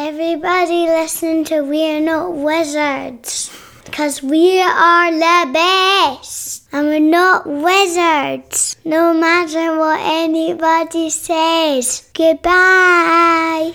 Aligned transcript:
Everybody 0.00 0.86
listen 0.86 1.42
to 1.46 1.62
We're 1.62 2.00
Not 2.00 2.32
Wizards. 2.32 3.50
Because 3.84 4.22
we 4.22 4.62
are 4.62 5.10
the 5.10 5.52
best. 5.52 6.68
And 6.70 6.86
we're 6.86 7.00
not 7.00 7.44
wizards. 7.48 8.76
No 8.84 9.12
matter 9.12 9.76
what 9.76 9.98
anybody 10.00 11.10
says. 11.10 12.08
Goodbye. 12.14 13.74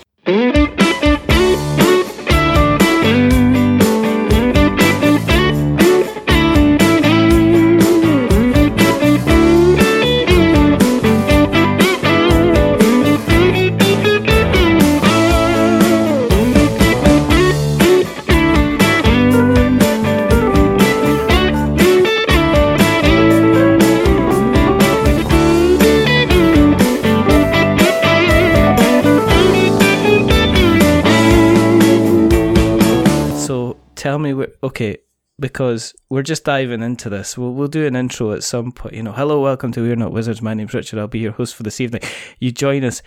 Okay, 34.62 34.98
because 35.38 35.94
we're 36.08 36.22
just 36.22 36.44
diving 36.44 36.82
into 36.82 37.08
this. 37.08 37.36
We'll 37.36 37.52
we'll 37.52 37.68
do 37.68 37.86
an 37.86 37.96
intro 37.96 38.32
at 38.32 38.44
some 38.44 38.72
point. 38.72 38.94
You 38.94 39.02
know, 39.02 39.12
hello, 39.12 39.40
welcome 39.40 39.72
to 39.72 39.82
We're 39.82 39.96
Not 39.96 40.12
Wizards. 40.12 40.42
My 40.42 40.54
name's 40.54 40.74
Richard. 40.74 40.98
I'll 40.98 41.08
be 41.08 41.18
your 41.18 41.32
host 41.32 41.54
for 41.54 41.62
this 41.62 41.80
evening. 41.80 42.02
You 42.38 42.52
join 42.52 42.84
us 42.84 43.02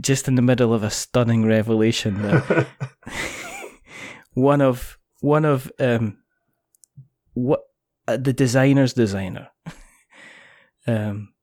just 0.00 0.28
in 0.28 0.34
the 0.34 0.42
middle 0.42 0.72
of 0.72 0.82
a 0.82 0.90
stunning 0.90 1.44
revelation 1.44 2.22
one 4.34 4.60
of 4.60 4.96
one 5.20 5.44
of 5.44 5.72
um 5.80 6.18
what 7.34 7.62
uh, 8.06 8.16
the 8.16 8.32
designer's 8.32 8.94
designer, 8.94 9.48
um, 10.86 11.34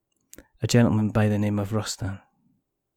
a 0.62 0.68
gentleman 0.68 1.10
by 1.10 1.28
the 1.28 1.38
name 1.38 1.60
of 1.60 1.72
Rustan. 1.72 2.22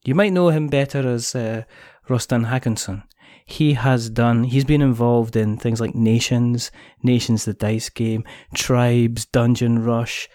You 0.03 0.15
might 0.15 0.33
know 0.33 0.49
him 0.49 0.67
better 0.67 1.07
as 1.07 1.35
uh, 1.35 1.63
Rustan 2.07 2.47
Håkansson 2.47 3.03
he 3.49 3.73
has 3.73 4.09
done 4.09 4.43
he's 4.43 4.65
been 4.65 4.81
involved 4.81 5.35
in 5.35 5.57
things 5.57 5.81
like 5.81 5.95
nations 5.95 6.71
nations 7.03 7.45
the 7.45 7.53
dice 7.53 7.89
game 7.89 8.23
tribes 8.53 9.25
dungeon 9.25 9.83
rush 9.83 10.29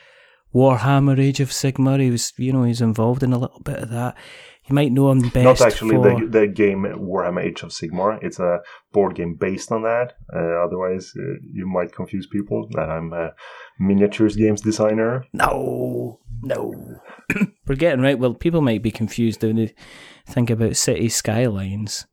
warhammer 0.55 1.19
age 1.19 1.41
of 1.41 1.51
sigmar 1.51 2.01
he 2.01 2.11
was 2.11 2.33
you 2.37 2.53
know 2.53 2.65
he's 2.65 2.81
involved 2.81 3.23
in 3.23 3.33
a 3.33 3.39
little 3.39 3.61
bit 3.61 3.79
of 3.79 3.91
that 3.91 4.17
you 4.67 4.75
might 4.75 4.93
know 4.93 5.11
him 5.11 5.21
best 5.29 5.61
Not 5.61 5.61
actually 5.61 5.97
for, 5.97 6.21
the 6.21 6.27
the 6.27 6.47
game 6.47 6.85
Warhammer 6.85 7.45
Age 7.45 7.63
of 7.63 7.69
Sigmar. 7.69 8.19
It's 8.23 8.39
a 8.39 8.61
board 8.93 9.15
game 9.15 9.35
based 9.35 9.71
on 9.71 9.83
that. 9.83 10.15
Uh, 10.35 10.65
otherwise, 10.65 11.13
uh, 11.19 11.35
you 11.53 11.67
might 11.67 11.93
confuse 11.93 12.27
people 12.27 12.67
that 12.71 12.89
I'm 12.89 13.13
a 13.13 13.35
miniatures 13.79 14.37
games 14.37 14.63
designer. 14.63 15.27
no 15.35 16.21
no 16.43 16.75
we're 17.67 17.75
getting 17.75 18.03
right 18.03 18.19
well 18.19 18.35
people 18.35 18.61
might 18.61 18.83
be 18.83 18.91
confused 18.91 19.43
when 19.43 19.57
they 19.57 19.75
think 20.27 20.51
about 20.51 20.77
city 20.77 21.09
skylines 21.09 22.07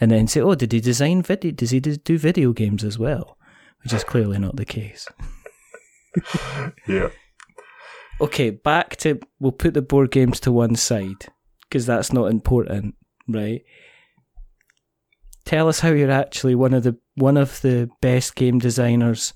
and 0.00 0.10
then 0.10 0.26
say 0.26 0.40
oh 0.40 0.54
did 0.54 0.72
he 0.72 0.80
design 0.80 1.22
video 1.22 1.52
does 1.52 1.70
he 1.70 1.80
do 1.80 2.18
video 2.18 2.52
games 2.52 2.82
as 2.82 2.98
well 2.98 3.36
which 3.82 3.92
is 3.92 4.04
clearly 4.04 4.38
not 4.38 4.56
the 4.56 4.64
case 4.64 5.06
Yeah. 6.88 7.10
okay, 8.20 8.50
back 8.50 8.96
to 8.96 9.20
we'll 9.38 9.52
put 9.52 9.74
the 9.74 9.82
board 9.82 10.10
games 10.10 10.40
to 10.40 10.52
one 10.52 10.74
side 10.74 11.26
because 11.62 11.86
that's 11.86 12.12
not 12.12 12.30
important, 12.30 12.94
right? 13.28 13.62
Tell 15.44 15.68
us 15.68 15.80
how 15.80 15.90
you're 15.90 16.10
actually 16.10 16.54
one 16.54 16.74
of 16.74 16.82
the 16.82 16.98
one 17.14 17.36
of 17.36 17.60
the 17.60 17.88
best 18.00 18.34
game 18.34 18.58
designers 18.58 19.32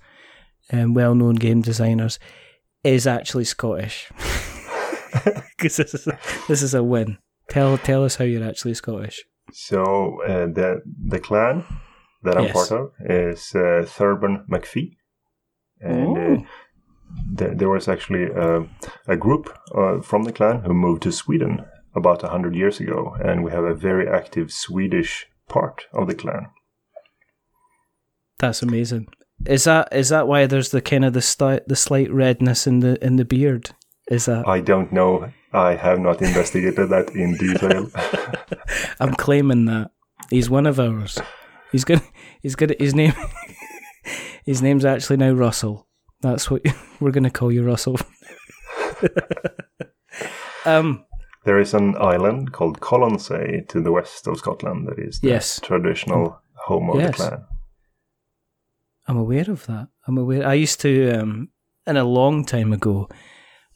and 0.70 0.97
well-known 0.97 1.37
game 1.37 1.62
designers 1.62 2.19
is 2.83 3.07
actually 3.07 3.45
Scottish. 3.45 4.11
Because 5.57 5.77
this 5.77 5.95
is 5.95 6.07
a, 6.08 6.19
this 6.48 6.63
is 6.63 6.74
a 6.74 6.83
win. 6.83 7.19
Tell 7.48 7.79
tell 7.79 8.05
us 8.05 8.17
how 8.17 8.24
you're 8.24 8.47
actually 8.47 8.74
Scottish. 8.74 9.24
So 9.55 10.20
uh, 10.23 10.47
the 10.47 10.83
the 11.07 11.20
clan 11.20 11.65
that 12.25 12.37
I'm 12.37 12.45
Yes. 12.47 12.55
part 12.55 12.73
of 12.73 12.92
is 13.01 13.55
uh, 13.55 13.87
Thurban 13.87 14.47
McPhee, 14.48 14.97
and 15.81 16.17
uh, 16.17 16.20
Ooh. 16.20 16.47
th- 17.39 17.57
there 17.59 17.69
was 17.69 17.87
actually 17.89 18.33
uh, 18.33 18.65
a 19.07 19.17
group 19.17 19.57
uh, 19.73 20.01
from 20.01 20.25
the 20.25 20.33
clan 20.33 20.63
who 20.63 20.75
moved 20.75 21.03
to 21.03 21.13
Sweden 21.13 21.65
about 21.95 22.23
hundred 22.23 22.57
years 22.57 22.81
ago, 22.81 23.17
and 23.23 23.45
we 23.45 23.53
have 23.53 23.65
a 23.65 23.75
very 23.75 24.09
active 24.09 24.51
Swedish 24.51 25.27
part 25.48 25.86
of 25.92 26.09
the 26.09 26.15
clan. 26.17 26.47
That's 28.39 28.63
amazing. 28.63 29.07
Is 29.47 29.65
that 29.65 29.89
is 29.92 30.09
that 30.09 30.27
why 30.27 30.47
there's 30.47 30.71
the 30.71 30.81
kind 30.81 31.05
of 31.05 31.13
the 31.13 31.23
slight 31.23 31.69
the 31.69 31.77
slight 31.77 32.11
redness 32.13 32.67
in 32.67 32.81
the 32.81 32.98
in 33.05 33.17
the 33.17 33.25
beard? 33.25 33.71
Is 34.11 34.27
that 34.27 34.47
I 34.47 34.61
don't 34.61 34.92
know. 34.92 35.33
I 35.53 35.75
have 35.77 35.98
not 36.01 36.20
investigated 36.20 36.89
that 36.91 37.11
in 37.15 37.37
detail. 37.37 37.89
I'm 39.01 39.15
claiming 39.15 39.65
that 39.67 39.92
he's 40.31 40.51
one 40.51 40.67
of 40.67 40.79
ours. 40.81 41.19
He's 41.73 41.85
gonna. 41.85 42.03
He's 42.42 42.55
gonna. 42.57 42.75
His 42.79 42.95
name. 42.95 43.15
his 44.45 44.61
name's 44.63 44.85
actually 44.85 45.17
now 45.17 45.33
Russell. 45.33 45.87
That's 46.20 46.51
what 46.51 46.63
we're 47.01 47.13
gonna 47.13 47.31
call 47.31 47.51
you, 47.53 47.65
Russell. 47.65 47.98
um. 50.65 51.05
there 51.45 51.59
is 51.59 51.75
an 51.75 51.95
island 51.97 52.53
called 52.53 52.81
Colonsay 52.81 53.67
to 53.69 53.81
the 53.81 53.92
west 53.92 54.27
of 54.27 54.39
Scotland 54.39 54.89
that 54.89 54.98
is 54.98 55.21
the 55.21 55.29
Yes. 55.29 55.61
traditional 55.61 56.41
home 56.55 56.91
of 56.91 57.01
Yes. 57.01 57.19
the 57.19 57.29
clan. 57.29 57.45
I'm 59.07 59.19
aware 59.19 59.51
of 59.51 59.67
that. 59.67 59.89
I'm 60.07 60.17
aware. 60.19 60.47
I 60.47 60.55
used 60.55 60.81
to, 60.81 61.11
um, 61.21 61.48
in 61.86 61.97
a 61.98 62.05
long 62.05 62.45
time 62.47 62.73
ago, 62.73 63.09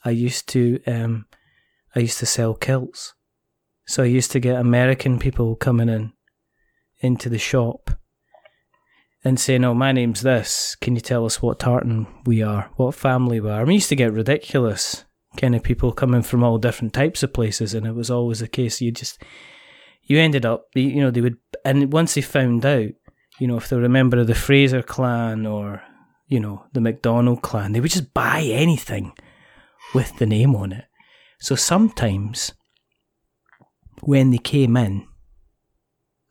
I 0.04 0.10
used 0.10 0.48
to, 0.50 0.80
um, 0.86 1.26
I 1.94 2.00
used 2.00 2.18
to 2.18 2.26
sell 2.26 2.54
kilts. 2.54 3.14
So 3.86 4.02
I 4.02 4.06
used 4.06 4.32
to 4.32 4.40
get 4.40 4.60
American 4.60 5.18
people 5.18 5.56
coming 5.56 5.88
in 5.88 6.12
into 7.00 7.28
the 7.28 7.38
shop 7.38 7.90
and 9.24 9.40
saying, 9.40 9.64
"Oh, 9.64 9.74
my 9.74 9.92
name's 9.92 10.22
this. 10.22 10.76
Can 10.80 10.94
you 10.94 11.00
tell 11.00 11.24
us 11.24 11.40
what 11.40 11.58
tartan 11.58 12.06
we 12.26 12.42
are? 12.42 12.70
What 12.76 12.94
family 12.94 13.40
we 13.40 13.50
are?" 13.50 13.62
I 13.62 13.64
mean, 13.64 13.74
used 13.74 13.88
to 13.88 13.96
get 13.96 14.12
ridiculous 14.12 15.04
kind 15.36 15.54
of 15.54 15.62
people 15.62 15.92
coming 15.92 16.22
from 16.22 16.42
all 16.44 16.58
different 16.58 16.92
types 16.92 17.22
of 17.22 17.32
places, 17.32 17.74
and 17.74 17.86
it 17.86 17.94
was 17.94 18.10
always 18.10 18.40
the 18.40 18.48
case. 18.48 18.80
You 18.80 18.92
just, 18.92 19.22
you 20.02 20.18
ended 20.18 20.44
up, 20.44 20.66
you 20.74 21.00
know, 21.00 21.10
they 21.10 21.20
would, 21.20 21.38
and 21.64 21.92
once 21.92 22.14
they 22.14 22.22
found 22.22 22.66
out 22.66 22.90
you 23.38 23.46
know, 23.46 23.56
if 23.56 23.68
they 23.68 23.76
were 23.76 23.84
a 23.84 23.88
member 23.88 24.18
of 24.18 24.26
the 24.26 24.34
Fraser 24.34 24.82
clan 24.82 25.46
or, 25.46 25.82
you 26.26 26.40
know, 26.40 26.64
the 26.72 26.80
McDonald 26.80 27.42
clan, 27.42 27.72
they 27.72 27.80
would 27.80 27.90
just 27.90 28.12
buy 28.12 28.42
anything 28.42 29.12
with 29.94 30.16
the 30.18 30.26
name 30.26 30.54
on 30.54 30.72
it. 30.72 30.84
So 31.40 31.54
sometimes 31.54 32.52
when 34.02 34.30
they 34.30 34.38
came 34.38 34.76
in 34.76 35.06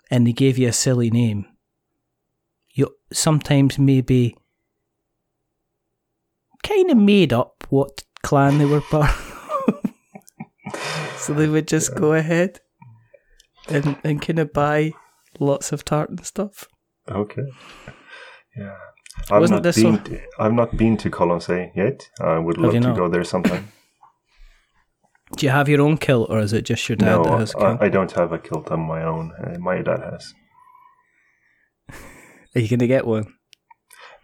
and 0.09 0.25
they 0.25 0.33
gave 0.33 0.57
you 0.57 0.67
a 0.67 0.73
silly 0.73 1.09
name, 1.09 1.45
you 2.71 2.95
sometimes 3.11 3.79
maybe 3.79 4.35
kind 6.63 6.91
of 6.91 6.97
made 6.97 7.33
up 7.33 7.65
what 7.69 8.03
clan 8.23 8.57
they 8.57 8.65
were 8.65 8.81
part 8.81 9.09
of. 9.09 9.93
so 11.17 11.33
they 11.33 11.47
would 11.47 11.67
just 11.67 11.95
go 11.95 12.13
ahead 12.13 12.59
and, 13.69 13.97
and 14.03 14.21
kind 14.21 14.39
of 14.39 14.53
buy 14.53 14.93
lots 15.39 15.71
of 15.71 15.85
tartan 15.85 16.23
stuff. 16.23 16.67
Okay. 17.09 17.47
Yeah. 18.55 18.75
I've 19.29 19.41
Wasn't 19.41 19.57
not 19.57 19.63
this 19.63 19.81
been 19.81 19.97
so- 19.97 20.03
to, 20.11 20.21
I've 20.39 20.53
not 20.53 20.77
been 20.77 20.95
to 20.97 21.09
Colonsay 21.09 21.71
yet. 21.75 22.09
I 22.21 22.37
would 22.39 22.57
love 22.57 22.73
to 22.73 22.79
not? 22.79 22.95
go 22.95 23.09
there 23.09 23.23
sometime. 23.23 23.67
Do 25.35 25.45
you 25.45 25.51
have 25.51 25.67
your 25.67 25.81
own 25.81 25.97
kilt, 25.97 26.29
or 26.29 26.39
is 26.39 26.53
it 26.53 26.61
just 26.63 26.87
your 26.87 26.95
dad 26.95 27.05
no, 27.17 27.23
that 27.23 27.39
has 27.39 27.51
a 27.53 27.57
kilt? 27.57 27.81
I, 27.81 27.85
I 27.85 27.89
don't 27.89 28.11
have 28.13 28.31
a 28.31 28.39
kilt 28.39 28.71
on 28.71 28.79
my 28.79 29.03
own. 29.03 29.33
Uh, 29.43 29.57
my 29.59 29.81
dad 29.81 29.99
has. 29.99 30.33
Are 32.55 32.61
you 32.61 32.69
going 32.69 32.79
to 32.79 32.87
get 32.87 33.05
one? 33.05 33.33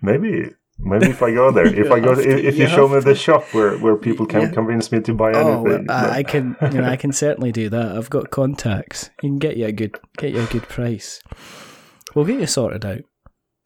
Maybe. 0.02 0.52
Maybe 0.80 1.08
if 1.08 1.22
I 1.22 1.32
go 1.34 1.52
there, 1.52 1.66
if 1.68 1.92
I 1.92 2.00
go, 2.08 2.16
to, 2.16 2.22
if, 2.22 2.44
if 2.46 2.56
you 2.56 2.64
you 2.64 2.68
show 2.70 2.88
have 2.88 3.04
me 3.06 3.12
the 3.12 3.16
shop 3.16 3.44
where, 3.54 3.78
where 3.78 3.96
people 3.96 4.26
can 4.26 4.42
Yeah. 4.42 4.52
convince 4.52 4.92
me 4.92 5.02
to 5.02 5.14
buy 5.14 5.32
Oh, 5.34 5.64
anything, 5.66 5.86
well, 5.88 5.98
I, 6.12 6.18
I 6.20 6.24
can. 6.24 6.56
You 6.62 6.82
know, 6.82 6.90
I 6.90 6.96
can 7.04 7.12
certainly 7.12 7.52
do 7.52 7.70
that. 7.70 7.96
I've 7.98 8.10
got 8.10 8.32
contacts. 8.32 9.10
You 9.22 9.30
can 9.30 9.40
get 9.40 9.58
you 9.58 9.66
a 9.68 9.72
good, 9.72 9.98
get 10.18 10.34
you 10.34 10.42
a 10.42 10.46
good 10.48 10.64
price. 10.64 11.22
We'll 12.16 12.26
get 12.26 12.40
you 12.40 12.48
sorted 12.48 12.86
out. 12.86 13.02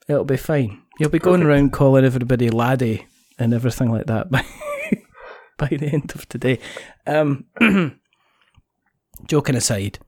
It'll 0.09 0.25
be 0.25 0.37
fine. 0.37 0.81
You'll 0.99 1.09
be 1.09 1.19
going 1.19 1.41
Perfect. 1.41 1.49
around 1.49 1.73
calling 1.73 2.05
everybody 2.05 2.49
laddie 2.49 3.05
and 3.37 3.53
everything 3.53 3.91
like 3.91 4.07
that 4.07 4.29
by 4.31 4.43
by 5.57 5.67
the 5.67 5.87
end 5.87 6.11
of 6.15 6.27
today. 6.29 6.59
Um, 7.05 7.45
joking 9.27 9.55
aside, 9.55 9.99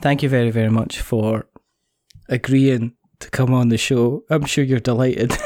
thank 0.00 0.22
you 0.22 0.28
very 0.28 0.50
very 0.50 0.70
much 0.70 1.00
for 1.00 1.46
agreeing 2.28 2.94
to 3.20 3.30
come 3.30 3.52
on 3.54 3.68
the 3.68 3.78
show. 3.78 4.24
I'm 4.30 4.44
sure 4.44 4.64
you're 4.64 4.80
delighted. 4.80 5.32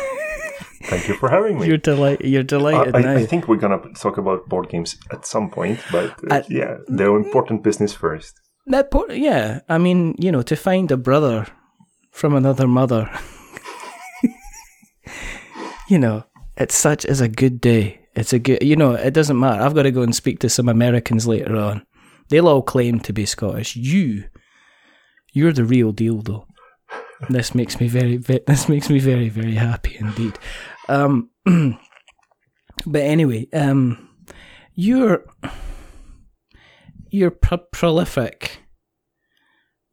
Thank 0.85 1.09
you 1.09 1.15
for 1.17 1.29
having 1.29 1.59
me. 1.59 1.67
you're 1.67 1.79
delighted. 1.79 2.29
You're 2.29 2.43
I, 2.43 2.45
delighted 2.45 2.95
I. 2.95 3.15
I 3.17 3.27
think 3.27 3.49
we're 3.49 3.57
gonna 3.57 3.81
talk 3.95 4.19
about 4.19 4.49
board 4.49 4.69
games 4.69 4.97
at 5.11 5.27
some 5.27 5.51
point, 5.51 5.81
but 5.91 6.11
uh, 6.31 6.35
At- 6.37 6.51
yeah, 6.51 6.77
the 6.87 7.13
important 7.13 7.65
business 7.65 7.93
first. 7.93 8.39
That 8.67 8.91
po- 8.93 9.11
yeah, 9.11 9.61
I 9.69 9.79
mean, 9.79 10.15
you 10.19 10.31
know, 10.31 10.43
to 10.43 10.55
find 10.55 10.91
a 10.93 10.97
brother 10.97 11.47
from 12.13 12.35
another 12.37 12.69
mother, 12.69 13.11
you 15.89 15.99
know, 15.99 16.25
it's 16.57 16.75
such 16.75 17.05
as 17.05 17.21
a 17.21 17.29
good 17.29 17.61
day. 17.61 18.01
It's 18.15 18.33
a 18.33 18.39
good, 18.39 18.63
you 18.63 18.77
know, 18.77 18.93
it 18.93 19.13
doesn't 19.13 19.39
matter. 19.39 19.63
I've 19.63 19.75
got 19.75 19.83
to 19.83 19.91
go 19.91 20.03
and 20.03 20.15
speak 20.15 20.39
to 20.41 20.49
some 20.49 20.69
Americans 20.69 21.27
later 21.27 21.57
on. 21.57 21.87
They'll 22.29 22.49
all 22.49 22.63
claim 22.63 23.01
to 23.01 23.13
be 23.13 23.27
Scottish. 23.27 23.77
You, 23.77 24.25
you're 25.33 25.53
the 25.53 25.65
real 25.65 25.93
deal, 25.93 26.23
though. 26.23 26.47
This 27.29 27.55
makes 27.55 27.79
me 27.81 27.89
very, 27.89 28.17
ve- 28.17 28.43
this 28.47 28.69
makes 28.69 28.91
me 28.91 28.99
very, 28.99 29.29
very 29.29 29.55
happy 29.55 29.97
indeed. 29.99 30.39
Um, 30.89 31.31
but 32.87 33.03
anyway, 33.03 33.49
um, 33.53 34.09
you're 34.75 35.25
you're 37.11 37.31
pro- 37.31 37.59
prolific, 37.73 38.59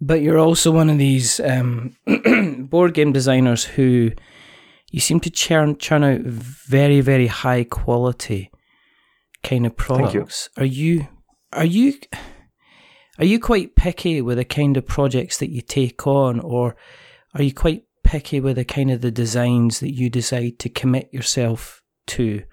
but 0.01 0.22
you're 0.22 0.39
also 0.39 0.72
one 0.72 0.89
of 0.89 0.98
these 0.98 1.39
um, 1.39 1.96
board 2.69 2.94
game 2.94 3.13
designers 3.13 3.63
who 3.63 4.12
you 4.94 5.00
seem 5.00 5.19
to 5.19 5.30
churn 5.31 5.75
churn 5.78 6.04
out 6.04 6.22
very 6.22 7.01
very 7.01 7.28
high 7.28 7.63
quality 7.63 8.51
kind 9.42 9.66
of 9.66 9.75
Thank 9.75 9.90
you. 9.90 9.95
products. 9.95 10.50
Are 10.56 10.66
you 10.66 11.07
are 11.51 11.66
you 11.66 11.95
are 13.19 13.25
you 13.25 13.40
quite 13.40 13.75
picky 13.75 14.22
with 14.22 14.38
the 14.38 14.45
kind 14.45 14.78
of 14.78 14.86
projects 14.86 15.40
that 15.40 15.50
you 15.50 15.62
take 15.62 16.07
on, 16.07 16.40
or 16.40 16.75
are 17.34 17.44
you 17.44 17.54
quite 17.54 17.84
picky 18.04 18.40
with 18.40 18.56
the 18.56 18.66
kind 18.66 18.92
of 18.92 19.01
the 19.01 19.12
designs 19.12 19.80
that 19.80 19.94
you 19.94 20.10
decide 20.10 20.60
to 20.60 20.69
commit 20.69 21.12
yourself 21.12 21.81
to 22.07 22.44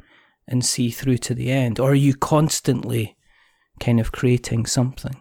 and 0.49 0.65
see 0.65 0.91
through 0.91 1.19
to 1.19 1.35
the 1.35 1.51
end, 1.51 1.79
or 1.79 1.93
are 1.93 1.95
you 1.95 2.15
constantly 2.15 3.17
kind 3.79 4.01
of 4.01 4.13
creating 4.13 4.65
something? 4.65 5.21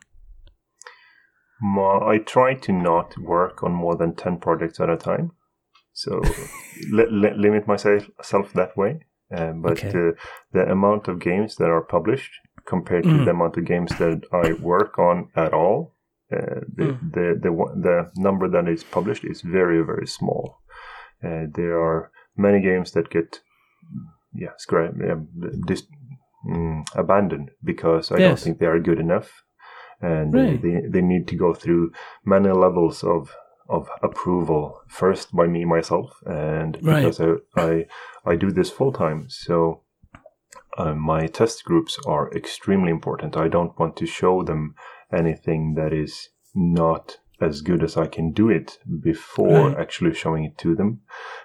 I 2.07 2.19
try 2.19 2.53
to 2.53 2.71
not 2.71 3.17
work 3.17 3.63
on 3.63 3.73
more 3.73 3.97
than 3.97 4.15
10 4.15 4.39
projects 4.39 4.79
at 4.79 4.89
a 4.89 4.95
time. 4.95 5.33
So 6.03 6.11
li- 6.97 7.11
li- 7.21 7.37
limit 7.45 7.67
myself 7.67 8.53
that 8.53 8.71
way. 8.77 8.91
Um, 9.37 9.61
but 9.61 9.71
Okay. 9.83 9.89
uh, 9.89 10.11
the 10.53 10.63
amount 10.71 11.07
of 11.07 11.19
games 11.19 11.55
that 11.55 11.69
are 11.69 11.85
published 11.95 12.31
compared 12.65 13.03
to 13.03 13.09
Mm. 13.09 13.25
the 13.25 13.31
amount 13.31 13.57
of 13.57 13.65
games 13.65 13.91
that 13.97 14.19
I 14.43 14.53
work 14.71 14.97
on 14.99 15.29
at 15.35 15.53
all, 15.53 15.95
uh, 16.31 16.61
the, 16.77 16.85
Mm. 16.85 17.11
the, 17.15 17.25
the, 17.43 17.51
the 17.87 17.97
number 18.27 18.47
that 18.49 18.67
is 18.67 18.83
published 18.83 19.23
is 19.25 19.41
very, 19.41 19.81
very 19.91 20.07
small. 20.07 20.43
Uh, 21.23 21.45
there 21.53 21.75
are 21.87 22.11
many 22.37 22.59
games 22.61 22.91
that 22.91 23.09
get 23.09 23.41
yeah, 24.33 24.53
scra- 24.57 25.11
um, 25.11 25.27
dis- 25.67 25.87
mm, 26.45 26.83
abandoned 26.95 27.49
because 27.63 28.11
I 28.15 28.19
don't 28.19 28.39
think 28.43 28.59
they 28.59 28.67
are 28.67 28.79
good 28.79 28.99
enough. 28.99 29.29
And 30.01 30.35
uh, 30.35 30.39
Right. 30.39 30.61
they, 30.61 30.75
they 30.93 31.01
need 31.01 31.27
to 31.27 31.35
go 31.35 31.53
through 31.53 31.91
many 32.25 32.49
levels 32.51 33.03
of 33.03 33.35
of 33.69 33.87
approval 34.01 34.81
first 34.87 35.35
by 35.35 35.45
me 35.47 35.65
myself 35.65 36.09
and 36.25 36.77
Right. 36.81 37.03
because 37.03 37.19
I, 37.19 37.29
I 37.55 37.85
I 38.25 38.35
do 38.35 38.51
this 38.51 38.69
full 38.71 38.91
time 38.91 39.25
so 39.29 39.81
uh, 40.77 40.93
my 40.95 41.27
test 41.27 41.63
groups 41.63 41.99
are 42.07 42.31
extremely 42.33 42.91
important 42.91 43.37
I 43.37 43.47
don't 43.47 43.77
want 43.79 43.95
to 43.97 44.05
show 44.05 44.43
them 44.43 44.75
anything 45.13 45.75
that 45.75 45.93
is 45.93 46.29
not 46.55 47.17
as 47.41 47.61
good 47.61 47.83
as 47.83 47.95
I 47.95 48.07
can 48.07 48.31
do 48.33 48.49
it 48.49 48.79
before 49.01 49.69
Right. 49.69 49.79
actually 49.79 50.13
showing 50.13 50.43
it 50.45 50.57
to 50.57 50.75
them 50.75 51.01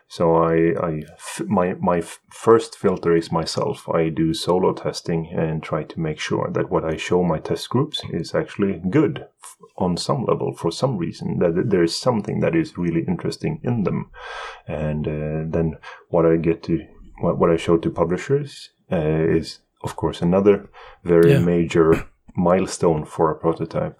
so 0.08 0.24
I, 0.36 0.54
I 0.90 1.02
f- 1.16 1.42
my 1.46 1.74
my 1.80 1.98
f- 1.98 2.20
first 2.30 2.76
filter 2.78 3.16
is 3.16 3.32
myself. 3.32 3.88
I 3.88 4.10
do 4.10 4.34
solo 4.34 4.72
testing 4.72 5.22
and 5.36 5.62
try 5.62 5.82
to 5.84 6.00
make 6.00 6.18
sure 6.20 6.50
that 6.52 6.70
what 6.70 6.84
I 6.84 6.96
show 6.96 7.22
my 7.22 7.38
test 7.40 7.68
groups 7.70 8.02
is 8.10 8.34
actually 8.34 8.82
good 8.90 9.14
f- 9.42 9.56
on 9.76 9.96
some 9.96 10.24
level 10.24 10.52
for 10.54 10.70
some 10.72 10.96
reason. 10.98 11.38
That 11.38 11.70
there 11.70 11.82
is 11.82 11.96
something 12.00 12.40
that 12.40 12.54
is 12.54 12.78
really 12.78 13.04
interesting 13.08 13.60
in 13.62 13.84
them, 13.84 14.10
and 14.68 15.06
uh, 15.08 15.44
then 15.50 15.76
what 16.08 16.26
I 16.26 16.36
get 16.36 16.62
to 16.64 16.78
what, 17.20 17.38
what 17.38 17.50
I 17.50 17.56
show 17.56 17.78
to 17.78 17.90
publishers 17.90 18.70
uh, 18.92 19.36
is 19.36 19.60
of 19.82 19.96
course 19.96 20.22
another 20.22 20.68
very 21.04 21.32
Yeah. 21.32 21.40
major 21.44 22.06
milestone 22.36 23.04
for 23.04 23.30
a 23.30 23.36
prototype 23.38 23.98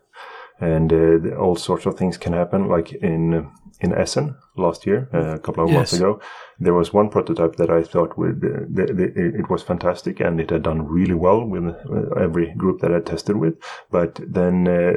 and 0.61 0.93
uh, 0.93 1.37
all 1.37 1.57
sorts 1.57 1.87
of 1.87 1.97
things 1.97 2.17
can 2.19 2.33
happen. 2.33 2.69
Like 2.69 2.93
in 2.93 3.51
in 3.81 3.93
Essen 3.93 4.37
last 4.57 4.87
year, 4.87 5.09
uh, 5.13 5.35
a 5.35 5.39
couple 5.39 5.65
of 5.65 5.71
months 5.71 5.93
ago, 5.93 6.21
there 6.61 6.75
was 6.75 6.93
one 6.93 7.11
prototype 7.11 7.57
that 7.57 7.71
I 7.71 7.83
thought 7.83 8.17
the, 8.17 8.67
the, 8.71 9.13
it 9.41 9.51
was 9.51 9.63
fantastic 9.63 10.21
and 10.21 10.41
it 10.41 10.51
had 10.51 10.63
done 10.63 10.87
really 10.87 11.15
well 11.15 11.45
with 11.45 11.65
uh, 11.65 12.15
every 12.21 12.55
group 12.55 12.81
that 12.81 12.95
I 12.95 13.01
tested 13.01 13.37
with. 13.37 13.55
But 13.91 14.21
then 14.27 14.67
uh, 14.69 14.93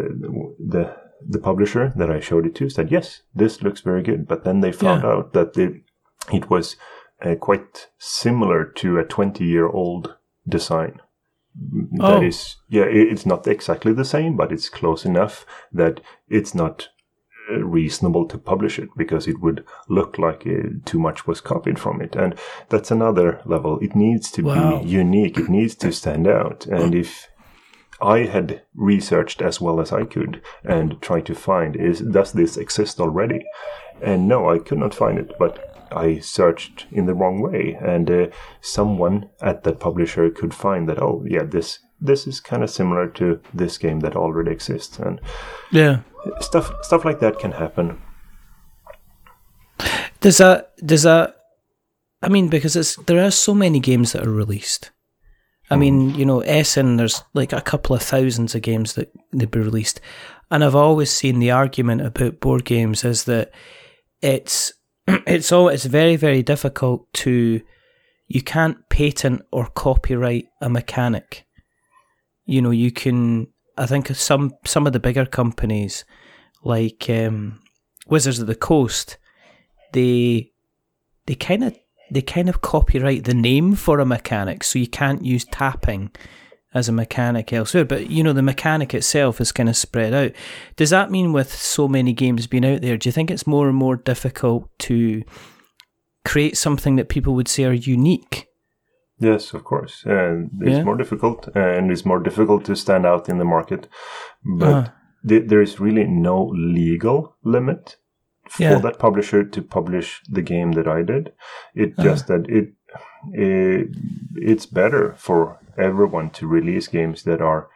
the 0.59 0.95
the 1.27 1.39
publisher 1.39 1.92
that 1.95 2.12
I 2.12 2.19
showed 2.19 2.45
it 2.45 2.56
to 2.56 2.69
said, 2.69 2.92
"Yes, 2.92 3.24
this 3.36 3.63
looks 3.63 3.81
very 3.81 4.04
good." 4.04 4.27
But 4.27 4.44
then 4.44 4.62
they 4.62 4.71
found 4.71 5.04
Yeah. 5.04 5.09
out 5.12 5.33
that 5.33 5.57
it 5.57 5.74
it 6.31 6.50
was 6.50 6.77
uh, 7.25 7.36
quite 7.36 7.89
similar 7.98 8.63
to 8.63 9.00
a 9.00 9.04
twenty 9.04 9.45
year 9.45 9.68
old 9.68 10.15
design 10.48 11.01
that 11.92 12.19
Oh. 12.19 12.21
is 12.24 12.57
yeah 12.69 12.83
it's 12.86 13.25
not 13.25 13.48
exactly 13.48 13.94
the 13.94 14.06
same 14.06 14.36
but 14.38 14.51
it's 14.51 14.69
close 14.69 15.06
enough 15.06 15.45
that 15.74 16.01
it's 16.30 16.54
not 16.54 16.89
uh, 17.51 17.63
reasonable 17.63 18.27
to 18.27 18.38
publish 18.38 18.77
it 18.77 18.89
because 18.98 19.27
it 19.27 19.39
would 19.42 19.63
look 19.89 20.18
like 20.18 20.45
uh, 20.45 20.69
too 20.86 21.00
much 21.00 21.25
was 21.25 21.42
copied 21.42 21.80
from 21.80 22.01
it 22.01 22.15
and 22.15 22.36
that's 22.69 22.92
another 22.92 23.42
level 23.45 23.80
it 23.80 23.95
needs 23.95 24.30
to 24.31 24.44
Wow. 24.44 24.80
be 24.81 24.88
unique 24.88 25.38
it 25.38 25.50
needs 25.50 25.75
to 25.75 25.92
stand 25.92 26.27
out 26.27 26.65
and 26.68 26.94
if 26.94 27.27
I 28.00 28.19
had 28.25 28.62
researched 28.75 29.42
as 29.42 29.59
well 29.59 29.80
as 29.81 29.92
I 29.92 30.04
could 30.06 30.42
and 30.63 31.01
tried 31.01 31.25
to 31.25 31.33
find 31.36 31.75
is 31.75 32.00
does 32.01 32.31
this 32.31 32.56
exist 32.56 33.00
already? 33.00 33.44
And 34.04 34.27
no, 34.27 34.48
I 34.50 34.59
could 34.59 34.77
not 34.77 34.94
find 34.94 35.18
it, 35.18 35.31
but 35.39 35.76
I 35.92 36.19
searched 36.19 36.86
in 36.92 37.06
the 37.06 37.13
wrong 37.13 37.42
way, 37.42 37.78
and 37.81 38.10
uh, 38.10 38.28
someone 38.62 39.30
at 39.42 39.63
that 39.63 39.80
publisher 39.80 40.30
could 40.30 40.54
find 40.54 40.88
that 40.89 41.01
oh 41.01 41.24
yeah 41.28 41.44
this 41.44 41.80
this 42.00 42.28
is 42.28 42.39
kind 42.39 42.63
of 42.63 42.69
similar 42.69 43.07
to 43.10 43.39
this 43.54 43.78
game 43.78 44.00
that 44.01 44.16
already 44.16 44.51
exists, 44.51 45.00
and 45.00 45.19
Yeah. 45.72 46.00
stuff 46.42 46.72
stuff 46.81 47.06
like 47.06 47.19
that 47.19 47.39
can 47.39 47.51
happen. 47.54 48.01
Does 50.19 50.38
that 50.38 50.74
does 50.86 51.04
that 51.04 51.36
I 52.22 52.30
mean 52.30 52.50
because 52.50 52.75
it's 52.75 52.95
there 53.06 53.24
are 53.25 53.31
so 53.31 53.54
many 53.54 53.80
games 53.80 54.13
that 54.13 54.25
are 54.25 54.31
released. 54.31 54.92
I 55.69 55.75
mean, 55.75 56.16
you 56.16 56.25
know, 56.25 56.40
Essen 56.40 56.95
there's 56.95 57.24
like 57.33 57.51
a 57.51 57.60
couple 57.62 57.94
of 57.94 58.01
thousands 58.01 58.56
of 58.56 58.62
games 58.62 58.94
that 58.94 59.12
they've 59.33 59.51
been 59.51 59.63
released. 59.66 60.00
And 60.50 60.63
I've 60.63 60.75
always 60.75 61.12
seen 61.12 61.40
the 61.40 61.51
argument 61.51 62.01
about 62.01 62.40
board 62.40 62.63
games 62.63 63.04
is 63.04 63.25
that 63.25 63.51
it's 64.22 64.72
it's 65.28 65.52
all 65.52 65.69
it's 65.69 65.85
very, 65.85 66.16
very 66.16 66.44
difficult 66.44 67.11
to 67.14 67.61
you 68.28 68.42
can't 68.42 68.78
patent 68.90 69.42
or 69.52 69.68
copyright 69.68 70.47
a 70.61 70.69
mechanic. 70.69 71.45
You 72.45 72.61
know, 72.61 72.71
you 72.71 72.92
can 72.92 73.47
I 73.78 73.85
think 73.85 74.07
some 74.16 74.54
some 74.66 74.87
of 74.87 74.94
the 74.94 74.99
bigger 74.99 75.26
companies 75.26 76.06
like 76.64 77.09
um, 77.09 77.61
Wizards 78.07 78.40
of 78.40 78.47
the 78.47 78.56
Coast 78.56 79.18
they 79.94 80.52
they 81.26 81.35
kind 81.35 81.64
of 81.64 81.78
they 82.09 82.21
kind 82.21 82.49
of 82.49 82.61
copyright 82.61 83.26
the 83.26 83.33
name 83.33 83.76
for 83.76 83.99
a 83.99 84.06
mechanic, 84.06 84.64
so 84.64 84.80
you 84.80 84.87
can't 84.87 85.26
use 85.26 85.45
tapping 85.45 86.11
as 86.78 86.88
a 86.88 86.94
mechanic 86.94 87.52
elsewhere. 87.52 87.86
But 87.86 88.10
you 88.10 88.24
know, 88.24 88.34
the 88.34 88.42
mechanic 88.42 88.94
itself 88.94 89.42
is 89.42 89.52
kind 89.52 89.68
of 89.69 89.76
spread 89.76 90.14
out. 90.14 90.31
Does 90.76 90.92
that 90.92 91.12
mean 91.12 91.34
with 91.34 91.52
so 91.54 91.88
many 91.88 92.14
games 92.14 92.48
being 92.48 92.66
out 92.66 92.81
there, 92.81 92.98
do 92.98 93.07
you 93.10 93.14
think 93.14 93.30
it's 93.31 93.48
more 93.48 93.68
and 93.68 93.76
more 93.78 93.96
difficult 93.98 94.69
to 94.80 95.24
create 96.26 96.57
something 96.57 96.96
that 96.98 97.10
people 97.10 97.34
would 97.36 97.48
say 97.48 97.64
are 97.66 97.74
unique? 97.74 98.48
Yes, 99.19 99.54
of 99.54 99.64
course, 99.64 100.04
and 100.06 100.52
it's 100.62 100.78
Yeah. 100.78 100.84
more 100.84 100.96
difficult, 100.98 101.50
and 101.56 101.92
it's 101.92 102.06
more 102.06 102.19
difficult 102.19 102.66
to 102.66 102.76
stand 102.76 103.06
out 103.06 103.28
in 103.30 103.38
the 103.40 103.46
market, 103.46 103.88
but. 104.60 104.74
Ah. 104.74 104.94
th- 105.28 105.50
there 105.50 105.62
is 105.64 105.80
really 105.80 106.06
no 106.06 106.46
legal 106.54 107.36
limit 107.44 107.98
for 108.50 108.64
Yeah. 108.64 108.80
that 108.80 109.00
publisher 109.00 109.44
to 109.44 109.62
publish 109.62 110.22
the 110.30 110.42
game 110.44 110.72
that 110.74 110.88
I 110.88 111.02
did. 111.02 111.34
It 111.76 111.90
Uh-huh. 111.98 112.04
just 112.04 112.28
that 112.28 112.48
it, 112.48 112.68
it 113.33 113.89
it's 114.35 114.65
better 114.65 115.13
for 115.17 115.59
everyone 115.77 116.29
to 116.31 116.47
release 116.47 116.87
games 116.87 117.23
that 117.23 117.41
are 117.41 117.69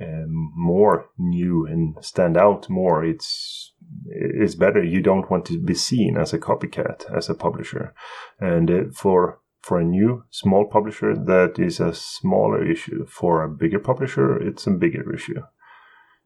um, 0.00 0.52
more 0.54 1.06
new 1.18 1.66
and 1.66 1.96
stand 2.00 2.36
out 2.36 2.68
more. 2.68 3.04
It's 3.04 3.72
it's 4.06 4.54
better. 4.54 4.82
You 4.82 5.00
don't 5.00 5.30
want 5.30 5.44
to 5.46 5.58
be 5.58 5.74
seen 5.74 6.16
as 6.16 6.32
a 6.32 6.38
copycat 6.38 7.12
as 7.14 7.28
a 7.28 7.34
publisher, 7.34 7.94
and 8.38 8.70
uh, 8.70 8.84
for 8.92 9.40
for 9.62 9.78
a 9.78 9.84
new 9.84 10.24
small 10.30 10.64
publisher, 10.64 11.14
that 11.14 11.58
is 11.58 11.80
a 11.80 11.92
smaller 11.92 12.64
issue. 12.64 13.06
For 13.06 13.42
a 13.42 13.48
bigger 13.48 13.78
publisher, 13.78 14.36
it's 14.36 14.66
a 14.66 14.70
bigger 14.70 15.12
issue. 15.12 15.42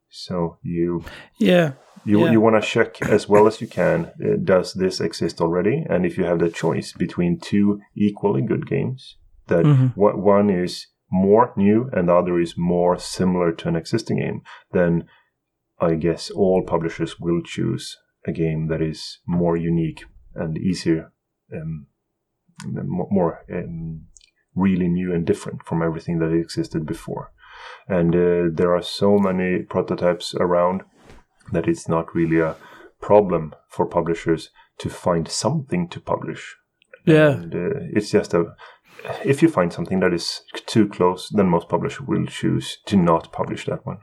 So 0.09 0.59
you 0.63 1.05
Yeah, 1.39 1.73
you 2.05 2.21
Yeah. 2.21 2.33
you 2.33 2.41
want 2.41 2.63
to 2.63 2.69
check 2.69 3.03
as 3.03 3.29
well 3.29 3.47
as 3.47 3.61
you 3.61 3.67
can. 3.69 4.07
Uh, 4.25 4.37
does 4.43 4.75
this 4.75 5.01
exist 5.01 5.41
already? 5.41 5.85
And 5.89 6.05
if 6.05 6.19
you 6.19 6.25
have 6.25 6.39
the 6.39 6.51
choice 6.51 6.93
between 6.93 7.39
two 7.41 7.81
equally 7.95 8.43
good 8.43 8.67
games, 8.67 9.17
that 9.47 9.65
Mhm. 9.65 9.93
what 9.97 10.19
one 10.19 10.51
is 10.51 10.87
more 11.11 11.53
new 11.57 11.89
and 11.93 12.09
the 12.09 12.15
other 12.15 12.41
is 12.41 12.55
more 12.57 12.99
similar 12.99 13.53
to 13.53 13.69
an 13.69 13.77
existing 13.77 14.19
game, 14.19 14.43
then 14.73 15.05
I 15.81 15.95
guess 15.95 16.31
all 16.31 16.63
publishers 16.65 17.21
will 17.21 17.43
choose 17.43 17.97
a 18.27 18.33
game 18.33 18.69
that 18.69 18.81
is 18.83 19.21
more 19.27 19.57
unique 19.57 20.05
and 20.35 20.57
easier, 20.59 21.13
um, 21.53 21.87
more 23.11 23.45
um, 23.53 24.07
really 24.55 24.89
new 24.89 25.13
and 25.13 25.27
different 25.27 25.63
from 25.65 25.83
everything 25.83 26.19
that 26.21 26.33
existed 26.33 26.87
before. 26.87 27.33
And 27.89 28.15
uh, 28.15 28.49
there 28.53 28.75
are 28.75 28.83
so 28.83 29.19
many 29.19 29.63
prototypes 29.63 30.35
around 30.35 30.83
that 31.53 31.69
it's 31.69 31.89
not 31.89 32.15
really 32.15 32.41
a 32.41 32.57
problem 33.01 33.55
for 33.69 33.87
publishers 33.87 34.51
to 34.79 34.89
find 34.89 35.29
something 35.29 35.89
to 35.89 36.01
publish. 36.01 36.57
Yeah. 37.05 37.33
And, 37.33 37.55
uh, 37.55 37.81
it's 37.93 38.11
just 38.11 38.35
a. 38.35 38.55
If 39.25 39.43
you 39.43 39.49
find 39.49 39.73
something 39.73 40.01
that 40.01 40.15
is 40.15 40.43
too 40.67 40.89
close, 40.89 41.29
then 41.29 41.49
most 41.49 41.69
publishers 41.69 42.07
will 42.07 42.27
choose 42.27 42.79
to 42.87 42.97
not 42.97 43.33
publish 43.33 43.67
that 43.67 43.85
one. 43.85 43.99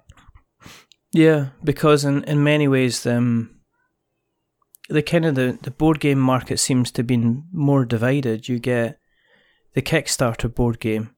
Yeah, 1.12 1.48
because 1.64 2.06
in, 2.06 2.24
in 2.26 2.44
many 2.44 2.68
ways, 2.68 3.06
um, 3.06 3.62
the 4.90 5.02
kind 5.02 5.26
of 5.26 5.36
the, 5.36 5.58
the 5.62 5.72
board 5.72 6.00
game 6.00 6.20
market 6.20 6.60
seems 6.60 6.92
to 6.92 7.04
been 7.04 7.46
more 7.52 7.86
divided. 7.86 8.48
You 8.48 8.60
get 8.60 9.00
the 9.74 9.82
Kickstarter 9.82 10.54
board 10.54 10.80
game, 10.80 11.16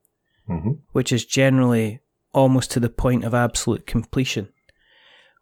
hmm 0.47 0.71
which 0.91 1.11
is 1.11 1.25
generally 1.25 1.99
almost 2.33 2.71
to 2.71 2.79
the 2.79 2.89
point 2.89 3.23
of 3.23 3.33
absolute 3.33 3.85
completion. 3.87 4.49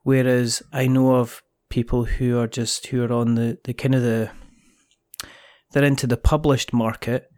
Whereas 0.03 0.63
I 0.73 0.87
know 0.87 1.15
of 1.15 1.43
people 1.69 2.05
who 2.05 2.37
are 2.39 2.47
just 2.47 2.87
who 2.87 3.03
are 3.03 3.13
on 3.13 3.35
the, 3.35 3.57
the 3.63 3.73
kind 3.73 3.95
of 3.95 4.01
the 4.01 4.31
they're 5.71 5.83
into 5.83 6.07
the 6.07 6.17
published 6.17 6.73
market 6.73 7.29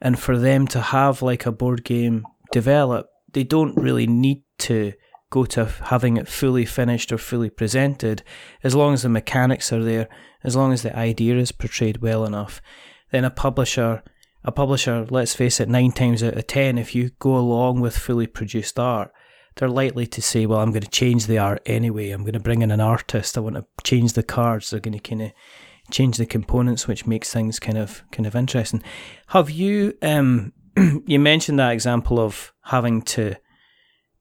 and 0.00 0.18
for 0.18 0.38
them 0.38 0.66
to 0.68 0.80
have 0.80 1.20
like 1.20 1.44
a 1.44 1.52
board 1.52 1.84
game 1.84 2.24
develop, 2.50 3.06
they 3.32 3.44
don't 3.44 3.76
really 3.76 4.06
need 4.06 4.42
to 4.58 4.92
go 5.30 5.44
to 5.44 5.64
having 5.64 6.16
it 6.16 6.28
fully 6.28 6.64
finished 6.64 7.12
or 7.12 7.18
fully 7.18 7.50
presented 7.50 8.22
as 8.62 8.74
long 8.74 8.94
as 8.94 9.02
the 9.02 9.08
mechanics 9.08 9.72
are 9.72 9.82
there, 9.82 10.08
as 10.42 10.56
long 10.56 10.72
as 10.72 10.82
the 10.82 10.96
idea 10.96 11.36
is 11.36 11.52
portrayed 11.52 11.98
well 11.98 12.24
enough. 12.24 12.60
Then 13.10 13.24
a 13.24 13.30
publisher 13.30 14.02
a 14.44 14.50
publisher, 14.50 15.06
let's 15.08 15.34
face 15.34 15.60
it, 15.60 15.68
nine 15.68 15.92
times 15.92 16.22
out 16.22 16.34
of 16.34 16.46
ten, 16.46 16.76
if 16.76 16.94
you 16.94 17.10
go 17.20 17.36
along 17.36 17.80
with 17.80 17.96
fully 17.96 18.26
produced 18.26 18.78
art, 18.78 19.12
they're 19.56 19.68
likely 19.68 20.06
to 20.06 20.22
say, 20.22 20.46
Well, 20.46 20.60
I'm 20.60 20.70
going 20.70 20.82
to 20.82 20.88
change 20.90 21.26
the 21.26 21.38
art 21.38 21.62
anyway. 21.66 22.10
I'm 22.10 22.22
going 22.22 22.32
to 22.32 22.40
bring 22.40 22.62
in 22.62 22.70
an 22.70 22.80
artist. 22.80 23.36
I 23.36 23.40
want 23.40 23.56
to 23.56 23.66
change 23.84 24.14
the 24.14 24.22
cards. 24.22 24.70
They're 24.70 24.80
going 24.80 24.98
to 24.98 25.00
kind 25.00 25.22
of 25.22 25.32
change 25.90 26.16
the 26.16 26.26
components, 26.26 26.88
which 26.88 27.06
makes 27.06 27.32
things 27.32 27.58
kind 27.58 27.78
of 27.78 28.02
kind 28.12 28.26
of 28.26 28.34
interesting. 28.34 28.82
Have 29.28 29.50
you 29.50 29.96
um 30.02 30.52
you 31.06 31.18
mentioned 31.18 31.58
that 31.58 31.72
example 31.72 32.18
of 32.18 32.52
having 32.64 33.02
to 33.02 33.36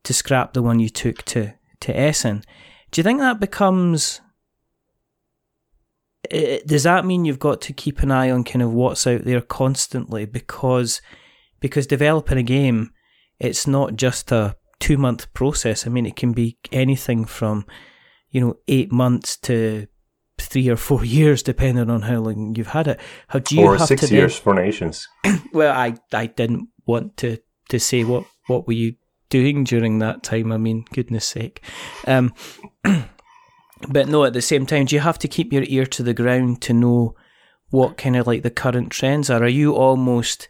to 0.03 0.13
scrap 0.13 0.53
the 0.53 0.61
one 0.61 0.79
you 0.79 0.89
took 0.89 1.23
to 1.23 1.53
to 1.81 1.97
Essen. 1.97 2.43
Do 2.91 2.99
you 2.99 3.03
think 3.03 3.19
that 3.19 3.39
becomes 3.39 4.21
does 6.29 6.83
that 6.83 7.05
mean 7.05 7.25
you've 7.25 7.39
got 7.39 7.61
to 7.61 7.73
keep 7.73 7.99
an 7.99 8.11
eye 8.11 8.29
on 8.29 8.43
kind 8.43 8.61
of 8.61 8.71
what's 8.71 9.07
out 9.07 9.25
there 9.25 9.41
constantly 9.41 10.25
because 10.25 11.01
because 11.59 11.87
developing 11.87 12.37
a 12.37 12.43
game 12.43 12.91
it's 13.39 13.65
not 13.65 13.95
just 13.95 14.31
a 14.31 14.55
two 14.81 14.97
month 14.97 15.31
process 15.33 15.85
i 15.87 15.89
mean 15.89 16.05
it 16.05 16.15
can 16.15 16.33
be 16.33 16.57
anything 16.71 17.23
from 17.23 17.65
you 18.31 18.41
know 18.41 18.57
eight 18.67 18.91
months 18.91 19.37
to 19.37 19.87
three 20.37 20.67
or 20.67 20.75
four 20.75 21.05
years 21.17 21.41
depending 21.43 21.89
on 21.89 22.01
how 22.01 22.17
long 22.17 22.53
you've 22.55 22.67
had 22.67 22.87
it 22.87 22.99
how 23.27 23.39
do 23.39 23.55
you 23.55 23.63
or 23.65 23.77
have 23.77 23.87
six 23.87 24.07
to 24.07 24.13
years 24.13 24.35
for 24.37 24.53
nations. 24.53 25.07
well 25.53 25.73
i 25.73 25.93
i 26.13 26.25
didn't 26.25 26.67
want 26.85 27.15
to 27.15 27.37
to 27.69 27.79
say 27.79 28.03
what 28.03 28.25
what 28.47 28.67
were 28.67 28.73
you 28.73 28.95
doing 29.29 29.63
during 29.63 29.99
that 29.99 30.23
time 30.23 30.51
i 30.51 30.57
mean 30.57 30.83
goodness 30.91 31.25
sake 31.25 31.63
um 32.07 32.33
but 33.89 34.09
no 34.09 34.25
at 34.25 34.33
the 34.33 34.41
same 34.41 34.65
time 34.65 34.85
do 34.85 34.95
you 34.95 34.99
have 34.99 35.19
to 35.19 35.27
keep 35.27 35.53
your 35.53 35.63
ear 35.67 35.85
to 35.85 36.03
the 36.03 36.13
ground 36.13 36.61
to 36.61 36.73
know 36.73 37.15
what 37.69 37.97
kind 37.97 38.17
of 38.17 38.27
like 38.27 38.41
the 38.41 38.49
current 38.49 38.91
trends 38.91 39.29
are 39.29 39.43
are 39.43 39.47
you 39.47 39.73
almost 39.73 40.49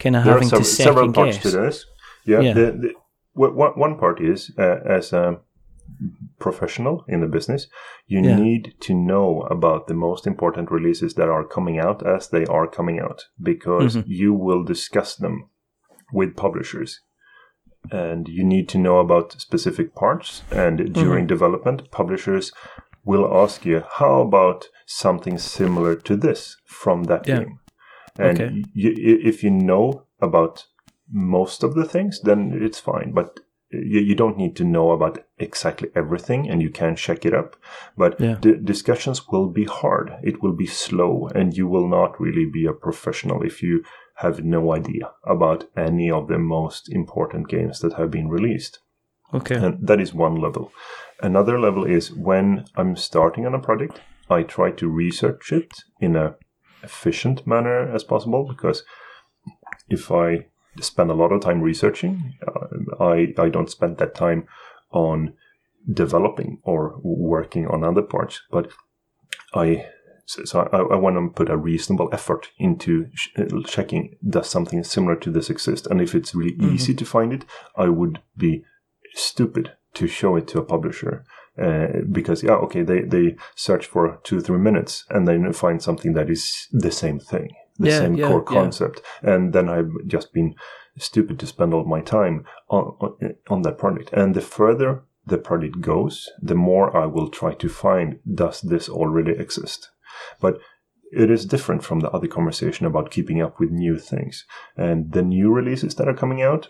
kind 0.00 0.16
of 0.16 0.24
There 0.24 0.34
having 0.34 0.48
sev- 0.48 0.58
to 0.58 0.64
several 0.64 0.96
second 1.04 1.12
parts 1.14 1.36
guess 1.36 1.42
to 1.42 1.50
this. 1.50 1.86
Yeah, 2.24 2.40
Yeah. 2.40 2.52
The, 2.52 2.72
the, 2.72 2.94
one 3.36 3.98
part 3.98 4.20
is 4.20 4.52
uh, 4.58 4.80
as 4.84 5.12
a 5.12 5.40
professional 6.38 7.04
in 7.08 7.20
the 7.20 7.28
business, 7.28 7.68
you 8.06 8.20
Yeah. 8.20 8.36
need 8.36 8.74
to 8.80 8.94
know 8.94 9.42
about 9.50 9.86
the 9.86 9.94
most 9.94 10.26
important 10.26 10.70
releases 10.70 11.14
that 11.14 11.28
are 11.28 11.44
coming 11.44 11.78
out 11.78 12.06
as 12.06 12.28
they 12.28 12.44
are 12.46 12.66
coming 12.66 13.00
out 13.00 13.26
because 13.40 13.96
Mhm. 13.96 14.04
you 14.06 14.34
will 14.34 14.64
discuss 14.64 15.16
them 15.16 15.48
with 16.12 16.36
publishers. 16.36 17.00
And 17.90 18.28
you 18.28 18.44
need 18.44 18.68
to 18.70 18.78
know 18.78 18.98
about 18.98 19.40
specific 19.40 19.94
parts. 19.94 20.42
And 20.50 20.92
during 20.92 21.26
development, 21.26 21.90
publishers 21.90 22.52
will 23.04 23.26
ask 23.42 23.64
you, 23.64 23.82
"How 23.98 24.20
about 24.22 24.68
something 24.86 25.38
similar 25.38 25.94
to 25.94 26.16
this 26.16 26.56
from 26.66 27.04
that 27.04 27.26
Yeah. 27.28 27.38
game?" 27.38 27.58
And 28.18 28.40
Okay. 28.40 28.64
you, 28.74 28.92
if 29.30 29.44
you 29.44 29.50
know 29.50 30.06
about 30.20 30.66
most 31.10 31.62
of 31.62 31.74
the 31.74 31.84
things, 31.84 32.20
then 32.22 32.58
it's 32.60 32.80
fine. 32.80 33.12
But 33.12 33.40
uh, 33.74 33.78
you, 33.78 34.00
you 34.00 34.14
don't 34.14 34.38
need 34.38 34.56
to 34.56 34.64
know 34.64 34.90
about 34.90 35.24
exactly 35.38 35.88
everything, 35.94 36.48
and 36.48 36.62
you 36.62 36.70
can 36.70 36.96
check 36.96 37.24
it 37.24 37.34
up. 37.34 37.56
But 37.96 38.20
Yeah. 38.20 38.38
the 38.40 38.56
discussions 38.56 39.28
will 39.28 39.48
be 39.48 39.64
hard. 39.64 40.12
It 40.22 40.42
will 40.42 40.54
be 40.54 40.66
slow, 40.66 41.28
and 41.34 41.56
you 41.56 41.66
will 41.68 41.88
not 41.88 42.20
really 42.20 42.46
be 42.52 42.66
a 42.66 42.72
professional 42.72 43.42
if 43.42 43.62
you 43.62 43.82
have 44.16 44.44
no 44.44 44.72
idea 44.72 45.10
about 45.24 45.64
any 45.76 46.10
of 46.10 46.28
the 46.28 46.38
most 46.38 46.88
important 46.88 47.48
games 47.48 47.80
that 47.80 47.94
have 47.94 48.10
been 48.10 48.28
released. 48.28 48.80
okay 49.34 49.56
And 49.56 49.86
that 49.86 50.00
is 50.00 50.14
one 50.14 50.36
level. 50.36 50.72
Another 51.20 51.58
level 51.58 51.84
is 51.84 52.12
when 52.12 52.64
I'm 52.76 52.96
starting 52.96 53.46
on 53.46 53.54
a 53.54 53.58
project, 53.58 54.00
I 54.30 54.42
try 54.42 54.70
to 54.72 54.88
research 54.88 55.52
it 55.52 55.72
in 56.00 56.16
a 56.16 56.36
efficient 56.82 57.46
manner 57.46 57.92
as 57.94 58.04
possible 58.04 58.46
because 58.48 58.84
if 59.88 60.10
I 60.10 60.46
spend 60.80 61.10
a 61.10 61.14
lot 61.14 61.32
of 61.32 61.40
time 61.40 61.60
researching, 61.60 62.34
uh, 62.46 63.04
I 63.04 63.34
I 63.38 63.48
don't 63.48 63.70
spend 63.70 63.98
that 63.98 64.14
time 64.14 64.46
on 64.90 65.34
developing 65.92 66.58
or 66.62 66.98
working 67.02 67.66
on 67.66 67.84
other 67.84 68.02
parts, 68.02 68.42
but 68.50 68.70
I 69.54 69.86
so, 70.26 70.44
so 70.44 70.60
I, 70.72 70.78
I 70.78 70.96
want 70.96 71.16
to 71.16 71.34
put 71.34 71.50
a 71.50 71.56
reasonable 71.56 72.08
effort 72.12 72.48
into 72.58 73.06
sh- 73.14 73.28
uh, 73.38 73.62
checking 73.66 74.16
does 74.28 74.48
something 74.50 74.82
similar 74.82 75.16
to 75.16 75.30
this 75.30 75.50
exist, 75.50 75.86
and 75.86 76.00
if 76.00 76.14
it's 76.14 76.34
really 76.34 76.56
easy 76.74 76.94
to 76.94 77.04
find 77.04 77.32
it, 77.32 77.44
I 77.76 77.88
would 77.88 78.20
be 78.36 78.64
stupid 79.14 79.72
to 79.94 80.06
show 80.06 80.36
it 80.36 80.46
to 80.48 80.58
a 80.58 80.64
publisher 80.64 81.24
uh, 81.60 81.86
because 82.12 82.42
yeah 82.42 82.52
okay 82.52 82.82
they 82.82 83.00
they 83.00 83.36
search 83.54 83.86
for 83.86 84.20
two 84.24 84.40
three 84.40 84.58
minutes 84.58 85.04
and 85.08 85.26
then 85.26 85.50
find 85.52 85.82
something 85.82 86.12
that 86.12 86.28
is 86.28 86.68
the 86.70 86.90
same 86.90 87.18
thing 87.18 87.48
the 87.78 87.88
Yeah, 87.88 87.98
same 88.00 88.14
yeah, 88.16 88.28
core 88.28 88.44
yeah. 88.48 88.60
concept 88.60 89.02
and 89.22 89.52
then 89.52 89.68
i've 89.68 89.92
just 90.06 90.32
been 90.32 90.54
stupid 90.98 91.38
to 91.38 91.46
spend 91.46 91.74
all 91.74 91.84
my 91.84 92.00
time 92.00 92.44
on, 92.68 92.84
on 93.00 93.34
on 93.48 93.62
that 93.62 93.78
project 93.78 94.10
and 94.12 94.34
the 94.34 94.40
further 94.40 95.02
the 95.26 95.38
project 95.38 95.80
goes 95.80 96.28
the 96.40 96.54
more 96.54 96.96
i 96.96 97.04
will 97.06 97.28
try 97.28 97.52
to 97.54 97.68
find 97.68 98.18
does 98.34 98.60
this 98.62 98.88
already 98.88 99.32
exist 99.32 99.90
but 100.40 100.58
it 101.12 101.30
is 101.30 101.46
different 101.46 101.84
from 101.84 102.00
the 102.00 102.10
other 102.10 102.26
conversation 102.28 102.86
about 102.86 103.10
keeping 103.10 103.40
up 103.42 103.60
with 103.60 103.70
new 103.70 103.96
things 103.98 104.44
and 104.76 105.12
the 105.12 105.22
new 105.22 105.52
releases 105.52 105.94
that 105.96 106.08
are 106.08 106.14
coming 106.22 106.42
out 106.42 106.68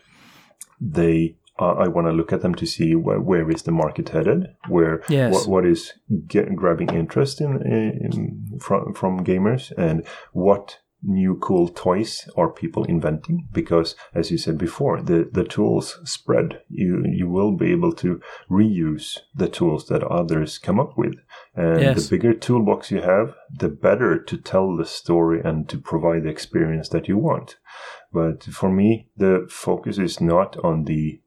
they 0.81 1.37
uh, 1.59 1.73
I 1.73 1.89
want 1.89 2.07
to 2.07 2.13
look 2.13 2.35
at 2.35 2.43
them 2.43 2.55
to 2.57 2.67
see 2.67 2.95
where, 2.95 3.19
where 3.19 3.51
is 3.51 3.63
the 3.63 3.73
market 3.73 4.11
headed, 4.11 4.49
where 4.69 5.03
Yes. 5.09 5.33
what, 5.33 5.49
what 5.49 5.65
is 5.67 5.95
get, 6.27 6.55
grabbing 6.55 6.91
interest 6.91 7.41
in, 7.41 7.63
in 7.63 8.59
from 8.61 8.93
from 8.93 9.25
gamers, 9.25 9.73
and 9.79 10.05
what 10.33 10.81
new 11.07 11.37
cool 11.37 11.69
toys 11.69 12.29
are 12.37 12.51
people 12.51 12.85
inventing? 12.85 13.49
Because 13.53 13.95
as 14.15 14.31
you 14.31 14.39
said 14.39 14.59
before, 14.59 15.01
the 15.01 15.29
the 15.33 15.45
tools 15.45 15.99
spread. 16.05 16.61
You 16.69 17.05
you 17.07 17.29
will 17.29 17.53
be 17.53 17.71
able 17.73 17.93
to 17.95 18.21
reuse 18.51 19.19
the 19.35 19.49
tools 19.49 19.87
that 19.87 20.03
others 20.03 20.59
come 20.59 20.81
up 20.81 20.99
with, 20.99 21.15
and 21.55 21.81
Yes. 21.81 21.97
the 21.97 22.17
bigger 22.17 22.35
toolbox 22.35 22.91
you 22.91 23.01
have, 23.03 23.35
the 23.59 23.69
better 23.69 24.19
to 24.19 24.37
tell 24.37 24.77
the 24.77 24.87
story 24.87 25.41
and 25.45 25.69
to 25.69 25.79
provide 25.79 26.25
the 26.25 26.31
experience 26.31 26.89
that 26.91 27.09
you 27.09 27.17
want. 27.19 27.57
But 28.13 28.43
for 28.45 28.71
me, 28.71 29.09
the 29.17 29.47
focus 29.49 29.99
is 29.99 30.21
not 30.21 30.57
on 30.65 30.85
the 30.85 31.21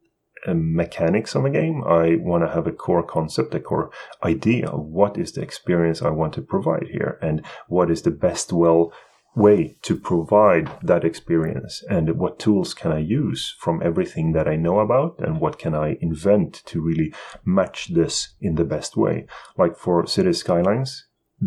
uh, 0.48 0.54
mechanics 0.56 1.36
of 1.36 1.46
a 1.46 1.50
game. 1.50 1.84
I 1.84 2.16
want 2.16 2.44
to 2.44 2.54
have 2.54 2.66
a 2.68 2.72
core 2.72 3.04
concept, 3.04 3.54
a 3.56 3.60
core 3.60 3.92
idea 4.24 4.68
of 4.70 4.86
what 4.86 5.18
is 5.18 5.34
the 5.34 5.42
experience 5.42 6.02
I 6.02 6.10
want 6.10 6.34
to 6.34 6.42
provide 6.42 6.88
here 6.88 7.20
and 7.22 7.46
what 7.68 7.92
is 7.92 8.04
the 8.04 8.12
best 8.12 8.54
well 8.54 8.94
way 9.40 9.78
to 9.88 9.96
provide 9.96 10.68
that 10.84 11.04
experience 11.06 11.84
and 11.90 12.06
what 12.22 12.40
tools 12.40 12.74
can 12.74 12.92
I 12.92 13.00
use 13.00 13.56
from 13.64 13.82
everything 13.90 14.34
that 14.34 14.48
I 14.48 14.56
know 14.66 14.80
about 14.80 15.20
and 15.26 15.40
what 15.40 15.58
can 15.64 15.74
I 15.74 15.98
invent 16.02 16.52
to 16.66 16.82
really 16.82 17.14
match 17.46 17.80
this 17.94 18.16
in 18.42 18.56
the 18.56 18.66
best 18.76 18.98
way. 18.98 19.26
Like 19.58 19.76
for 19.78 20.06
City 20.08 20.34
Skylines, 20.34 20.92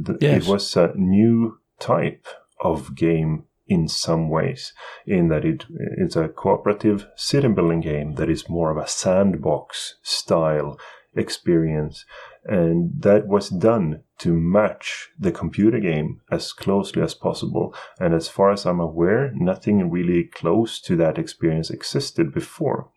th- 0.07 0.19
Yes. 0.21 0.47
it 0.47 0.51
was 0.51 0.77
a 0.77 0.93
new 0.97 1.59
type 1.79 2.27
of 2.61 2.95
game 2.95 3.45
in 3.67 3.89
some 3.89 4.29
ways, 4.29 4.73
in 5.07 5.29
that 5.29 5.45
it 5.45 5.65
it's 6.03 6.17
a 6.17 6.29
cooperative 6.29 7.07
city 7.17 7.49
building 7.49 7.81
game 7.81 8.15
that 8.17 8.29
is 8.29 8.49
more 8.49 8.71
of 8.71 8.77
a 8.77 8.89
sandbox 8.89 9.97
style 10.03 10.79
experience. 11.15 12.05
And 12.45 12.91
that 13.03 13.27
was 13.27 13.49
done 13.49 14.03
to 14.19 14.33
match 14.33 15.11
the 15.19 15.33
computer 15.33 15.79
game 15.79 16.21
as 16.31 16.53
closely 16.53 17.03
as 17.03 17.15
possible. 17.15 17.75
And 18.01 18.15
as 18.15 18.29
far 18.29 18.51
as 18.51 18.67
I'm 18.67 18.81
aware, 18.81 19.33
nothing 19.35 19.91
really 19.91 20.25
close 20.25 20.81
to 20.83 20.97
that 20.97 21.19
experience 21.19 21.71
existed 21.71 22.33
before. 22.33 22.91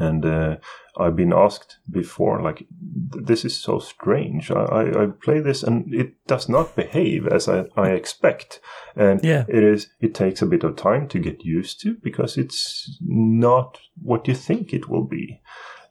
And 0.00 0.26
uh, 0.26 0.56
I've 0.96 1.14
been 1.14 1.32
asked 1.32 1.78
before, 1.88 2.42
like, 2.42 2.66
this 2.70 3.44
is 3.44 3.56
so 3.56 3.78
strange. 3.78 4.50
I, 4.50 4.64
I, 4.64 5.04
I, 5.04 5.06
play 5.06 5.38
this 5.38 5.62
and 5.62 5.94
it 5.94 6.14
does 6.26 6.48
not 6.48 6.74
behave 6.74 7.28
as 7.28 7.48
I, 7.48 7.66
I 7.76 7.90
expect. 7.90 8.60
And 8.96 9.22
yeah. 9.22 9.44
it 9.48 9.62
is, 9.62 9.88
it 10.00 10.12
takes 10.12 10.42
a 10.42 10.46
bit 10.46 10.64
of 10.64 10.74
time 10.74 11.06
to 11.08 11.20
get 11.20 11.44
used 11.44 11.80
to 11.82 11.96
because 12.02 12.36
it's 12.36 12.98
not 13.00 13.78
what 14.02 14.26
you 14.26 14.34
think 14.34 14.72
it 14.72 14.88
will 14.88 15.04
be. 15.04 15.40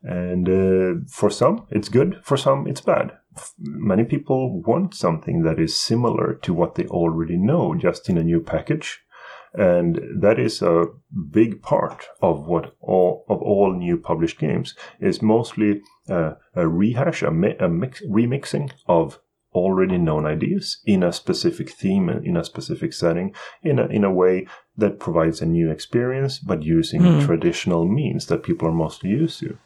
And 0.08 0.48
uh, 0.48 1.06
for 1.10 1.32
some, 1.32 1.66
it's 1.72 1.90
good. 1.90 2.20
For 2.24 2.38
some, 2.38 2.68
it's 2.68 2.82
bad. 2.82 3.14
Many 3.60 4.04
people 4.04 4.62
want 4.62 4.94
something 4.94 5.42
that 5.42 5.60
is 5.60 5.76
similar 5.76 6.36
to 6.44 6.54
what 6.54 6.76
they 6.76 6.86
already 6.86 7.38
know, 7.38 7.74
just 7.74 8.08
in 8.08 8.18
a 8.18 8.24
new 8.24 8.40
package. 8.40 9.02
And 9.54 10.00
that 10.22 10.38
is 10.38 10.62
a 10.62 10.86
big 11.32 11.62
part 11.62 12.06
of 12.22 12.46
what 12.46 12.76
all 12.82 13.26
of 13.30 13.42
all 13.42 13.74
new 13.74 13.98
published 13.98 14.38
games 14.38 14.76
is 15.00 15.22
mostly 15.22 15.82
uh, 16.10 16.34
a 16.54 16.68
rehash, 16.68 17.24
a, 17.24 17.32
mi- 17.32 17.58
a 17.60 17.70
mix, 17.70 18.04
remixing 18.06 18.72
of 18.88 19.20
already 19.56 19.98
known 19.98 20.26
ideas 20.26 20.78
in 20.86 21.02
a 21.02 21.14
specific 21.14 21.70
theme 21.70 22.10
in 22.10 22.36
a 22.38 22.44
specific 22.44 22.92
setting 22.94 23.34
in 23.64 23.80
a, 23.80 23.86
in 23.88 24.04
a 24.04 24.12
way 24.12 24.46
that 24.78 25.00
provides 25.00 25.42
a 25.42 25.46
new 25.46 25.72
experience 25.72 26.40
but 26.40 26.62
using 26.62 27.02
mm. 27.02 27.26
traditional 27.26 27.88
means 27.88 28.26
that 28.28 28.44
people 28.44 28.68
are 28.68 28.84
mostly 28.84 29.10
used 29.10 29.40
to 29.40 29.58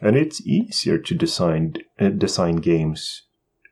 and 0.00 0.16
it's 0.16 0.46
easier 0.46 0.98
to 0.98 1.14
design 1.14 1.74
uh, 1.98 2.08
design 2.08 2.56
games 2.56 3.22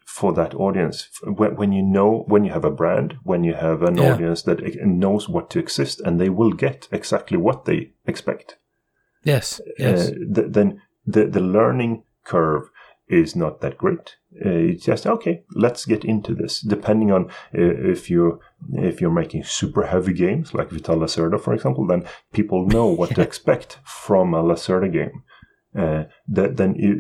for 0.04 0.33
that 0.35 0.54
audience 0.54 1.09
when, 1.25 1.57
when, 1.57 1.73
you 1.73 1.83
know 1.83 2.25
when 2.26 2.45
you 2.45 2.52
have 2.52 2.66
a 2.66 2.71
brand 2.71 3.14
when 3.23 3.45
you 3.45 3.54
have 3.54 3.83
an 3.83 3.97
yeah. 3.97 4.12
audience 4.12 4.42
that 4.42 4.61
knows 4.85 5.28
what 5.28 5.49
to 5.49 5.59
exist 5.59 6.00
and 6.00 6.21
they 6.21 6.28
will 6.28 6.52
get 6.52 6.88
exactly 6.92 7.38
what 7.38 7.64
they 7.64 7.92
expect 8.07 8.57
yes 9.25 9.61
yes 9.78 10.09
uh, 10.09 10.14
th- 10.35 10.49
then 10.50 10.83
the 11.07 11.25
the 11.26 11.40
learning 11.40 12.02
curve 12.25 12.69
is 13.12 13.37
not 13.37 13.61
that 13.61 13.78
great. 13.78 14.16
Uh, 14.45 14.49
it's 14.49 14.85
just 14.85 15.07
okay. 15.07 15.45
Let's 15.54 15.85
get 15.85 16.04
into 16.04 16.35
this. 16.35 16.61
Depending 16.61 17.12
on 17.12 17.26
uh, 17.54 17.90
if 17.92 18.09
you 18.09 18.40
if 18.73 19.00
you're 19.00 19.11
making 19.11 19.45
super 19.45 19.87
heavy 19.87 20.14
games 20.14 20.54
like 20.54 20.71
Vital 20.71 20.97
Lacerda, 20.97 21.38
for 21.38 21.52
example, 21.52 21.87
then 21.87 22.04
people 22.33 22.66
know 22.66 22.87
what 22.87 23.14
to 23.14 23.21
expect 23.28 23.78
from 23.85 24.35
a 24.35 24.42
Lacerda 24.42 24.90
game. 24.90 25.23
Uh, 25.76 26.04
that 26.28 26.59
then 26.59 26.75
you, 26.75 26.92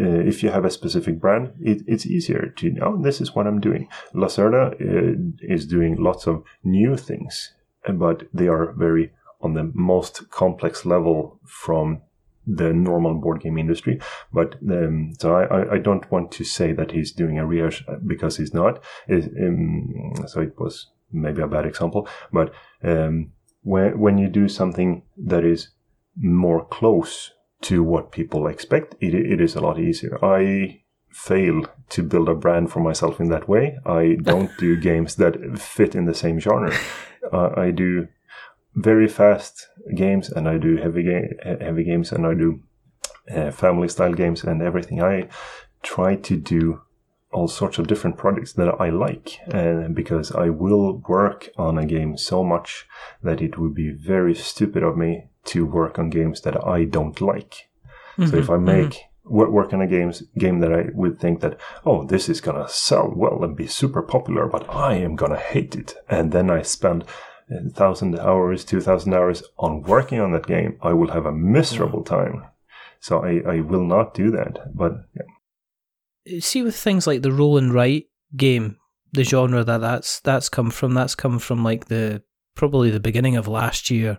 uh, 0.00 0.26
if 0.26 0.42
you 0.42 0.48
have 0.48 0.64
a 0.64 0.70
specific 0.70 1.20
brand, 1.20 1.52
it, 1.60 1.82
it's 1.86 2.06
easier 2.06 2.52
to 2.56 2.70
know 2.70 2.96
oh, 2.98 3.02
this 3.02 3.20
is 3.20 3.34
what 3.34 3.46
I'm 3.46 3.60
doing. 3.60 3.88
Lacerda 4.14 4.72
uh, 4.72 5.16
is 5.40 5.66
doing 5.66 5.96
lots 5.96 6.26
of 6.26 6.42
new 6.64 6.96
things, 6.96 7.52
but 7.88 8.24
they 8.32 8.48
are 8.48 8.72
very 8.72 9.12
on 9.40 9.54
the 9.54 9.70
most 9.74 10.30
complex 10.30 10.86
level 10.86 11.38
from 11.44 12.00
the 12.46 12.72
normal 12.72 13.14
board 13.14 13.40
game 13.40 13.58
industry. 13.58 14.00
But 14.32 14.56
um, 14.70 15.12
so 15.18 15.34
I, 15.34 15.74
I 15.74 15.78
don't 15.78 16.10
want 16.10 16.30
to 16.32 16.44
say 16.44 16.72
that 16.72 16.92
he's 16.92 17.12
doing 17.12 17.38
a 17.38 17.46
rehash 17.46 17.84
because 18.06 18.36
he's 18.36 18.54
not. 18.54 18.82
It, 19.08 19.24
um, 19.40 20.14
so 20.26 20.40
it 20.40 20.58
was 20.58 20.90
maybe 21.12 21.42
a 21.42 21.48
bad 21.48 21.66
example. 21.66 22.08
But 22.32 22.52
um, 22.82 23.32
when 23.62 23.98
when 23.98 24.18
you 24.18 24.28
do 24.28 24.48
something 24.48 25.02
that 25.16 25.44
is 25.44 25.68
more 26.16 26.64
close 26.66 27.32
to 27.62 27.82
what 27.82 28.12
people 28.12 28.46
expect, 28.46 28.94
it, 29.00 29.14
it 29.14 29.40
is 29.40 29.56
a 29.56 29.60
lot 29.60 29.80
easier. 29.80 30.24
I 30.24 30.82
fail 31.10 31.62
to 31.88 32.02
build 32.02 32.28
a 32.28 32.34
brand 32.34 32.70
for 32.70 32.80
myself 32.80 33.20
in 33.20 33.28
that 33.30 33.48
way. 33.48 33.78
I 33.86 34.18
don't 34.22 34.50
do 34.58 34.76
games 34.90 35.16
that 35.16 35.58
fit 35.58 35.94
in 35.94 36.06
the 36.06 36.14
same 36.14 36.38
genre. 36.38 36.74
Uh, 37.32 37.50
I 37.56 37.72
do 37.72 38.06
very 38.76 39.08
fast 39.08 39.68
games 39.94 40.30
and 40.30 40.46
I 40.48 40.58
do 40.58 40.76
heavy 40.76 41.02
ga- 41.02 41.56
heavy 41.60 41.82
games 41.82 42.12
and 42.12 42.26
I 42.26 42.34
do 42.34 42.60
uh, 43.34 43.50
family 43.50 43.88
style 43.88 44.12
games 44.12 44.44
and 44.44 44.62
everything. 44.62 45.02
I 45.02 45.28
try 45.82 46.16
to 46.16 46.36
do 46.36 46.82
all 47.32 47.48
sorts 47.48 47.78
of 47.78 47.86
different 47.86 48.16
projects 48.16 48.52
that 48.52 48.80
I 48.80 48.90
like 48.90 49.38
and 49.48 49.94
because 49.94 50.30
I 50.30 50.50
will 50.50 51.02
work 51.08 51.48
on 51.56 51.78
a 51.78 51.86
game 51.86 52.16
so 52.16 52.44
much 52.44 52.86
that 53.22 53.40
it 53.40 53.58
would 53.58 53.74
be 53.74 53.90
very 53.90 54.34
stupid 54.34 54.82
of 54.82 54.96
me 54.96 55.28
to 55.46 55.66
work 55.66 55.98
on 55.98 56.10
games 56.10 56.42
that 56.42 56.66
I 56.66 56.84
don't 56.84 57.20
like. 57.20 57.68
Mm-hmm, 58.18 58.30
so 58.30 58.36
if 58.36 58.50
I 58.50 58.58
make 58.58 58.90
mm-hmm. 58.90 59.52
work 59.52 59.72
on 59.72 59.80
a 59.80 59.86
games 59.86 60.22
game 60.38 60.60
that 60.60 60.72
I 60.72 60.86
would 60.92 61.18
think 61.18 61.40
that 61.40 61.58
oh 61.84 62.04
this 62.04 62.28
is 62.28 62.40
gonna 62.40 62.68
sell 62.68 63.12
well 63.14 63.42
and 63.42 63.56
be 63.56 63.66
super 63.66 64.02
popular, 64.02 64.46
but 64.46 64.68
I 64.68 64.94
am 64.94 65.16
gonna 65.16 65.38
hate 65.38 65.74
it, 65.74 65.94
and 66.08 66.32
then 66.32 66.50
I 66.50 66.62
spend 66.62 67.04
thousand 67.74 68.18
hours, 68.18 68.64
two 68.64 68.80
thousand 68.80 69.14
hours 69.14 69.42
on 69.58 69.82
working 69.82 70.20
on 70.20 70.32
that 70.32 70.46
game, 70.46 70.78
I 70.82 70.92
will 70.92 71.10
have 71.12 71.26
a 71.26 71.32
miserable 71.32 72.02
mm. 72.02 72.06
time. 72.06 72.44
So 73.00 73.24
I, 73.24 73.42
I 73.46 73.60
will 73.60 73.84
not 73.84 74.14
do 74.14 74.30
that. 74.32 74.74
But 74.74 75.04
yeah. 75.14 76.40
see, 76.40 76.62
with 76.62 76.76
things 76.76 77.06
like 77.06 77.22
the 77.22 77.32
roll 77.32 77.58
and 77.58 77.72
write 77.72 78.06
game, 78.36 78.78
the 79.12 79.24
genre 79.24 79.62
that 79.62 79.78
that's 79.78 80.20
that's 80.20 80.48
come 80.48 80.70
from, 80.70 80.94
that's 80.94 81.14
come 81.14 81.38
from 81.38 81.62
like 81.62 81.86
the 81.86 82.22
probably 82.54 82.90
the 82.90 83.00
beginning 83.00 83.36
of 83.36 83.46
last 83.46 83.90
year, 83.90 84.18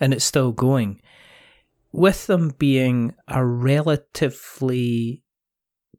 and 0.00 0.14
it's 0.14 0.24
still 0.24 0.52
going. 0.52 1.00
With 1.92 2.26
them 2.26 2.54
being 2.58 3.14
a 3.28 3.44
relatively 3.44 5.22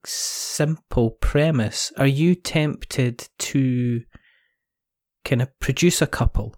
simple 0.03 1.11
premise, 1.11 1.93
are 1.97 2.07
you 2.07 2.33
tempted 2.33 3.29
to 3.37 4.01
kind 5.23 5.41
of 5.41 5.59
produce 5.59 6.01
a 6.01 6.07
couple 6.07 6.55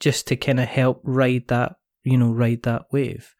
just 0.00 0.26
to 0.28 0.36
kind 0.36 0.60
of 0.60 0.66
help 0.66 1.00
ride 1.04 1.48
that, 1.48 1.76
you 2.02 2.16
know, 2.16 2.32
ride 2.32 2.62
that 2.62 2.86
wave. 2.92 3.34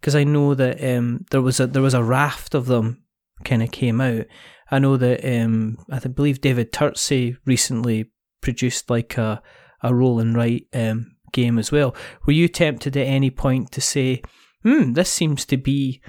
Because 0.00 0.14
I 0.14 0.24
know 0.24 0.54
that 0.54 0.82
um, 0.82 1.26
there 1.30 1.42
was 1.42 1.60
a 1.60 1.66
there 1.66 1.82
was 1.82 1.94
a 1.94 2.02
raft 2.02 2.54
of 2.54 2.66
them 2.66 3.04
kind 3.44 3.62
of 3.62 3.70
came 3.70 4.00
out. 4.00 4.26
I 4.70 4.78
know 4.78 4.96
that 4.96 5.24
um, 5.24 5.78
I 5.90 5.98
believe 5.98 6.40
David 6.40 6.72
Turczi 6.72 7.36
recently 7.44 8.10
produced 8.40 8.88
like 8.88 9.18
a 9.18 9.42
a 9.82 9.94
roll 9.94 10.20
and 10.20 10.34
write 10.34 10.66
um, 10.72 11.16
game 11.32 11.58
as 11.58 11.72
well. 11.72 11.94
Were 12.26 12.32
you 12.32 12.48
tempted 12.48 12.96
at 12.96 13.06
any 13.06 13.30
point 13.30 13.72
to 13.72 13.80
say, 13.80 14.22
"Hmm, 14.62 14.92
this 14.94 15.10
seems 15.10 15.44
to 15.46 15.56
be 15.56 16.00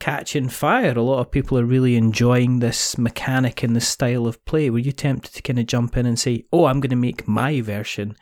catching 0.00 0.48
fire. 0.48 0.92
A 0.96 1.02
lot 1.02 1.20
of 1.20 1.30
people 1.30 1.56
are 1.58 1.64
really 1.64 1.94
enjoying 1.94 2.58
this 2.58 2.98
mechanic 2.98 3.62
and 3.62 3.76
this 3.76 3.86
style 3.86 4.26
of 4.26 4.44
play. 4.44 4.70
Were 4.70 4.78
you 4.78 4.92
tempted 4.92 5.32
to 5.34 5.42
kind 5.42 5.58
of 5.58 5.66
jump 5.66 5.96
in 5.96 6.06
and 6.06 6.18
say, 6.18 6.46
"Oh, 6.52 6.64
I'm 6.64 6.80
going 6.80 6.90
to 6.90 6.96
make 6.96 7.28
my 7.28 7.60
version," 7.60 8.16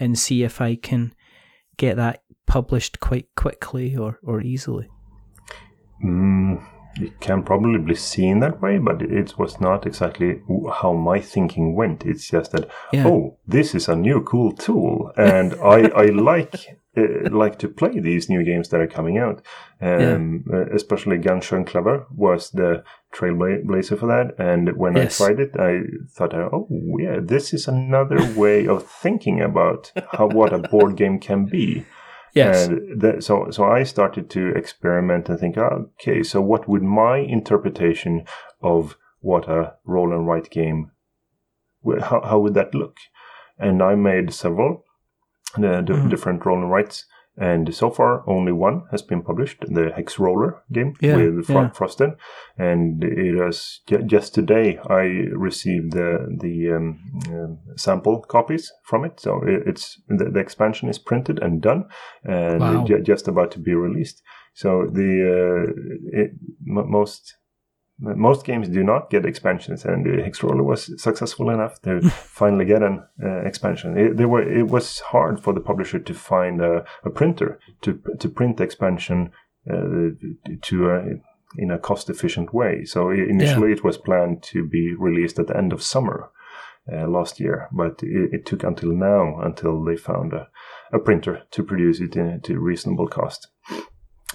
and 0.00 0.18
see 0.18 0.42
if 0.42 0.60
I 0.60 0.74
can 0.74 1.14
get 1.76 1.96
that 1.96 2.22
published 2.46 2.98
quite 2.98 3.28
quickly 3.36 3.96
or, 3.96 4.18
or 4.24 4.40
easily? 4.40 4.88
Mm, 6.02 6.64
it 6.96 7.20
can 7.20 7.42
probably 7.42 7.78
be 7.78 7.94
seen 7.94 8.40
that 8.40 8.60
way, 8.60 8.78
but 8.78 9.02
it 9.02 9.38
was 9.38 9.60
not 9.60 9.86
exactly 9.86 10.42
how 10.72 10.92
my 10.94 11.20
thinking 11.20 11.74
went. 11.76 12.04
It's 12.04 12.28
just 12.28 12.52
that, 12.52 12.70
yeah. 12.92 13.06
oh, 13.06 13.38
this 13.46 13.74
is 13.74 13.88
a 13.88 13.94
new 13.94 14.22
cool 14.22 14.52
tool, 14.52 15.12
and 15.16 15.54
I, 15.62 15.88
I 15.90 16.06
like 16.06 16.79
uh, 16.96 17.30
like 17.30 17.58
to 17.60 17.68
play 17.68 18.00
these 18.00 18.28
new 18.28 18.42
games 18.42 18.68
that 18.68 18.80
are 18.80 18.86
coming 18.86 19.18
out. 19.18 19.42
Um, 19.80 20.44
yeah. 20.50 20.56
uh, 20.56 20.64
especially 20.74 21.18
Ganz 21.18 21.46
Clever 21.46 22.06
was 22.14 22.50
the 22.50 22.82
trailblazer 23.14 23.98
for 23.98 24.06
that. 24.06 24.34
And 24.38 24.76
when 24.76 24.96
yes. 24.96 25.20
I 25.20 25.26
tried 25.26 25.40
it, 25.40 25.52
I 25.58 25.82
thought, 26.10 26.34
oh 26.34 26.68
yeah, 26.98 27.18
this 27.22 27.54
is 27.54 27.68
another 27.68 28.20
way 28.34 28.66
of 28.66 28.86
thinking 28.86 29.40
about 29.40 29.92
how 30.12 30.28
what 30.28 30.52
a 30.52 30.58
board 30.58 30.96
game 30.96 31.20
can 31.20 31.46
be. 31.46 31.86
Yes. 32.34 32.68
And 32.68 33.00
the, 33.00 33.20
so, 33.20 33.50
so 33.50 33.64
I 33.64 33.82
started 33.82 34.30
to 34.30 34.48
experiment 34.48 35.28
and 35.28 35.38
think, 35.38 35.58
okay, 35.58 36.22
so 36.22 36.40
what 36.40 36.68
would 36.68 36.82
my 36.82 37.18
interpretation 37.18 38.24
of 38.62 38.96
what 39.20 39.48
a 39.48 39.74
roll 39.84 40.12
and 40.12 40.26
write 40.26 40.50
game, 40.50 40.90
how, 42.00 42.20
how 42.22 42.38
would 42.38 42.54
that 42.54 42.74
look? 42.74 42.96
And 43.58 43.82
I 43.82 43.94
made 43.94 44.32
several 44.32 44.84
uh, 45.56 45.60
mm-hmm. 45.60 46.08
different 46.08 46.44
roll 46.44 46.58
and 46.58 46.70
writes. 46.70 47.06
And 47.36 47.74
so 47.74 47.90
far, 47.90 48.28
only 48.28 48.52
one 48.52 48.82
has 48.90 49.00
been 49.02 49.22
published, 49.22 49.64
the 49.66 49.92
Hex 49.96 50.18
Roller 50.18 50.62
game 50.72 50.94
yeah, 51.00 51.16
with 51.16 51.46
Fro- 51.46 51.62
yeah. 51.62 51.70
Frosted. 51.70 52.10
And 52.58 53.02
it 53.02 53.34
was 53.42 53.80
just 53.86 54.34
today 54.34 54.78
I 54.90 55.30
received 55.32 55.92
the 55.92 56.36
the 56.38 56.72
um, 56.76 56.98
uh, 57.32 57.76
sample 57.76 58.20
copies 58.20 58.70
from 58.84 59.04
it. 59.06 59.20
So 59.20 59.40
it's 59.46 59.98
the, 60.08 60.26
the, 60.26 60.40
expansion 60.40 60.90
is 60.90 60.98
printed 60.98 61.38
and 61.38 61.62
done, 61.62 61.86
and 62.24 62.60
wow. 62.60 62.84
just 63.02 63.28
about 63.28 63.52
to 63.52 63.58
be 63.58 63.74
released. 63.74 64.22
So 64.52 64.86
the 64.92 65.10
uh, 65.38 65.72
it, 66.12 66.32
most 66.66 67.36
most 68.00 68.46
games 68.46 68.68
do 68.68 68.82
not 68.82 69.10
get 69.10 69.26
expansions, 69.26 69.84
and 69.84 70.06
uh, 70.06 70.22
Hexroller 70.24 70.64
was 70.64 71.02
successful 71.02 71.50
enough 71.50 71.80
to 71.82 72.00
finally 72.10 72.64
get 72.64 72.82
an 72.82 73.04
uh, 73.22 73.40
expansion. 73.40 73.98
It, 73.98 74.16
they 74.16 74.24
were, 74.24 74.42
it 74.42 74.68
was 74.68 75.00
hard 75.00 75.42
for 75.42 75.52
the 75.52 75.60
publisher 75.60 75.98
to 75.98 76.14
find 76.14 76.60
a, 76.60 76.84
a 77.04 77.10
printer 77.10 77.60
to 77.82 78.00
to 78.18 78.28
print 78.28 78.56
the 78.56 78.64
expansion 78.64 79.32
uh, 79.70 80.10
to 80.62 80.90
uh, 80.90 81.02
in 81.56 81.70
a 81.70 81.78
cost 81.78 82.08
efficient 82.08 82.54
way. 82.54 82.84
So 82.84 83.10
initially 83.10 83.72
it 83.72 83.84
was 83.84 83.98
planned 83.98 84.42
to 84.44 84.66
be 84.66 84.94
released 84.94 85.38
at 85.38 85.48
the 85.48 85.56
end 85.56 85.72
of 85.72 85.82
summer 85.82 86.30
uh, 86.90 87.06
last 87.06 87.40
year, 87.40 87.68
but 87.72 88.02
it, 88.02 88.32
it 88.32 88.46
took 88.46 88.62
until 88.62 88.92
now 88.92 89.40
until 89.40 89.84
they 89.84 89.96
found 89.96 90.32
a, 90.32 90.48
a 90.92 90.98
printer 90.98 91.42
to 91.50 91.62
produce 91.62 92.00
it 92.00 92.16
in, 92.16 92.40
to 92.42 92.54
a 92.54 92.60
reasonable 92.60 93.08
cost. 93.08 93.48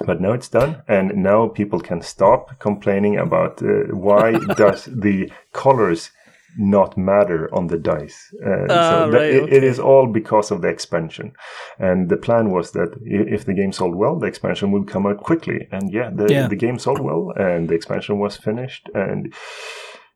But 0.05 0.19
now 0.19 0.33
it's 0.33 0.49
done, 0.49 0.81
and 0.87 1.15
now 1.15 1.47
people 1.47 1.79
can 1.79 2.01
stop 2.01 2.59
complaining 2.59 3.17
about 3.17 3.61
uh, 3.61 3.95
why 3.95 4.33
does 4.57 4.85
the 4.85 5.31
colors 5.53 6.11
not 6.57 6.97
matter 6.97 7.49
on 7.53 7.67
the 7.67 7.77
dice. 7.77 8.33
Uh, 8.45 8.65
Ah, 8.69 8.89
so 8.89 9.11
right, 9.11 9.21
it- 9.35 9.43
it 9.43 9.57
okay. 9.57 9.67
is 9.67 9.79
all 9.79 10.07
because 10.07 10.51
of 10.51 10.61
the 10.61 10.67
expansion. 10.69 11.31
And 11.79 12.09
the 12.09 12.17
plan 12.17 12.49
was 12.51 12.71
that 12.71 12.89
if 13.03 13.43
the 13.45 13.53
game 13.53 13.71
sold 13.73 13.95
well, 13.95 14.15
the 14.19 14.27
expansion 14.27 14.71
would 14.71 14.87
come 14.87 15.05
out 15.05 15.17
quickly. 15.23 15.67
And 15.71 15.91
yeah, 15.93 16.09
the, 16.13 16.27
Yeah. 16.33 16.47
the 16.47 16.55
game 16.55 16.79
sold 16.79 16.99
well, 17.01 17.31
and 17.37 17.67
the 17.69 17.75
expansion 17.75 18.19
was 18.19 18.37
finished, 18.37 18.89
and 18.93 19.33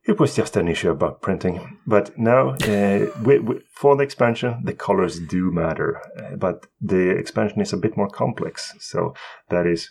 it 0.09 0.19
was 0.19 0.35
just 0.35 0.57
an 0.57 0.67
issue 0.67 0.91
about 0.91 1.21
printing. 1.21 1.55
But 1.85 2.05
now, 2.17 2.49
uh, 2.49 2.99
wi- 3.27 3.43
wi- 3.47 3.63
for 3.81 3.95
the 3.95 4.03
expansion, 4.03 4.51
the 4.63 4.73
colors 4.73 5.19
do 5.19 5.51
matter, 5.51 5.89
uh, 6.19 6.35
but 6.35 6.67
the 6.81 7.09
expansion 7.21 7.61
is 7.61 7.73
a 7.73 7.77
bit 7.77 7.95
more 7.97 8.09
complex. 8.09 8.73
So 8.79 9.13
that 9.49 9.65
is 9.67 9.81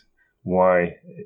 why 0.43 0.75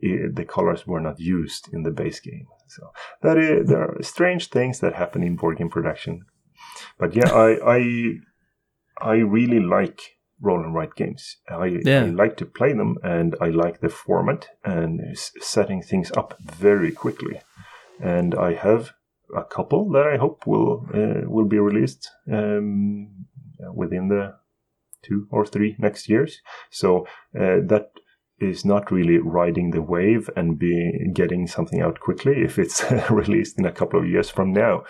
i 0.03 0.09
the 0.39 0.45
colors 0.55 0.87
were 0.87 0.99
not 1.01 1.19
used 1.19 1.63
in 1.73 1.83
the 1.83 1.91
base 1.91 2.19
game. 2.19 2.47
So 2.67 2.81
that 3.21 3.37
is, 3.37 3.67
there 3.69 3.81
are 3.83 4.01
strange 4.01 4.49
things 4.49 4.79
that 4.79 4.93
happen 4.95 5.23
in 5.23 5.35
board 5.35 5.57
game 5.57 5.69
production. 5.69 6.25
But 6.99 7.15
yeah, 7.15 7.29
I 7.47 7.49
I, 7.77 7.79
I 9.13 9.15
really 9.37 9.59
like 9.77 9.99
roll 10.41 10.63
and 10.65 10.73
write 10.75 10.95
games. 10.95 11.37
I, 11.49 11.65
Yeah. 11.85 12.03
I 12.05 12.09
like 12.23 12.35
to 12.37 12.45
play 12.45 12.73
them, 12.73 12.97
and 13.03 13.35
I 13.45 13.49
like 13.49 13.79
the 13.79 13.89
format 13.89 14.49
and 14.63 15.01
setting 15.41 15.81
things 15.83 16.11
up 16.17 16.35
very 16.63 16.91
quickly. 16.91 17.35
And 18.03 18.35
I 18.35 18.53
have 18.53 18.91
a 19.35 19.43
couple 19.43 19.89
that 19.91 20.05
I 20.05 20.17
hope 20.17 20.45
will 20.45 20.85
uh, 20.93 21.29
will 21.29 21.47
be 21.47 21.59
released 21.59 22.09
um, 22.31 23.25
within 23.73 24.09
the 24.09 24.35
two 25.03 25.27
or 25.31 25.45
three 25.45 25.75
next 25.79 26.09
years. 26.09 26.41
So 26.71 27.07
uh, 27.35 27.59
that 27.67 27.91
is 28.39 28.65
not 28.65 28.91
really 28.91 29.17
riding 29.17 29.71
the 29.71 29.81
wave 29.81 30.29
and 30.35 30.59
be 30.59 31.09
getting 31.13 31.47
something 31.47 31.81
out 31.81 31.99
quickly 31.99 32.43
if 32.43 32.59
it's 32.59 32.83
released 33.09 33.57
in 33.57 33.65
a 33.65 33.71
couple 33.71 33.99
of 33.99 34.07
years 34.07 34.29
from 34.29 34.51
now. 34.51 34.83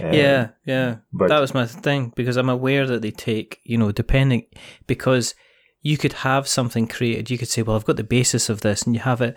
Uh, 0.00 0.10
yeah, 0.10 0.48
yeah. 0.64 0.96
but- 1.12 1.28
that 1.28 1.40
was 1.40 1.54
my 1.54 1.66
thing 1.66 2.12
because 2.16 2.36
I'm 2.36 2.48
aware 2.48 2.86
that 2.86 3.02
they 3.02 3.10
take, 3.10 3.60
you 3.64 3.78
know, 3.78 3.92
depending 3.92 4.46
because 4.86 5.34
you 5.80 5.96
could 5.96 6.12
have 6.12 6.48
something 6.48 6.88
created. 6.88 7.30
You 7.30 7.38
could 7.38 7.48
say, 7.48 7.62
well, 7.62 7.76
I've 7.76 7.84
got 7.84 7.96
the 7.96 8.04
basis 8.04 8.48
of 8.48 8.62
this, 8.62 8.82
and 8.82 8.94
you 8.94 9.00
have 9.02 9.20
it 9.20 9.36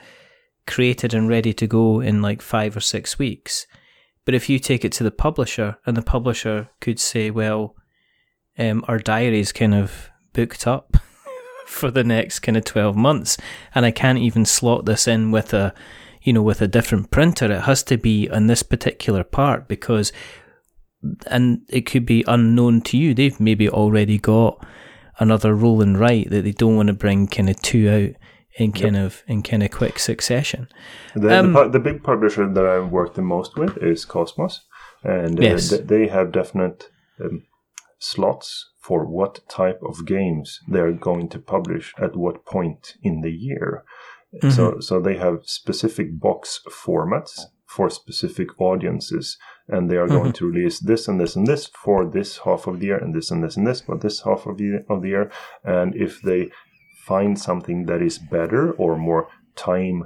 created 0.67 1.13
and 1.13 1.27
ready 1.29 1.53
to 1.53 1.67
go 1.67 1.99
in 1.99 2.21
like 2.21 2.41
five 2.41 2.75
or 2.75 2.81
six 2.81 3.17
weeks. 3.17 3.67
But 4.25 4.35
if 4.35 4.49
you 4.49 4.59
take 4.59 4.85
it 4.85 4.91
to 4.93 5.03
the 5.03 5.11
publisher, 5.11 5.77
and 5.85 5.97
the 5.97 6.01
publisher 6.01 6.69
could 6.79 6.99
say, 6.99 7.31
well, 7.31 7.75
um, 8.57 8.85
our 8.87 8.99
diary's 8.99 9.51
kind 9.51 9.73
of 9.73 10.09
booked 10.33 10.67
up 10.67 10.97
for 11.65 11.89
the 11.89 12.03
next 12.03 12.39
kind 12.39 12.57
of 12.57 12.65
12 12.65 12.95
months, 12.95 13.37
and 13.73 13.85
I 13.85 13.91
can't 13.91 14.19
even 14.19 14.45
slot 14.45 14.85
this 14.85 15.07
in 15.07 15.31
with 15.31 15.53
a, 15.53 15.73
you 16.21 16.33
know, 16.33 16.43
with 16.43 16.61
a 16.61 16.67
different 16.67 17.09
printer. 17.09 17.51
It 17.51 17.61
has 17.61 17.81
to 17.83 17.97
be 17.97 18.29
on 18.29 18.47
this 18.47 18.63
particular 18.63 19.23
part 19.23 19.67
because 19.67 20.11
and 21.27 21.61
it 21.67 21.81
could 21.81 22.05
be 22.05 22.23
unknown 22.27 22.81
to 22.81 22.97
you. 22.97 23.13
They've 23.13 23.39
maybe 23.39 23.67
already 23.67 24.17
got 24.17 24.63
another 25.19 25.53
roll 25.55 25.81
and 25.81 25.99
write 25.99 26.29
that 26.29 26.43
they 26.43 26.51
don't 26.51 26.75
want 26.75 26.87
to 26.87 26.93
bring 26.93 27.27
kind 27.27 27.49
of 27.49 27.61
two 27.61 27.89
out 27.89 28.20
in 28.61 28.71
kind 28.71 28.97
of 29.05 29.23
in 29.27 29.41
kind 29.43 29.63
of 29.63 29.71
quick 29.71 29.99
succession. 29.99 30.67
The, 31.15 31.39
Um, 31.39 31.53
the, 31.53 31.69
the 31.69 31.79
big 31.79 32.03
publisher 32.03 32.45
that 32.53 32.65
I've 32.65 32.91
worked 32.91 33.15
the 33.15 33.21
most 33.35 33.57
with 33.57 33.77
is 33.91 34.05
Kosmos, 34.05 34.61
and 35.03 35.39
uh, 35.39 35.43
Yes. 35.43 35.69
th- 35.69 35.87
they 35.87 36.07
have 36.07 36.31
definite 36.31 36.89
um, 37.23 37.43
slots 37.99 38.69
for 38.79 39.05
what 39.05 39.39
type 39.47 39.79
of 39.89 40.05
games 40.05 40.59
they're 40.71 40.91
going 41.09 41.29
to 41.29 41.39
publish 41.39 41.93
at 42.05 42.15
what 42.15 42.45
point 42.45 42.95
in 43.03 43.21
the 43.21 43.31
year. 43.31 43.83
So, 44.49 44.79
so 44.79 45.01
they 45.01 45.17
have 45.17 45.39
specific 45.43 46.07
box 46.19 46.61
formats 46.69 47.33
for 47.65 47.89
specific 47.89 48.47
audiences, 48.61 49.37
and 49.67 49.89
they 49.89 49.97
are 49.97 50.07
going 50.07 50.31
to 50.33 50.45
release 50.51 50.79
this 50.79 51.07
and 51.09 51.19
this 51.19 51.35
and 51.35 51.45
this 51.47 51.67
for 51.83 52.05
this 52.09 52.37
half 52.45 52.65
of 52.67 52.79
the 52.79 52.85
year, 52.87 52.97
and 53.03 53.13
this 53.13 53.31
and 53.31 53.43
this 53.43 53.57
and 53.57 53.67
this 53.67 53.81
for 53.81 53.97
this 53.97 54.21
half 54.21 54.45
of 54.47 54.57
the 54.57 54.85
of 54.89 55.01
the 55.01 55.09
year. 55.09 55.31
And 55.65 55.93
if 55.95 56.21
they 56.21 56.49
find 57.01 57.39
something 57.39 57.85
that 57.87 58.01
is 58.01 58.17
better 58.17 58.71
or 58.73 58.97
more 58.97 59.27
time 59.55 60.03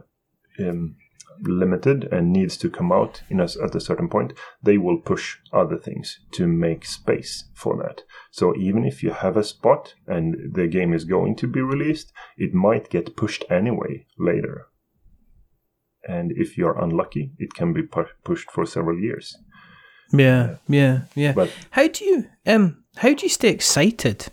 um, 0.60 0.96
limited 1.42 2.06
and 2.12 2.32
needs 2.32 2.58
to 2.58 2.70
come 2.70 2.92
out 2.92 3.22
in 3.30 3.40
a, 3.40 3.48
at 3.64 3.76
a 3.76 3.80
certain 3.80 4.08
point, 4.08 4.34
they 4.64 4.78
will 4.78 4.98
push 4.98 5.38
other 5.52 5.78
things 5.78 6.20
to 6.32 6.48
make 6.48 6.86
space 6.86 7.46
for 7.54 7.78
that. 7.78 8.04
So 8.32 8.56
even 8.56 8.86
if 8.86 9.04
you 9.04 9.12
have 9.12 9.38
a 9.38 9.44
spot 9.44 9.96
and 10.08 10.54
the 10.54 10.68
game 10.68 10.94
is 10.94 11.04
going 11.04 11.36
to 11.38 11.48
be 11.48 11.62
released, 11.62 12.12
it 12.38 12.54
might 12.54 12.90
get 12.90 13.16
pushed 13.16 13.44
anyway 13.50 14.06
later. 14.18 14.68
And 16.08 16.32
if 16.36 16.58
you're 16.58 16.80
unlucky, 16.80 17.32
it 17.38 17.54
can 17.54 17.74
be 17.74 17.84
pu- 17.84 18.06
pushed 18.24 18.52
for 18.52 18.66
several 18.66 19.00
years. 19.00 19.36
Yeah, 20.14 20.58
yeah, 20.68 21.02
yeah. 21.16 21.34
But 21.34 21.52
How 21.72 21.88
do 21.88 22.06
you 22.06 22.30
um 22.46 22.84
how 22.98 23.14
do 23.14 23.26
you 23.26 23.30
stay 23.30 23.50
excited 23.50 24.28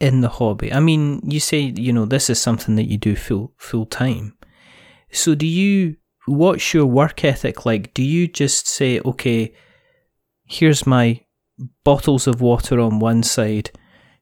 in 0.00 0.20
the 0.20 0.28
hobby? 0.28 0.72
I 0.72 0.80
mean, 0.80 1.20
you 1.24 1.40
say 1.40 1.72
you 1.76 1.92
know 1.92 2.04
this 2.04 2.30
is 2.30 2.40
something 2.40 2.76
that 2.76 2.88
you 2.88 2.98
do 2.98 3.16
full 3.16 3.52
full 3.56 3.86
time. 3.86 4.36
So 5.10 5.34
do 5.34 5.46
you 5.46 5.96
what's 6.26 6.74
your 6.74 6.86
work 6.86 7.24
ethic 7.24 7.64
like? 7.64 7.94
Do 7.94 8.02
you 8.02 8.28
just 8.28 8.68
say, 8.68 9.00
okay, 9.00 9.52
here's 10.44 10.86
my 10.86 11.24
bottles 11.84 12.26
of 12.26 12.40
water 12.40 12.80
on 12.80 12.98
one 12.98 13.22
side, 13.22 13.70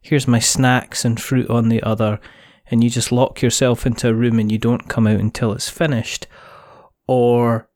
here's 0.00 0.28
my 0.28 0.38
snacks 0.38 1.04
and 1.04 1.20
fruit 1.20 1.50
on 1.50 1.68
the 1.68 1.82
other, 1.82 2.20
and 2.70 2.82
you 2.82 2.90
just 2.90 3.12
lock 3.12 3.42
yourself 3.42 3.86
into 3.86 4.08
a 4.08 4.14
room 4.14 4.38
and 4.38 4.50
you 4.50 4.58
don't 4.58 4.88
come 4.88 5.06
out 5.06 5.20
until 5.20 5.52
it's 5.52 5.68
finished? 5.68 6.26
Or 7.06 7.68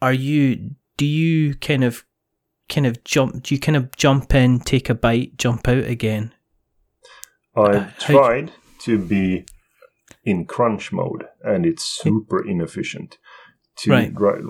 are 0.00 0.12
you 0.12 0.76
do 0.96 1.06
you 1.06 1.54
kind 1.56 1.84
of 1.84 2.04
kind 2.68 2.86
of 2.86 3.02
jump 3.04 3.42
do 3.42 3.54
you 3.54 3.60
kind 3.60 3.76
of 3.76 3.94
jump 3.96 4.34
in, 4.34 4.60
take 4.60 4.88
a 4.88 4.94
bite, 4.94 5.36
jump 5.36 5.68
out 5.68 5.84
again? 5.84 6.32
I've 7.56 7.96
tried 7.98 8.52
to 8.80 8.98
be 8.98 9.44
in 10.24 10.44
crunch 10.46 10.92
mode, 10.92 11.24
and 11.42 11.64
it's 11.66 11.84
super 11.84 12.44
inefficient. 12.46 13.18
To 13.78 13.90
Right. 13.90 14.12
ri- 14.14 14.42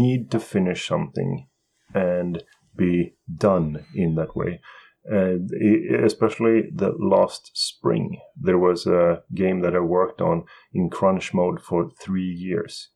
need 0.00 0.30
to 0.32 0.38
finish 0.40 0.86
something 0.86 1.48
and 1.94 2.42
be 2.76 3.14
done 3.34 3.84
in 3.94 4.14
that 4.16 4.36
way. 4.36 4.60
And 5.04 5.50
especially 6.04 6.70
the 6.74 6.92
last 6.98 7.50
spring, 7.54 8.20
there 8.40 8.58
was 8.58 8.86
a 8.86 9.22
game 9.34 9.60
that 9.60 9.74
I 9.74 9.80
worked 9.80 10.20
on 10.20 10.44
in 10.74 10.90
crunch 10.90 11.32
mode 11.32 11.60
for 11.62 11.88
three 11.90 12.30
years. 12.30 12.90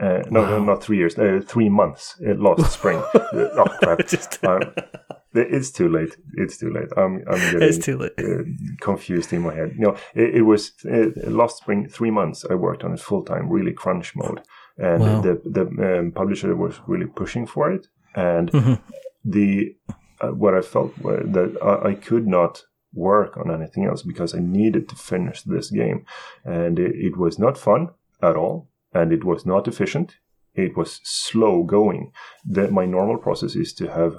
Uh, 0.00 0.22
no, 0.30 0.44
no, 0.46 0.62
not 0.62 0.82
three 0.82 0.98
years. 0.98 1.18
Uh, 1.18 1.40
three 1.44 1.68
months. 1.68 2.20
Uh, 2.26 2.34
last 2.34 2.72
spring. 2.72 2.98
Uh, 3.14 3.20
oh 3.32 3.64
crap! 3.82 4.06
Just- 4.06 4.44
Um, 4.44 4.60
it's 5.36 5.70
too 5.70 5.88
late. 5.88 6.16
It's 6.34 6.56
too 6.58 6.70
late. 6.70 6.88
I'm, 6.96 7.22
I'm 7.28 7.40
getting 7.52 7.62
It's 7.68 7.78
too 7.84 7.98
late. 7.98 8.12
uh, 8.18 8.44
confused 8.80 9.32
in 9.32 9.42
my 9.42 9.54
head. 9.54 9.74
No, 9.78 9.96
it, 10.14 10.36
it 10.36 10.42
was 10.42 10.72
uh, 10.84 11.06
last 11.30 11.58
spring, 11.58 11.88
three 11.88 12.10
months. 12.10 12.44
I 12.50 12.54
worked 12.54 12.84
on 12.84 12.92
it 12.94 13.00
full 13.00 13.22
time, 13.24 13.48
really 13.50 13.72
crunch 13.72 14.14
mode, 14.16 14.40
and 14.78 15.00
Wow. 15.02 15.20
the 15.22 15.40
the 15.44 15.98
um, 15.98 16.12
publisher 16.12 16.54
was 16.56 16.80
really 16.86 17.06
pushing 17.06 17.46
for 17.46 17.70
it. 17.72 17.86
And 18.14 18.50
Mhm. 18.52 18.78
the 19.24 19.76
uh, 20.20 20.28
what 20.28 20.54
I 20.54 20.62
felt 20.62 20.96
were 20.98 21.22
that 21.24 21.56
I, 21.62 21.88
I 21.90 21.94
could 21.94 22.26
not 22.26 22.62
work 22.94 23.36
on 23.36 23.50
anything 23.50 23.84
else 23.84 24.02
because 24.02 24.34
I 24.34 24.40
needed 24.40 24.88
to 24.88 24.96
finish 24.96 25.42
this 25.42 25.70
game, 25.70 26.04
and 26.44 26.78
it, 26.78 26.94
it 26.94 27.16
was 27.16 27.38
not 27.38 27.58
fun 27.58 27.88
at 28.22 28.36
all, 28.36 28.68
and 28.94 29.12
it 29.12 29.24
was 29.24 29.44
not 29.44 29.68
efficient. 29.68 30.16
It 30.54 30.74
was 30.76 31.00
slow 31.04 31.62
going. 31.64 32.12
That 32.46 32.72
my 32.72 32.86
normal 32.86 33.18
process 33.18 33.54
is 33.54 33.74
to 33.74 33.88
have 33.88 34.14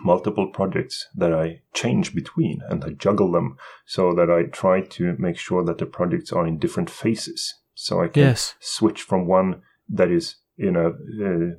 multiple 0.00 0.48
projects 0.48 1.06
that 1.14 1.32
I 1.32 1.62
change 1.72 2.14
between 2.14 2.60
and 2.68 2.84
I 2.84 2.90
juggle 2.90 3.30
them 3.32 3.56
so 3.86 4.12
that 4.14 4.30
I 4.30 4.44
try 4.44 4.80
to 4.80 5.14
make 5.18 5.38
sure 5.38 5.64
that 5.64 5.78
the 5.78 5.86
projects 5.86 6.32
are 6.32 6.46
in 6.46 6.58
different 6.58 6.90
phases. 6.90 7.54
So 7.74 8.02
I 8.02 8.08
can 8.08 8.22
Yes. 8.22 8.54
switch 8.60 9.02
from 9.02 9.26
one 9.26 9.62
that 9.88 10.10
is 10.10 10.36
in 10.58 10.76
a, 10.76 10.88
uh 10.88 11.54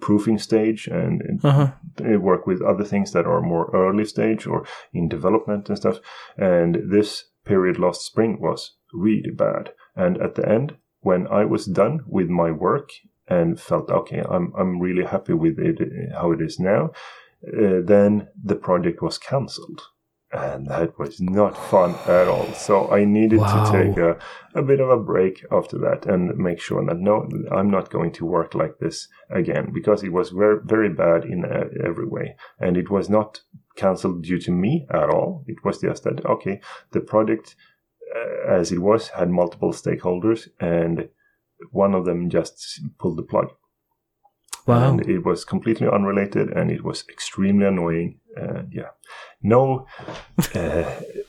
proofing 0.00 0.38
stage 0.38 0.86
and, 0.86 1.20
and 1.22 1.44
Uh 1.44 1.50
huh. 1.50 1.70
uh, 2.04 2.18
work 2.20 2.46
with 2.46 2.62
other 2.62 2.84
things 2.84 3.10
that 3.12 3.26
are 3.26 3.40
more 3.40 3.70
early 3.74 4.04
stage 4.04 4.46
or 4.46 4.64
in 4.92 5.08
development 5.08 5.68
and 5.68 5.76
stuff. 5.76 5.98
And 6.36 6.76
this 6.90 7.24
period 7.44 7.78
last 7.78 8.02
spring 8.02 8.38
was 8.40 8.76
really 8.92 9.30
bad. 9.32 9.72
And 9.96 10.16
at 10.22 10.34
the 10.36 10.48
end, 10.48 10.76
when 11.00 11.26
I 11.26 11.44
was 11.44 11.66
done 11.66 12.00
with 12.06 12.28
my 12.28 12.50
work 12.52 12.90
and 13.26 13.58
felt 13.60 13.90
okay, 13.90 14.22
I'm 14.30 14.52
I'm 14.56 14.78
really 14.80 15.04
happy 15.04 15.32
with 15.34 15.58
it 15.58 15.78
how 16.12 16.32
it 16.32 16.40
is 16.40 16.58
now. 16.60 16.90
Uh, 17.46 17.80
then 17.84 18.28
the 18.42 18.56
project 18.56 19.02
was 19.02 19.18
cancelled, 19.18 19.80
and 20.32 20.66
that 20.66 20.98
was 20.98 21.20
not 21.20 21.56
fun 21.70 21.94
at 22.06 22.28
all. 22.28 22.52
So 22.54 22.90
I 22.90 23.04
needed 23.04 23.38
Wow. 23.40 23.64
to 23.64 23.72
take 23.78 23.96
a, 23.98 24.18
a 24.54 24.62
bit 24.62 24.80
of 24.80 24.88
a 24.90 24.96
break 24.96 25.44
after 25.50 25.78
that 25.78 26.06
and 26.06 26.36
make 26.36 26.60
sure 26.60 26.84
that 26.86 26.98
no, 26.98 27.28
I'm 27.52 27.70
not 27.70 27.90
going 27.90 28.12
to 28.12 28.26
work 28.26 28.54
like 28.54 28.78
this 28.78 29.08
again 29.30 29.72
because 29.72 30.02
it 30.02 30.12
was 30.12 30.30
very, 30.30 30.58
very 30.64 30.88
bad 30.88 31.24
in 31.24 31.44
uh, 31.44 31.68
every 31.84 32.06
way. 32.06 32.36
And 32.58 32.76
it 32.76 32.90
was 32.90 33.08
not 33.08 33.42
cancelled 33.76 34.22
due 34.22 34.38
to 34.40 34.50
me 34.50 34.86
at 34.90 35.08
all. 35.10 35.44
It 35.46 35.64
was 35.64 35.80
just 35.80 36.04
that, 36.04 36.24
okay, 36.24 36.60
the 36.92 37.00
project 37.00 37.56
uh, 38.16 38.52
as 38.52 38.72
it 38.72 38.78
was 38.78 39.08
had 39.08 39.30
multiple 39.30 39.72
stakeholders 39.72 40.48
and 40.60 41.08
one 41.70 41.94
of 41.94 42.04
them 42.04 42.28
just 42.30 42.80
pulled 42.98 43.16
the 43.18 43.22
plug. 43.22 43.48
Wow. 44.66 44.88
And 44.88 45.06
it 45.08 45.24
was 45.24 45.44
completely 45.44 45.86
unrelated 45.88 46.50
and 46.50 46.70
it 46.70 46.82
was 46.82 47.04
extremely 47.08 47.66
annoying. 47.66 48.18
And 48.36 48.72
yeah, 48.72 48.90
no, 49.42 49.86
uh, 50.54 50.84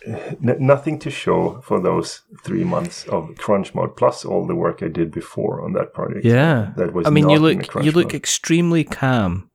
n- 0.08 0.58
nothing 0.60 0.98
to 1.00 1.10
show 1.10 1.62
for 1.62 1.80
those 1.80 2.22
three 2.44 2.64
months 2.64 3.06
of 3.06 3.36
crunch 3.38 3.76
mode, 3.76 3.96
plus 3.98 4.26
all 4.26 4.48
the 4.48 4.56
work 4.56 4.82
I 4.82 4.88
did 4.88 5.12
before 5.12 5.64
on 5.64 5.74
that 5.74 5.94
project. 5.94 6.26
Yeah. 6.26 6.72
That 6.78 6.94
was 6.94 7.06
I 7.06 7.10
mean, 7.10 7.30
you 7.30 7.40
look 7.40 7.76
you 7.84 7.92
look 7.92 8.08
mode. 8.08 8.16
extremely 8.16 8.84
calm. 8.84 9.50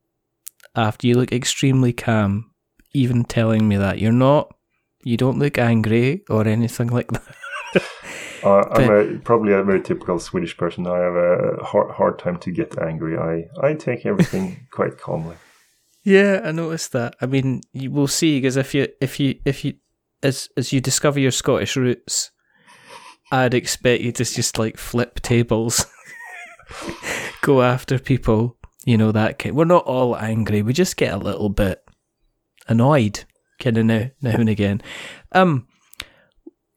After 0.75 1.07
you 1.07 1.15
look 1.15 1.33
extremely 1.33 1.91
calm, 1.91 2.51
even 2.93 3.25
telling 3.25 3.67
me 3.67 3.77
that 3.77 3.99
you're 3.99 4.13
not, 4.13 4.53
you 5.03 5.17
don't 5.17 5.39
look 5.39 5.57
angry 5.57 6.23
or 6.29 6.47
anything 6.47 6.87
like 6.87 7.09
that. 7.11 7.35
Uh, 8.43 8.67
I'm 8.71 8.89
a, 8.89 9.19
probably 9.19 9.53
a 9.53 9.63
very 9.63 9.81
typical 9.81 10.19
Swedish 10.19 10.57
person. 10.57 10.87
I 10.87 10.97
have 10.97 11.15
a 11.15 11.63
hard, 11.63 11.91
hard 11.91 12.19
time 12.19 12.37
to 12.39 12.51
get 12.51 12.77
angry. 12.81 13.17
I, 13.17 13.47
I 13.65 13.73
take 13.73 14.05
everything 14.05 14.67
quite 14.71 14.97
calmly. 14.97 15.35
Yeah, 16.03 16.41
I 16.43 16.51
noticed 16.51 16.91
that. 16.93 17.15
I 17.21 17.27
mean, 17.27 17.61
you 17.73 17.91
will 17.91 18.07
see 18.07 18.37
because 18.37 18.57
if 18.57 18.73
you 18.73 18.87
if 18.99 19.19
you 19.19 19.35
if 19.45 19.63
you 19.63 19.75
as 20.23 20.49
as 20.57 20.73
you 20.73 20.81
discover 20.81 21.19
your 21.19 21.31
Scottish 21.31 21.75
roots, 21.75 22.31
I'd 23.31 23.53
expect 23.53 24.01
you 24.01 24.11
to 24.13 24.25
just 24.25 24.57
like 24.57 24.77
flip 24.77 25.19
tables, 25.21 25.85
go 27.41 27.61
after 27.61 27.99
people. 27.99 28.57
You 28.83 28.97
know 28.97 29.11
that 29.11 29.37
kind. 29.37 29.55
We're 29.55 29.65
not 29.65 29.85
all 29.85 30.17
angry. 30.17 30.63
We 30.63 30.73
just 30.73 30.97
get 30.97 31.13
a 31.13 31.17
little 31.17 31.49
bit 31.49 31.83
annoyed, 32.67 33.25
kind 33.59 33.77
of 33.77 33.85
now 33.85 34.09
now 34.23 34.37
and 34.37 34.49
again. 34.49 34.81
Um, 35.33 35.67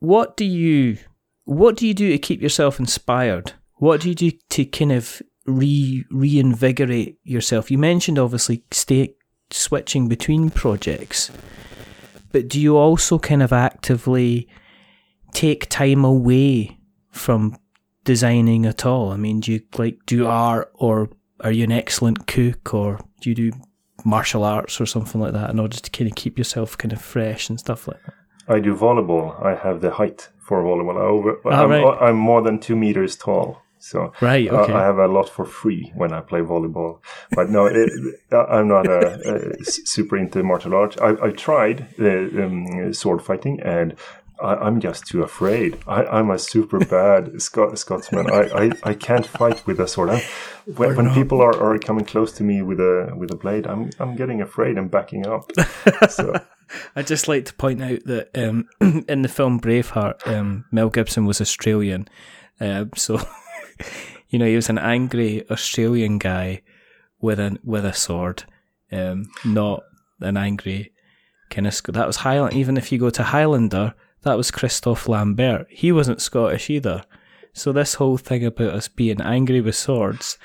what 0.00 0.36
do 0.36 0.44
you 0.44 0.98
what 1.44 1.76
do 1.76 1.86
you 1.86 1.94
do 1.94 2.10
to 2.10 2.18
keep 2.18 2.42
yourself 2.42 2.78
inspired? 2.78 3.52
What 3.74 4.00
do 4.00 4.08
you 4.08 4.14
do 4.14 4.32
to 4.50 4.64
kind 4.64 4.92
of 4.92 5.22
re 5.46 6.04
reinvigorate 6.10 7.18
yourself? 7.22 7.70
You 7.70 7.78
mentioned 7.78 8.18
obviously 8.18 8.64
stay 8.70 9.14
switching 9.50 10.08
between 10.08 10.50
projects, 10.50 11.30
but 12.32 12.48
do 12.48 12.60
you 12.60 12.76
also 12.76 13.18
kind 13.18 13.42
of 13.42 13.52
actively 13.52 14.48
take 15.32 15.68
time 15.68 16.04
away 16.04 16.78
from 17.10 17.56
designing 18.04 18.64
at 18.66 18.86
all? 18.86 19.12
I 19.12 19.16
mean, 19.16 19.40
do 19.40 19.52
you 19.52 19.60
like 19.76 19.98
do 20.06 20.26
art 20.26 20.70
or 20.74 21.10
are 21.40 21.52
you 21.52 21.64
an 21.64 21.72
excellent 21.72 22.26
cook 22.26 22.72
or 22.72 23.00
do 23.20 23.28
you 23.28 23.34
do 23.34 23.52
martial 24.04 24.44
arts 24.44 24.80
or 24.80 24.86
something 24.86 25.20
like 25.20 25.32
that 25.32 25.50
in 25.50 25.58
order 25.58 25.76
to 25.76 25.90
kind 25.90 26.08
of 26.08 26.16
keep 26.16 26.38
yourself 26.38 26.76
kind 26.78 26.92
of 26.92 27.00
fresh 27.00 27.48
and 27.48 27.58
stuff 27.58 27.88
like 27.88 28.02
that? 28.04 28.14
I 28.46 28.60
do 28.60 28.74
volleyball. 28.74 29.42
I 29.42 29.54
have 29.54 29.80
the 29.80 29.90
height 29.90 30.28
for 30.46 30.62
volleyball. 30.62 30.96
I 30.96 31.04
Over, 31.06 31.40
Ah, 31.46 31.62
I'm, 31.62 31.70
right. 31.70 31.98
I'm 32.00 32.16
more 32.16 32.42
than 32.42 32.58
two 32.58 32.76
meters 32.76 33.16
tall. 33.16 33.60
So 33.78 34.12
Right, 34.22 34.50
uh, 34.50 34.60
okay. 34.62 34.72
I 34.72 34.82
have 34.82 34.96
a 34.98 35.06
lot 35.08 35.28
for 35.28 35.44
free 35.44 35.92
when 35.94 36.12
I 36.12 36.20
play 36.20 36.40
volleyball. 36.40 37.00
But 37.36 37.50
no, 37.50 37.66
it, 37.66 37.90
I'm 38.32 38.68
not 38.68 38.86
uh, 38.88 39.18
s- 39.60 39.80
super 39.84 40.16
into 40.16 40.42
martial 40.42 40.74
arts. 40.74 40.96
I, 40.98 41.10
I 41.26 41.30
tried 41.32 41.86
uh, 42.00 42.42
um, 42.42 42.92
sword 42.94 43.20
fighting 43.22 43.60
and 43.60 43.94
I, 44.40 44.54
I'm 44.66 44.80
just 44.80 45.06
too 45.06 45.22
afraid. 45.22 45.76
I, 45.86 46.04
I'm 46.04 46.30
a 46.30 46.38
super 46.38 46.78
bad 46.78 47.40
Scot- 47.42 47.78
Scotsman. 47.78 48.26
I, 48.30 48.42
I, 48.64 48.70
I 48.90 48.94
can't 48.94 49.26
fight 49.26 49.66
with 49.66 49.78
a 49.80 49.86
sword. 49.86 50.10
I'm, 50.10 50.22
when 50.76 50.96
when 50.96 51.14
people 51.14 51.40
are, 51.42 51.54
are 51.62 51.78
coming 51.78 52.06
close 52.06 52.32
to 52.38 52.42
me 52.42 52.62
with 52.62 52.80
a 52.80 53.12
with 53.20 53.30
a 53.32 53.36
blade, 53.36 53.66
I'm 53.66 53.90
I'm 54.00 54.16
getting 54.16 54.40
afraid 54.40 54.78
and 54.78 54.90
backing 54.90 55.26
up. 55.26 55.50
So 56.08 56.32
I'd 56.96 57.06
just 57.06 57.28
like 57.28 57.46
to 57.46 57.54
point 57.54 57.82
out 57.82 58.00
that 58.04 58.30
um, 58.36 58.68
in 59.08 59.22
the 59.22 59.28
film 59.28 59.60
Braveheart, 59.60 60.26
um, 60.26 60.64
Mel 60.70 60.90
Gibson 60.90 61.24
was 61.24 61.40
Australian. 61.40 62.08
Um, 62.60 62.90
so, 62.96 63.20
you 64.28 64.38
know, 64.38 64.46
he 64.46 64.56
was 64.56 64.68
an 64.68 64.78
angry 64.78 65.48
Australian 65.50 66.18
guy 66.18 66.62
with 67.20 67.38
an 67.38 67.58
with 67.64 67.84
a 67.84 67.92
sword, 67.92 68.44
um, 68.92 69.24
not 69.44 69.82
an 70.20 70.36
angry 70.36 70.92
kind 71.50 71.66
of. 71.66 71.80
That 71.88 72.06
was 72.06 72.16
Highland. 72.16 72.54
Even 72.54 72.76
if 72.76 72.92
you 72.92 72.98
go 72.98 73.10
to 73.10 73.22
Highlander, 73.22 73.94
that 74.22 74.36
was 74.36 74.50
Christophe 74.50 75.08
Lambert. 75.08 75.66
He 75.70 75.92
wasn't 75.92 76.20
Scottish 76.20 76.70
either. 76.70 77.02
So 77.52 77.72
this 77.72 77.94
whole 77.94 78.16
thing 78.16 78.44
about 78.44 78.74
us 78.74 78.88
being 78.88 79.20
angry 79.20 79.60
with 79.60 79.76
swords, 79.76 80.38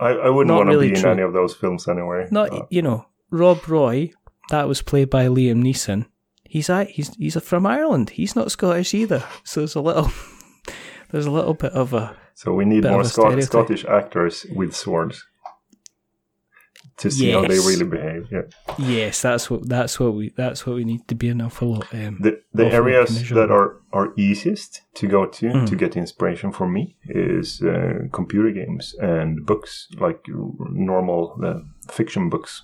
I, 0.00 0.08
I 0.08 0.30
wouldn't 0.30 0.56
want 0.56 0.68
to 0.70 0.74
really 0.74 0.88
be 0.88 0.94
in 0.94 1.00
true. 1.00 1.10
any 1.10 1.22
of 1.22 1.34
those 1.34 1.54
films 1.54 1.86
anyway. 1.86 2.26
not 2.30 2.52
Uh, 2.52 2.66
you 2.70 2.82
know 2.82 3.06
Rob 3.30 3.66
Roy. 3.68 4.12
That 4.52 4.68
was 4.68 4.82
played 4.82 5.08
by 5.08 5.24
Liam 5.28 5.62
Neeson. 5.62 6.04
He's 6.44 6.68
I- 6.68 6.84
he's 6.96 7.08
he's 7.16 7.36
from 7.42 7.64
Ireland. 7.66 8.10
He's 8.10 8.36
not 8.36 8.50
Scottish 8.52 8.92
either. 8.94 9.22
So 9.44 9.60
there's 9.60 9.74
a 9.74 9.80
little 9.80 10.10
there's 11.10 11.26
a 11.26 11.30
little 11.38 11.54
bit 11.54 11.72
of 11.72 11.94
a 11.94 12.14
So 12.34 12.52
we 12.52 12.64
need 12.66 12.84
more 12.84 13.04
Scot- 13.04 13.42
Scottish 13.42 13.84
actors 13.86 14.44
with 14.54 14.74
swords 14.76 15.24
to 16.98 17.10
see 17.10 17.30
how 17.30 17.40
they 17.46 17.58
really 17.58 17.84
behave. 17.86 18.28
Yeah, 18.30 18.42
yes. 18.78 19.22
That's 19.22 19.48
what 19.50 19.68
that's 19.68 19.98
what 19.98 20.14
we 20.14 20.28
that's 20.36 20.66
what 20.66 20.76
we 20.76 20.84
need 20.84 21.08
to 21.08 21.14
be 21.14 21.28
an 21.30 21.40
awful 21.40 21.68
lot. 21.74 21.86
Um, 21.94 22.18
the 22.20 22.42
the 22.52 22.66
areas 22.66 23.28
that 23.30 23.50
are 23.50 23.80
are 23.92 24.12
easiest 24.16 24.82
to 24.94 25.06
go 25.06 25.26
to 25.26 25.46
Mm. 25.46 25.66
to 25.68 25.76
get 25.76 25.96
inspiration 25.96 26.52
for 26.52 26.68
me 26.68 26.96
is 27.08 27.62
uh, 27.62 28.08
computer 28.12 28.50
games 28.50 28.94
and 29.00 29.46
books 29.46 29.88
like 29.98 30.20
normal 30.72 31.36
uh, 31.42 31.60
fiction 31.90 32.28
books. 32.28 32.62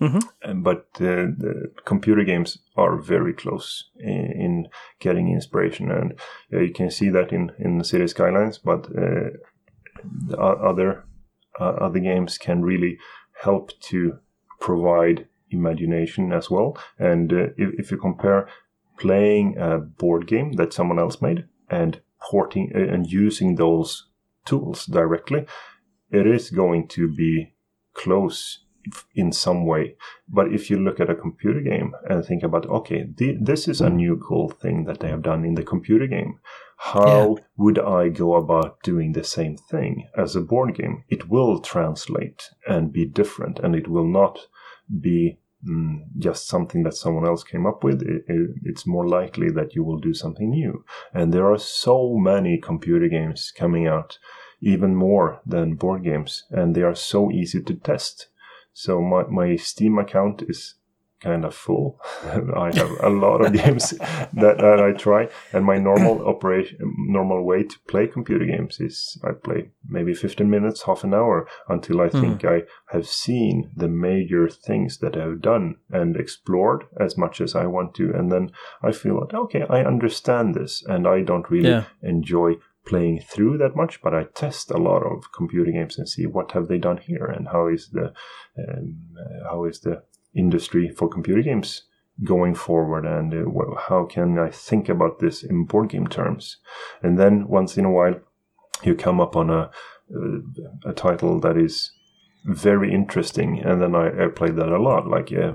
Mhm. 0.00 0.62
But 0.62 0.86
uh, 1.00 1.30
the 1.38 1.70
computer 1.84 2.24
games 2.24 2.58
are 2.76 2.96
very 2.96 3.32
close 3.32 3.90
in, 3.98 4.32
in 4.32 4.68
getting 4.98 5.30
inspiration, 5.30 5.90
and 5.90 6.14
uh, 6.52 6.60
you 6.60 6.72
can 6.72 6.90
see 6.90 7.10
that 7.10 7.32
in 7.32 7.52
in 7.58 7.78
the 7.78 7.84
city 7.84 8.06
skylines. 8.08 8.58
But 8.58 8.86
uh, 8.86 9.30
the 10.28 10.38
other 10.38 11.04
uh, 11.60 11.76
other 11.80 12.00
games 12.00 12.38
can 12.38 12.62
really 12.62 12.98
help 13.42 13.70
to 13.90 14.18
provide 14.60 15.28
imagination 15.50 16.32
as 16.32 16.50
well. 16.50 16.76
And 16.98 17.32
uh, 17.32 17.46
if, 17.56 17.74
if 17.78 17.90
you 17.90 17.98
compare 17.98 18.48
playing 18.98 19.56
a 19.58 19.78
board 19.78 20.26
game 20.26 20.52
that 20.52 20.72
someone 20.72 20.98
else 20.98 21.22
made 21.22 21.44
and 21.70 22.00
porting 22.30 22.72
uh, 22.74 22.92
and 22.94 23.06
using 23.06 23.56
those 23.56 24.08
tools 24.44 24.86
directly, 24.86 25.46
it 26.10 26.26
is 26.26 26.50
going 26.50 26.88
to 26.88 27.08
be 27.08 27.54
close 27.92 28.63
in 29.14 29.32
some 29.32 29.66
way. 29.66 29.96
But 30.28 30.52
if 30.52 30.70
you 30.70 30.78
look 30.78 31.00
at 31.00 31.10
a 31.10 31.14
computer 31.14 31.60
game 31.60 31.94
and 32.08 32.24
think 32.24 32.42
about, 32.42 32.66
okay, 32.66 33.06
th- 33.16 33.38
this 33.40 33.68
is 33.68 33.80
a 33.80 33.90
new 33.90 34.16
cool 34.16 34.48
thing 34.48 34.84
that 34.84 35.00
they 35.00 35.08
have 35.08 35.22
done 35.22 35.44
in 35.44 35.54
the 35.54 35.62
computer 35.62 36.06
game. 36.06 36.38
How 36.76 37.38
would 37.56 37.78
I 37.78 38.08
go 38.08 38.34
about 38.34 38.82
doing 38.82 39.12
the 39.12 39.24
same 39.24 39.56
thing 39.56 40.08
as 40.16 40.36
a 40.36 40.40
board 40.40 40.74
game? 40.74 41.04
It 41.08 41.28
will 41.28 41.60
translate 41.60 42.50
and 42.66 42.92
be 42.92 43.06
different, 43.06 43.58
and 43.60 43.74
it 43.74 43.88
will 43.88 44.06
not 44.06 44.48
be 45.00 45.38
mm, 45.66 46.04
just 46.18 46.46
something 46.46 46.82
that 46.82 46.94
someone 46.94 47.26
else 47.26 47.44
came 47.44 47.66
up 47.66 47.84
with. 47.84 48.02
It, 48.02 48.24
it, 48.28 48.50
it's 48.64 48.86
more 48.86 49.06
likely 49.06 49.50
that 49.52 49.74
you 49.74 49.84
will 49.84 49.98
do 49.98 50.12
something 50.12 50.50
new. 50.50 50.84
And 51.14 51.32
there 51.32 51.50
are 51.50 51.58
so 51.58 52.16
many 52.18 52.58
computer 52.58 53.08
games 53.08 53.52
coming 53.56 53.86
out, 53.86 54.18
even 54.60 54.94
more 54.94 55.40
than 55.46 55.76
board 55.76 56.04
games, 56.04 56.44
and 56.50 56.74
they 56.74 56.82
are 56.82 56.96
so 56.96 57.30
easy 57.30 57.62
to 57.62 57.74
test. 57.74 58.28
So 58.74 59.00
my, 59.00 59.24
my 59.28 59.56
Steam 59.56 59.98
account 59.98 60.42
is 60.48 60.74
kind 61.20 61.44
of 61.44 61.54
full. 61.54 61.98
I 62.24 62.70
have 62.74 62.90
a 63.00 63.08
lot 63.08 63.40
of 63.40 63.52
games 63.52 63.90
that, 64.34 64.58
that 64.58 64.80
I 64.80 64.92
try, 64.92 65.28
and 65.52 65.64
my 65.64 65.78
normal 65.78 66.26
operation, 66.32 66.78
normal 67.08 67.44
way 67.44 67.62
to 67.62 67.78
play 67.88 68.06
computer 68.06 68.44
games 68.44 68.80
is 68.80 69.18
I 69.24 69.32
play 69.32 69.70
maybe 69.88 70.12
15 70.12 70.48
minutes, 70.48 70.82
half 70.82 71.04
an 71.04 71.14
hour 71.14 71.48
until 71.68 72.00
I 72.00 72.08
hmm. 72.08 72.20
think 72.20 72.44
I 72.44 72.62
have 72.88 73.06
seen 73.06 73.70
the 73.74 73.88
major 73.88 74.48
things 74.48 74.98
that 74.98 75.16
I've 75.16 75.40
done 75.40 75.76
and 75.90 76.16
explored 76.16 76.84
as 77.00 77.16
much 77.16 77.40
as 77.40 77.54
I 77.54 77.66
want 77.66 77.94
to, 77.94 78.12
and 78.12 78.30
then 78.30 78.50
I 78.82 78.92
feel 78.92 79.18
like 79.20 79.32
okay, 79.32 79.64
I 79.70 79.84
understand 79.84 80.54
this, 80.54 80.84
and 80.84 81.06
I 81.08 81.22
don't 81.22 81.50
really 81.50 81.70
Yeah. 81.70 81.84
enjoy 82.02 82.56
playing 82.84 83.20
through 83.20 83.58
that 83.58 83.76
much, 83.76 84.02
but 84.02 84.14
I 84.14 84.24
test 84.34 84.70
a 84.70 84.76
lot 84.78 85.02
of 85.02 85.32
computer 85.32 85.70
games 85.70 85.98
and 85.98 86.08
see 86.08 86.26
what 86.26 86.52
have 86.52 86.68
they 86.68 86.78
done 86.78 86.98
here 86.98 87.26
and 87.26 87.48
how 87.48 87.68
is 87.68 87.90
the 87.90 88.12
um, 88.58 88.96
uh, 89.18 89.48
how 89.48 89.64
is 89.64 89.80
the 89.80 90.02
industry 90.34 90.88
for 90.88 91.08
computer 91.08 91.42
games 91.42 91.84
going 92.22 92.54
forward 92.54 93.04
and 93.04 93.34
uh, 93.34 93.74
how 93.88 94.04
can 94.04 94.38
I 94.38 94.50
think 94.50 94.88
about 94.88 95.18
this 95.18 95.42
in 95.42 95.64
board 95.64 95.90
game 95.90 96.06
terms, 96.06 96.58
and 97.02 97.18
then 97.18 97.48
once 97.48 97.76
in 97.76 97.84
a 97.84 97.90
while 97.90 98.20
you 98.82 98.94
come 98.94 99.20
up 99.20 99.36
on 99.36 99.50
a 99.50 99.70
uh, 100.14 100.90
a 100.90 100.92
title 100.92 101.40
that 101.40 101.56
is 101.56 101.92
very 102.44 102.92
interesting, 102.92 103.60
and 103.60 103.80
then 103.80 103.94
I, 103.94 104.24
I 104.24 104.28
played 104.28 104.56
that 104.56 104.68
a 104.68 104.82
lot. 104.82 105.08
Like 105.08 105.32
uh, 105.32 105.54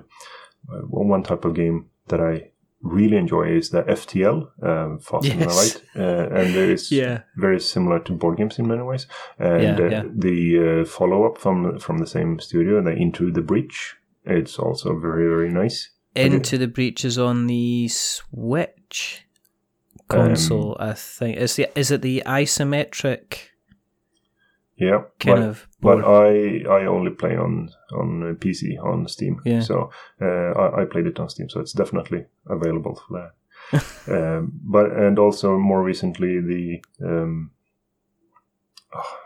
uh, 0.72 0.82
one 0.88 1.24
type 1.24 1.46
of 1.46 1.54
game 1.54 1.90
that 2.08 2.20
I 2.20 2.52
really 2.82 3.18
enjoy 3.18 3.44
is 3.58 3.70
the 3.72 3.84
FTL, 3.84 4.50
um, 4.64 5.00
Fast 5.00 5.28
and 5.28 5.42
Yes. 5.42 5.58
Right, 5.96 6.02
uh, 6.02 6.30
and 6.34 6.56
it's 6.56 6.92
Yeah. 6.92 7.22
very 7.36 7.60
similar 7.60 8.00
to 8.00 8.14
board 8.14 8.38
games 8.38 8.58
in 8.60 8.68
many 8.68 8.84
ways. 8.84 9.06
And 9.38 9.64
Yeah, 9.80 9.86
uh, 9.86 9.90
yeah. 9.90 10.04
the 10.16 10.82
uh, 10.82 10.86
follow 10.86 11.26
up 11.26 11.38
from 11.38 11.78
from 11.80 11.98
the 11.98 12.08
same 12.08 12.40
studio, 12.40 12.82
the 12.82 12.92
Into 12.92 13.32
the 13.32 13.42
Breach, 13.42 13.96
it's 14.26 14.58
also 14.60 14.98
very 14.98 15.28
very 15.28 15.50
nice. 15.52 15.90
Into 16.16 16.58
the 16.58 16.68
Breach 16.68 17.06
is 17.06 17.18
on 17.18 17.48
the 17.48 17.88
Switch 17.90 19.26
console, 20.08 20.76
I 20.80 20.94
think. 20.94 21.38
Is 21.38 21.56
the 21.56 21.68
is 21.76 21.92
it 21.92 22.02
the 22.02 22.24
isometric 22.26 23.49
Yeah, 24.80 25.04
kind 25.20 25.40
but, 25.40 25.50
of 25.50 25.68
but? 25.82 26.06
I 26.06 26.64
I 26.70 26.86
only 26.86 27.12
play 27.12 27.36
on 27.36 27.70
on 27.92 28.38
PC 28.40 28.82
on 28.82 29.08
Steam. 29.08 29.42
Yeah. 29.44 29.60
So 29.60 29.92
uh, 30.22 30.26
I, 30.26 30.82
I 30.82 30.86
played 30.86 31.06
it 31.06 31.20
on 31.20 31.30
Steam, 31.30 31.50
so 31.50 31.60
it's 31.60 31.74
definitely 31.74 32.26
available 32.48 32.96
for 32.96 33.20
that. 33.20 33.32
um, 34.08 34.54
but 34.64 34.92
and 34.92 35.20
also 35.20 35.58
more 35.58 35.84
recently 35.84 36.40
the 36.40 36.82
um, 37.04 37.52
oh, 38.96 39.18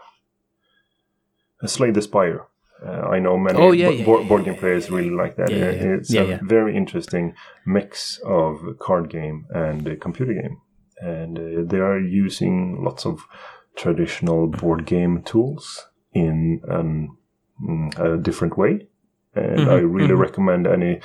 Slay 1.67 1.91
the 1.91 2.01
Spire. 2.01 2.47
Uh, 2.85 3.07
I 3.15 3.19
know 3.19 3.37
many 3.37 3.57
Oh, 3.59 3.71
yeah, 3.71 3.89
yeah, 3.89 4.05
board, 4.05 4.23
yeah, 4.23 4.27
board 4.27 4.43
game 4.43 4.55
players 4.55 4.89
really 4.89 5.09
like 5.09 5.37
that. 5.37 5.49
Uh. 5.49 5.95
It's 5.97 6.13
a 6.13 6.39
very 6.43 6.75
interesting 6.75 7.33
mix 7.65 8.19
of 8.25 8.59
card 8.79 9.09
game 9.09 9.45
and 9.51 10.01
computer 10.01 10.33
game, 10.33 10.59
and 10.97 11.37
uh, 11.37 11.61
they 11.65 11.79
are 11.79 11.99
using 11.99 12.83
lots 12.83 13.05
of 13.05 13.25
traditional 13.75 14.47
board 14.47 14.85
game 14.85 15.23
tools 15.23 15.87
in 16.13 16.61
an, 16.67 17.09
mm, 17.61 17.99
a 17.99 18.17
different 18.17 18.57
way. 18.57 18.87
And 19.35 19.61
Mhm, 19.61 19.69
I 19.69 19.79
really 19.79 20.13
mhm. 20.13 20.19
recommend 20.19 20.67
any 20.67 20.99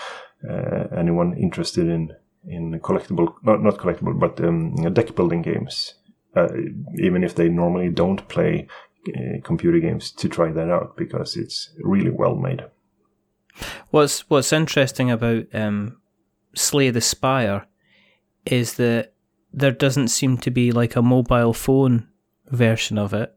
uh, 0.49 0.87
anyone 0.97 1.35
interested 1.37 1.89
in 1.89 2.13
in 2.47 2.79
collectible, 2.81 3.35
not 3.43 3.63
not 3.63 3.79
collectible, 3.79 4.19
but 4.19 4.41
um, 4.41 4.75
deck 4.95 5.15
building 5.15 5.43
games, 5.43 5.95
uh, 6.37 6.49
even 6.99 7.25
if 7.25 7.35
they 7.35 7.49
normally 7.49 7.89
don't 7.91 8.29
play 8.29 8.67
uh, 9.09 9.41
computer 9.43 9.81
games, 9.81 10.13
to 10.13 10.29
try 10.29 10.53
that 10.53 10.71
out 10.71 10.97
because 10.97 11.37
it's 11.37 11.71
really 11.83 12.11
well 12.11 12.37
made. 12.37 12.65
What's 13.91 14.29
What's 14.31 14.53
interesting 14.53 15.11
about 15.11 15.47
um, 15.55 16.01
Slay 16.55 16.91
the 16.91 17.01
Spire 17.01 17.67
is 18.45 18.75
that 18.75 19.13
there 19.53 19.73
doesn't 19.73 20.09
seem 20.09 20.39
to 20.39 20.51
be 20.51 20.73
like 20.73 20.97
a 20.97 21.03
mobile 21.03 21.53
phone 21.55 22.08
version 22.51 22.99
of 22.99 23.13
it. 23.15 23.35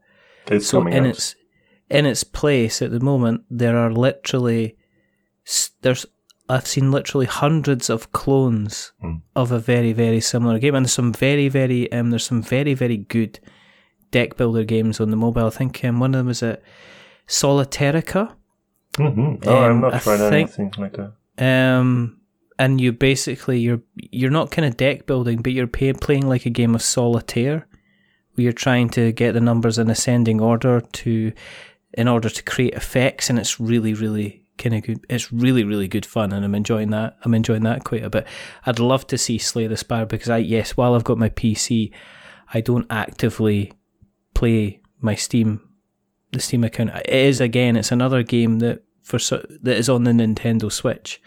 It's 0.48 0.68
so 0.68 0.78
coming 0.78 0.94
in 0.94 1.04
out. 1.04 1.10
its 1.10 1.36
in 1.90 2.06
its 2.06 2.24
place 2.24 2.80
at 2.82 2.90
the 2.90 3.00
moment, 3.00 3.42
there 3.50 3.76
are 3.76 3.92
literally 3.92 4.76
there's 5.82 6.06
I've 6.48 6.66
seen 6.66 6.90
literally 6.90 7.26
hundreds 7.26 7.88
of 7.90 8.12
clones 8.12 8.92
Mm. 9.02 9.22
of 9.36 9.52
a 9.52 9.58
very 9.58 9.92
very 9.92 10.20
similar 10.20 10.58
game, 10.58 10.74
and 10.74 10.84
there's 10.84 10.92
some 10.92 11.12
very 11.12 11.48
very 11.48 11.90
um 11.92 12.10
there's 12.10 12.24
some 12.24 12.42
very 12.42 12.74
very 12.74 12.96
good 12.98 13.38
deck 14.10 14.36
builder 14.36 14.64
games 14.64 15.00
on 15.00 15.10
the 15.10 15.16
mobile. 15.16 15.46
I 15.46 15.50
think 15.50 15.82
um, 15.84 16.00
one 16.00 16.14
of 16.14 16.18
them 16.18 16.28
is 16.28 16.42
at 16.42 16.62
Solitarica. 17.28 18.32
hmm 18.96 19.34
Oh, 19.46 19.64
um, 19.70 19.80
not 19.80 19.94
I 19.94 19.98
tried 19.98 20.18
think- 20.18 20.34
anything 20.58 20.74
like 20.78 20.96
that. 20.96 21.12
Um, 21.38 22.18
and 22.58 22.80
you 22.80 22.92
basically 22.92 23.58
you're 23.60 23.80
you're 23.96 24.30
not 24.30 24.50
kind 24.50 24.66
of 24.68 24.76
deck 24.76 25.06
building, 25.06 25.40
but 25.42 25.52
you're 25.52 25.66
pay, 25.66 25.92
playing 25.94 26.28
like 26.28 26.44
a 26.46 26.50
game 26.50 26.74
of 26.74 26.82
solitaire, 26.82 27.66
where 28.34 28.44
you're 28.44 28.52
trying 28.52 28.88
to 28.90 29.12
get 29.12 29.32
the 29.32 29.40
numbers 29.40 29.78
in 29.78 29.90
ascending 29.90 30.40
order 30.40 30.80
to, 30.80 31.32
in 31.94 32.08
order 32.08 32.28
to 32.28 32.42
create 32.42 32.74
effects, 32.74 33.30
and 33.30 33.38
it's 33.38 33.60
really 33.60 33.94
really 33.94 34.44
kind 34.58 34.74
of 34.74 34.82
good. 34.82 35.04
It's 35.08 35.32
really 35.32 35.64
really 35.64 35.88
good 35.88 36.06
fun, 36.06 36.32
and 36.32 36.44
I'm 36.44 36.54
enjoying 36.54 36.90
that. 36.90 37.16
I'm 37.22 37.34
enjoying 37.34 37.62
that 37.64 37.84
quite 37.84 38.04
a 38.04 38.10
bit. 38.10 38.26
I'd 38.66 38.78
love 38.78 39.06
to 39.08 39.18
see 39.18 39.38
Slay 39.38 39.66
the 39.66 39.76
Spire 39.76 40.06
because 40.06 40.30
I 40.30 40.38
yes, 40.38 40.76
while 40.76 40.94
I've 40.94 41.04
got 41.04 41.18
my 41.18 41.28
PC, 41.28 41.92
I 42.52 42.60
don't 42.60 42.86
actively 42.90 43.72
play 44.34 44.80
my 45.00 45.14
Steam, 45.14 45.60
the 46.32 46.40
Steam 46.40 46.64
account. 46.64 46.90
It 46.90 47.08
is 47.08 47.40
again, 47.40 47.76
it's 47.76 47.92
another 47.92 48.22
game 48.22 48.58
that 48.60 48.84
for 49.02 49.18
that 49.18 49.76
is 49.76 49.88
on 49.88 50.04
the 50.04 50.12
Nintendo 50.12 50.70
Switch. 50.70 51.20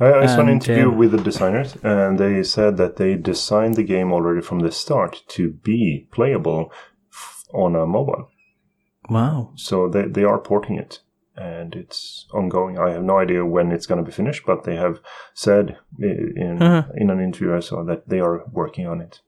I, 0.00 0.12
I 0.12 0.26
saw 0.26 0.40
an 0.40 0.48
interview 0.48 0.88
um, 0.90 0.96
with 0.98 1.12
the 1.12 1.18
designers, 1.22 1.76
and 1.82 2.18
they 2.18 2.42
said 2.42 2.76
that 2.76 2.96
they 2.96 3.14
designed 3.16 3.74
the 3.76 3.82
game 3.84 4.12
already 4.12 4.40
from 4.40 4.60
the 4.60 4.70
start 4.72 5.22
to 5.28 5.50
be 5.50 6.06
playable 6.10 6.72
f- 7.12 7.44
on 7.52 7.74
a 7.76 7.86
mobile. 7.86 8.30
Wow. 9.08 9.52
So 9.54 9.88
they, 9.88 10.02
they 10.08 10.24
are 10.24 10.38
porting 10.38 10.76
it, 10.78 11.00
and 11.36 11.74
it's 11.74 12.26
ongoing. 12.32 12.78
I 12.78 12.90
have 12.90 13.02
no 13.04 13.18
idea 13.18 13.44
when 13.44 13.72
it's 13.72 13.86
going 13.86 14.02
to 14.04 14.08
be 14.10 14.14
finished, 14.14 14.44
but 14.46 14.64
they 14.64 14.76
have 14.76 15.00
said 15.34 15.76
in 15.98 16.58
Uh-huh. 16.60 16.90
in 16.96 17.10
an 17.10 17.20
interview 17.20 17.54
I 17.56 17.60
saw 17.60 17.84
that 17.84 18.08
they 18.08 18.20
are 18.20 18.44
working 18.52 18.86
on 18.86 19.00
it. 19.00 19.20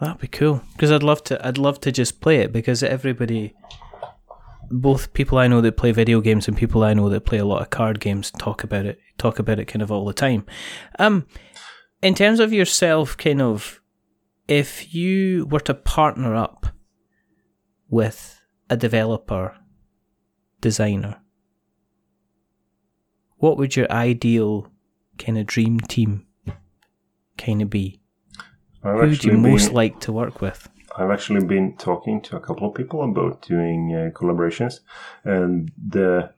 That'd 0.00 0.20
be 0.20 0.28
cool 0.28 0.60
because 0.72 0.92
I'd 0.92 1.02
love 1.02 1.24
to. 1.24 1.34
I'd 1.46 1.56
love 1.58 1.80
to 1.80 1.90
just 1.90 2.20
play 2.20 2.36
it 2.44 2.52
because 2.52 2.82
everybody, 2.82 3.54
both 4.70 5.12
people 5.12 5.38
I 5.38 5.48
know 5.48 5.60
that 5.60 5.76
play 5.76 5.92
video 5.92 6.20
games 6.20 6.48
and 6.48 6.56
people 6.56 6.82
I 6.82 6.94
know 6.94 7.08
that 7.08 7.24
play 7.24 7.38
a 7.38 7.44
lot 7.44 7.62
of 7.62 7.70
card 7.70 8.00
games, 8.00 8.30
talk 8.30 8.64
about 8.64 8.86
it. 8.86 8.98
Talk 9.18 9.38
about 9.38 9.58
it 9.58 9.66
kind 9.66 9.82
of 9.82 9.90
all 9.90 10.04
the 10.04 10.12
time. 10.12 10.44
Um, 10.98 11.26
in 12.02 12.14
terms 12.14 12.40
of 12.40 12.52
yourself, 12.52 13.16
kind 13.16 13.40
of, 13.40 13.80
if 14.48 14.94
you 14.94 15.46
were 15.46 15.60
to 15.60 15.74
partner 15.74 16.34
up 16.34 16.66
with 17.88 18.40
a 18.68 18.76
developer, 18.76 19.56
designer, 20.60 21.20
what 23.38 23.56
would 23.56 23.76
your 23.76 23.90
ideal 23.90 24.70
kind 25.18 25.38
of 25.38 25.46
dream 25.46 25.80
team 25.80 26.26
kind 27.38 27.62
of 27.62 27.70
be? 27.70 28.00
Who 28.82 28.94
would 28.94 29.24
you 29.24 29.32
most 29.32 29.66
been- 29.66 29.74
like 29.74 30.00
to 30.00 30.12
work 30.12 30.40
with? 30.40 30.68
I've 30.98 31.10
actually 31.10 31.44
been 31.44 31.76
talking 31.76 32.20
to 32.22 32.36
a 32.36 32.40
couple 32.40 32.68
of 32.68 32.74
people 32.74 33.02
about 33.02 33.42
doing 33.42 33.94
uh, 33.94 34.10
collaborations, 34.18 34.80
and 35.24 35.70
the 35.76 36.30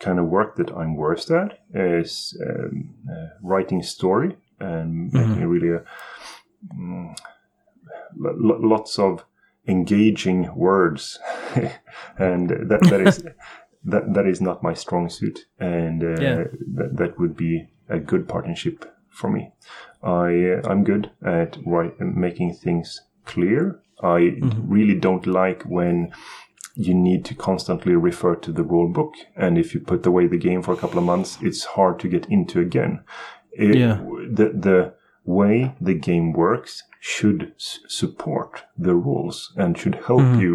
kind 0.00 0.18
of 0.18 0.26
work 0.26 0.56
that 0.56 0.70
I'm 0.70 0.94
worst 0.96 1.30
at 1.30 1.58
is 1.74 2.40
um, 2.48 2.94
uh, 3.10 3.26
writing 3.42 3.82
story 3.82 4.36
and 4.60 5.12
making 5.12 5.46
really 5.46 5.70
a, 5.76 5.82
mm, 6.74 7.16
lo- 8.16 8.36
lo- 8.38 8.60
lots 8.62 8.98
of 8.98 9.24
engaging 9.66 10.54
words, 10.54 11.18
and 12.18 12.50
that 12.50 12.80
that 12.90 13.00
is. 13.00 13.24
That, 13.84 14.12
that 14.14 14.26
is 14.26 14.40
not 14.40 14.62
my 14.62 14.74
strong 14.74 15.08
suit, 15.08 15.46
and 15.60 16.02
uh, 16.02 16.20
Yeah. 16.20 16.44
that, 16.74 16.96
that 16.96 17.18
would 17.18 17.36
be 17.36 17.68
a 17.88 17.98
good 18.00 18.28
partnership 18.28 18.84
for 19.08 19.30
me. 19.30 19.52
I 20.02 20.50
uh, 20.50 20.68
I'm 20.68 20.82
good 20.84 21.10
at 21.24 21.56
write, 21.64 21.98
making 22.00 22.54
things 22.54 23.00
clear. 23.32 23.80
I 24.00 24.20
mm-hmm. 24.20 24.72
really 24.74 24.98
don't 25.06 25.26
like 25.26 25.62
when 25.62 26.12
you 26.74 26.94
need 26.94 27.24
to 27.24 27.34
constantly 27.34 27.94
refer 27.96 28.36
to 28.36 28.52
the 28.52 28.62
rule 28.62 28.88
book, 28.98 29.14
and 29.36 29.58
if 29.58 29.74
you 29.74 29.80
put 29.80 30.06
away 30.06 30.28
the 30.28 30.38
game 30.48 30.62
for 30.62 30.72
a 30.72 30.76
couple 30.76 30.98
of 30.98 31.04
months, 31.04 31.38
it's 31.42 31.64
hard 31.76 31.98
to 32.00 32.08
get 32.08 32.26
into 32.26 32.60
again. 32.60 33.00
It- 33.52 33.76
Yeah. 33.76 33.98
The 34.38 34.46
the 34.66 34.78
way 35.24 35.74
the 35.88 35.94
game 35.94 36.32
works 36.32 36.84
should 37.00 37.52
s- 37.56 37.80
support 37.88 38.52
the 38.86 38.94
rules 38.94 39.52
and 39.56 39.76
should 39.76 39.96
help 40.06 40.22
mm-hmm. 40.22 40.40
you 40.40 40.52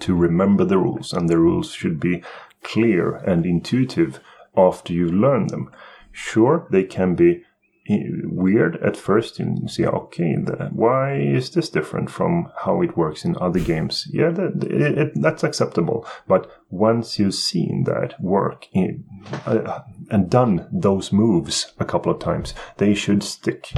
to 0.00 0.22
remember 0.26 0.64
the 0.66 0.78
rules, 0.78 1.12
and 1.12 1.28
the 1.28 1.38
rules 1.38 1.72
should 1.72 1.98
be 2.00 2.22
clear 2.62 3.14
and 3.30 3.46
intuitive 3.46 4.18
after 4.56 4.92
you've 4.92 5.22
learned 5.26 5.50
them. 5.50 5.70
Sure, 6.12 6.66
they 6.70 6.84
can 6.84 7.14
be 7.14 7.44
weird 7.88 8.76
at 8.82 8.96
first. 8.96 9.38
You 9.38 9.68
see, 9.68 9.86
okay, 9.86 10.36
the, 10.36 10.70
why 10.72 11.14
is 11.14 11.50
this 11.50 11.68
different 11.70 12.10
from 12.10 12.50
how 12.64 12.82
it 12.82 12.96
works 12.96 13.24
in 13.24 13.36
other 13.40 13.60
games? 13.60 14.08
Yeah, 14.12 14.30
that, 14.30 14.64
it, 14.64 14.98
it, 14.98 15.12
that's 15.14 15.44
acceptable. 15.44 16.06
But 16.26 16.50
once 16.70 17.18
you've 17.18 17.34
seen 17.34 17.84
that 17.84 18.20
work 18.20 18.66
in, 18.72 19.04
uh, 19.46 19.80
and 20.10 20.30
done 20.30 20.68
those 20.72 21.12
moves 21.12 21.72
a 21.78 21.84
couple 21.84 22.12
of 22.12 22.18
times, 22.18 22.54
they 22.78 22.94
should 22.94 23.22
stick. 23.22 23.72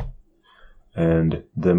And 0.94 1.44
the 1.56 1.74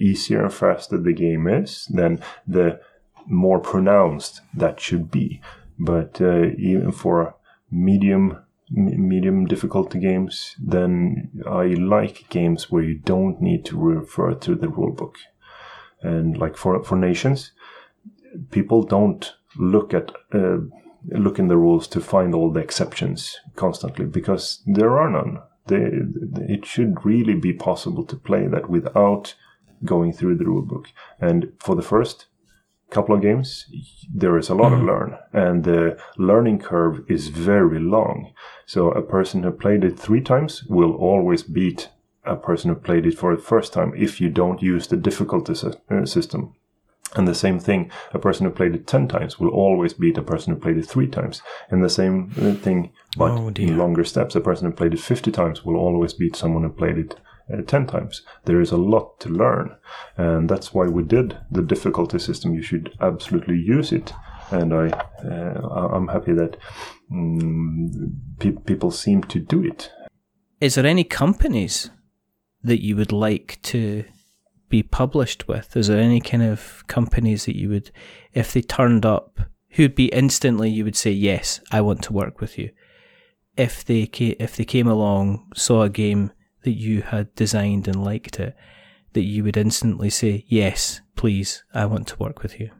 easier 0.00 0.44
and 0.44 0.54
faster 0.54 0.98
the 0.98 1.12
game 1.12 1.46
is, 1.46 1.86
then 1.90 2.22
the 2.46 2.80
more 3.26 3.60
pronounced 3.60 4.40
that 4.54 4.80
should 4.80 5.10
be. 5.10 5.40
But 5.78 6.20
uh, 6.20 6.50
even 6.56 6.92
for 6.92 7.34
medium 7.70 8.38
medium 8.70 9.46
difficulty 9.46 9.98
games, 9.98 10.56
then 10.58 11.30
I 11.46 11.66
like 11.66 12.28
games 12.28 12.70
where 12.70 12.82
you 12.82 12.98
don't 12.98 13.40
need 13.40 13.64
to 13.66 13.78
refer 13.78 14.34
to 14.34 14.54
the 14.54 14.68
rulebook. 14.68 15.16
And 16.02 16.36
like 16.36 16.56
for 16.56 16.82
for 16.82 16.96
nations, 16.96 17.52
people 18.50 18.82
don't 18.82 19.32
look 19.56 19.94
at 19.94 20.12
uh, 20.34 20.58
look 21.10 21.38
in 21.38 21.48
the 21.48 21.56
rules 21.56 21.86
to 21.88 22.00
find 22.00 22.34
all 22.34 22.50
the 22.50 22.60
exceptions 22.60 23.38
constantly 23.56 24.06
because 24.06 24.62
there 24.66 24.98
are 24.98 25.10
none. 25.10 25.40
They, 25.66 25.90
it 26.48 26.66
should 26.66 27.04
really 27.04 27.34
be 27.34 27.52
possible 27.52 28.04
to 28.06 28.16
play 28.16 28.48
that 28.48 28.68
without 28.68 29.34
going 29.84 30.12
through 30.12 30.36
the 30.36 30.44
rulebook. 30.44 30.86
And 31.20 31.52
for 31.58 31.76
the 31.76 31.82
first 31.82 32.26
couple 32.92 33.14
of 33.14 33.22
games, 33.22 33.66
there 34.14 34.36
is 34.38 34.48
a 34.48 34.54
lot 34.54 34.72
mm-hmm. 34.72 34.82
of 34.82 34.86
learn, 34.86 35.18
and 35.32 35.64
the 35.64 35.98
learning 36.16 36.58
curve 36.58 37.00
is 37.08 37.28
very 37.28 37.80
long. 37.80 38.32
So 38.66 38.90
a 38.90 39.02
person 39.02 39.42
who 39.42 39.50
played 39.50 39.84
it 39.84 39.98
three 39.98 40.20
times 40.20 40.64
will 40.64 40.94
always 40.94 41.42
beat 41.42 41.88
a 42.24 42.36
person 42.36 42.70
who 42.70 42.76
played 42.76 43.06
it 43.06 43.18
for 43.18 43.34
the 43.34 43.42
first 43.42 43.72
time 43.72 43.92
if 43.96 44.20
you 44.20 44.28
don't 44.28 44.62
use 44.62 44.86
the 44.86 44.96
difficulty 44.96 45.54
uh, 45.90 46.06
system. 46.06 46.54
And 47.14 47.28
the 47.28 47.34
same 47.34 47.58
thing, 47.58 47.90
a 48.12 48.18
person 48.18 48.46
who 48.46 48.52
played 48.52 48.74
it 48.74 48.86
10 48.86 49.08
times 49.08 49.38
will 49.38 49.50
always 49.50 49.92
beat 49.92 50.16
a 50.16 50.22
person 50.22 50.54
who 50.54 50.60
played 50.60 50.78
it 50.78 50.86
three 50.86 51.08
times. 51.08 51.42
And 51.70 51.84
the 51.84 51.90
same 51.90 52.32
uh, 52.40 52.54
thing, 52.54 52.92
but 53.16 53.32
oh 53.32 53.52
in 53.56 53.76
longer 53.76 54.04
steps, 54.04 54.34
a 54.34 54.40
person 54.40 54.66
who 54.66 54.72
played 54.72 54.94
it 54.94 55.00
50 55.00 55.30
times 55.30 55.64
will 55.64 55.76
always 55.76 56.14
beat 56.14 56.36
someone 56.36 56.62
who 56.62 56.70
played 56.70 56.98
it 56.98 57.16
10 57.66 57.86
times. 57.86 58.22
There 58.44 58.60
is 58.60 58.70
a 58.70 58.76
lot 58.76 59.20
to 59.20 59.28
learn. 59.28 59.76
And 60.16 60.48
that's 60.48 60.72
why 60.72 60.86
we 60.86 61.02
did 61.02 61.38
the 61.50 61.62
difficulty 61.62 62.18
system. 62.18 62.54
You 62.54 62.62
should 62.62 62.94
absolutely 63.00 63.58
use 63.58 63.92
it. 63.92 64.12
And 64.50 64.74
I, 64.74 64.88
uh, 65.24 65.88
I'm 65.92 66.08
happy 66.08 66.32
that 66.32 66.56
um, 67.10 68.16
pe- 68.38 68.52
people 68.52 68.90
seem 68.90 69.22
to 69.24 69.38
do 69.38 69.64
it. 69.64 69.90
Is 70.60 70.74
there 70.74 70.86
any 70.86 71.04
companies 71.04 71.90
that 72.62 72.82
you 72.82 72.96
would 72.96 73.12
like 73.12 73.58
to 73.62 74.04
be 74.68 74.82
published 74.82 75.48
with? 75.48 75.76
Is 75.76 75.88
there 75.88 76.00
any 76.00 76.20
kind 76.20 76.42
of 76.42 76.84
companies 76.86 77.46
that 77.46 77.56
you 77.56 77.68
would, 77.68 77.90
if 78.32 78.52
they 78.52 78.62
turned 78.62 79.04
up, 79.04 79.40
who'd 79.70 79.94
be 79.94 80.06
instantly 80.06 80.70
you 80.70 80.84
would 80.84 80.96
say 80.96 81.10
yes, 81.10 81.60
I 81.70 81.80
want 81.80 82.02
to 82.04 82.12
work 82.12 82.40
with 82.40 82.58
you. 82.58 82.70
If 83.56 83.84
they 83.84 84.06
came, 84.06 84.36
if 84.38 84.56
they 84.56 84.64
came 84.64 84.86
along, 84.86 85.50
saw 85.54 85.82
a 85.82 85.90
game 85.90 86.32
that 86.62 86.72
you 86.72 87.02
had 87.02 87.34
designed 87.34 87.88
and 87.88 88.04
liked 88.04 88.38
it, 88.40 88.56
that 89.12 89.22
you 89.22 89.44
would 89.44 89.56
instantly 89.56 90.10
say, 90.10 90.44
Yes, 90.48 91.00
please, 91.16 91.64
I 91.74 91.86
want 91.86 92.08
to 92.08 92.18
work 92.18 92.42
with 92.42 92.58
you? 92.60 92.70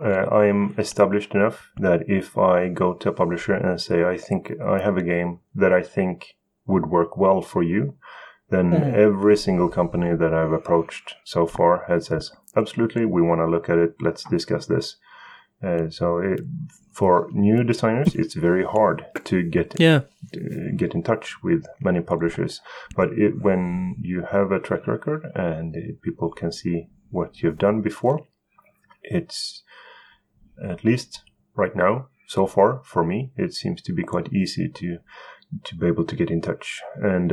Uh, 0.00 0.26
I 0.32 0.46
am 0.46 0.74
established 0.78 1.34
enough 1.34 1.70
that 1.76 2.08
if 2.08 2.36
I 2.36 2.68
go 2.68 2.94
to 2.94 3.10
a 3.10 3.12
publisher 3.12 3.54
and 3.54 3.80
say, 3.80 4.04
I 4.04 4.16
think 4.16 4.52
I 4.60 4.80
have 4.80 4.96
a 4.96 5.02
game 5.02 5.40
that 5.54 5.72
I 5.72 5.82
think 5.82 6.34
would 6.66 6.86
work 6.86 7.16
well 7.16 7.40
for 7.40 7.62
you, 7.62 7.94
then 8.50 8.72
mm. 8.72 8.94
every 8.94 9.36
single 9.36 9.68
company 9.68 10.14
that 10.16 10.34
I've 10.34 10.52
approached 10.52 11.14
so 11.24 11.46
far 11.46 11.84
has 11.88 12.06
says, 12.06 12.32
absolutely, 12.56 13.04
we 13.04 13.22
want 13.22 13.40
to 13.40 13.46
look 13.46 13.68
at 13.68 13.78
it. 13.78 13.94
Let's 14.00 14.24
discuss 14.24 14.66
this. 14.66 14.96
Uh, 15.62 15.88
so 15.90 16.18
it, 16.18 16.40
for 16.90 17.28
new 17.32 17.62
designers, 17.62 18.14
it's 18.14 18.34
very 18.34 18.64
hard 18.64 19.06
to 19.24 19.42
get 19.42 19.78
yeah. 19.78 20.00
Uh, 20.34 20.74
get 20.76 20.94
in 20.94 21.02
touch 21.02 21.42
with 21.42 21.66
many 21.80 22.00
publishers. 22.00 22.60
But 22.96 23.12
it, 23.12 23.40
when 23.40 23.96
you 24.00 24.22
have 24.30 24.52
a 24.52 24.60
track 24.60 24.86
record 24.86 25.26
and 25.34 25.74
people 26.02 26.30
can 26.30 26.52
see 26.52 26.88
what 27.10 27.42
you've 27.42 27.58
done 27.58 27.82
before, 27.82 28.26
it's 29.02 29.62
at 30.62 30.84
least 30.84 31.22
right 31.54 31.74
now, 31.74 32.08
so 32.26 32.46
far 32.46 32.80
for 32.84 33.04
me, 33.04 33.32
it 33.36 33.52
seems 33.52 33.82
to 33.82 33.92
be 33.92 34.02
quite 34.02 34.32
easy 34.32 34.68
to 34.68 34.98
to 35.64 35.76
be 35.76 35.86
able 35.86 36.04
to 36.04 36.16
get 36.16 36.30
in 36.30 36.40
touch. 36.40 36.80
And 36.96 37.32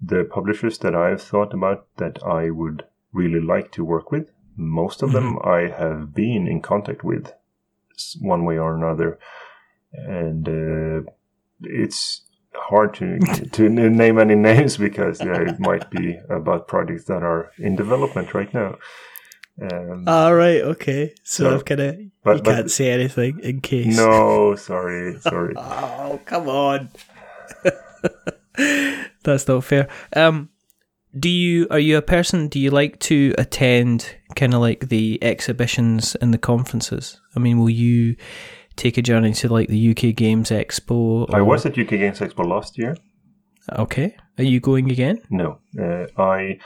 the 0.00 0.24
publishers 0.24 0.78
that 0.78 0.94
I've 0.94 1.22
thought 1.22 1.52
about 1.52 1.86
that 1.96 2.22
I 2.22 2.50
would 2.50 2.84
really 3.12 3.40
like 3.40 3.72
to 3.72 3.84
work 3.84 4.12
with, 4.12 4.30
most 4.56 5.02
of 5.02 5.12
them 5.12 5.36
mm-hmm. 5.36 5.48
I 5.48 5.76
have 5.76 6.14
been 6.14 6.46
in 6.46 6.62
contact 6.62 7.02
with 7.02 7.32
one 8.20 8.44
way 8.44 8.58
or 8.58 8.76
another, 8.76 9.18
and 9.92 10.48
uh, 10.48 11.10
it's 11.62 12.22
hard 12.54 12.94
to 12.94 13.18
to 13.52 13.68
name 13.68 14.18
any 14.18 14.34
names 14.50 14.76
because 14.76 15.20
it 15.20 15.60
might 15.60 15.90
be 15.90 16.18
about 16.28 16.68
projects 16.68 17.04
that 17.04 17.22
are 17.22 17.50
in 17.58 17.76
development 17.76 18.34
right 18.34 18.52
now. 18.52 18.76
Um, 19.60 20.04
All 20.06 20.34
right, 20.34 20.60
okay. 20.60 21.14
So, 21.22 21.58
so 21.58 21.64
kind 21.64 21.80
of 21.80 22.00
you 22.00 22.10
but, 22.22 22.44
can't 22.44 22.70
say 22.70 22.90
anything 22.90 23.40
in 23.42 23.60
case. 23.60 23.96
No, 23.96 24.54
sorry, 24.54 25.18
sorry. 25.20 25.54
oh, 25.56 26.20
come 26.24 26.48
on. 26.48 26.90
That's 29.22 29.48
not 29.48 29.64
fair. 29.64 29.88
Um, 30.14 30.50
do 31.18 31.28
you 31.28 31.66
are 31.70 31.78
you 31.78 31.96
a 31.96 32.02
person? 32.02 32.48
Do 32.48 32.58
you 32.60 32.70
like 32.70 32.98
to 33.00 33.34
attend 33.38 34.16
kind 34.34 34.54
of 34.54 34.60
like 34.60 34.88
the 34.88 35.18
exhibitions 35.22 36.14
and 36.16 36.32
the 36.32 36.38
conferences? 36.38 37.20
I 37.34 37.38
mean, 37.38 37.58
will 37.58 37.70
you 37.70 38.16
take 38.76 38.98
a 38.98 39.02
journey 39.02 39.32
to 39.32 39.48
like 39.48 39.68
the 39.68 39.90
UK 39.90 40.14
Games 40.14 40.50
Expo? 40.50 40.90
Or... 41.30 41.36
I 41.36 41.40
was 41.40 41.64
at 41.66 41.78
UK 41.78 41.90
Games 41.90 42.20
Expo 42.20 42.46
last 42.46 42.78
year. 42.78 42.96
Okay, 43.72 44.16
are 44.38 44.44
you 44.44 44.60
going 44.60 44.90
again? 44.90 45.20
No, 45.30 45.58
uh, 45.80 46.06
I 46.16 46.58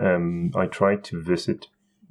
um, 0.00 0.52
I 0.54 0.66
try 0.66 0.96
to 0.96 1.22
visit 1.22 1.66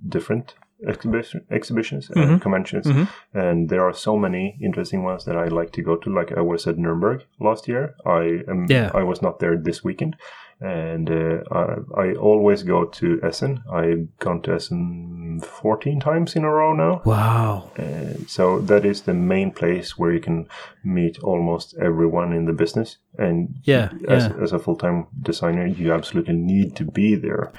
different 0.10 0.56
exhibition, 0.86 1.46
exhibitions 1.50 2.10
and 2.10 2.18
mm-hmm. 2.18 2.38
conventions, 2.40 2.88
mm-hmm. 2.88 3.38
and 3.38 3.70
there 3.70 3.88
are 3.88 3.94
so 3.94 4.18
many 4.18 4.58
interesting 4.62 5.04
ones 5.04 5.24
that 5.26 5.38
I 5.38 5.46
like 5.46 5.72
to 5.74 5.82
go 5.82 5.96
to. 5.96 6.14
Like 6.14 6.34
I 6.36 6.42
was 6.42 6.68
at 6.68 6.78
Nuremberg 6.78 7.24
last 7.40 7.68
year. 7.68 7.96
I 8.06 8.42
am. 8.50 8.66
Yeah. 8.68 8.92
I 8.94 9.04
was 9.04 9.22
not 9.22 9.40
there 9.40 9.56
this 9.58 9.84
weekend, 9.84 10.18
and 10.64 11.10
uh, 11.12 11.44
I, 11.52 12.02
I, 12.02 12.14
always 12.14 12.64
go 12.64 12.86
to 12.86 13.20
Essen. 13.22 13.64
I've 13.70 14.18
gone 14.20 14.42
to 14.44 14.54
Essen 14.54 15.42
14 15.42 16.00
times 16.00 16.38
in 16.38 16.46
a 16.46 16.50
row 16.50 16.74
now. 16.74 17.02
Wow. 17.04 17.70
Uh, 17.78 18.24
so 18.28 18.60
that 18.60 18.86
is 18.86 19.02
the 19.02 19.14
main 19.14 19.52
place 19.52 19.98
where 19.98 20.14
you 20.14 20.22
can 20.22 20.48
meet 20.86 21.20
almost 21.20 21.76
everyone 21.82 22.32
in 22.32 22.46
the 22.46 22.54
business. 22.54 22.98
And 23.18 23.56
yeah, 23.64 23.92
as, 24.08 24.28
yeah. 24.28 24.42
as 24.42 24.54
a 24.54 24.60
full 24.60 24.78
time 24.78 25.08
designer, 25.22 25.66
you 25.66 25.92
absolutely 25.92 26.36
need 26.36 26.78
to 26.78 26.86
be 26.86 27.16
there. 27.16 27.52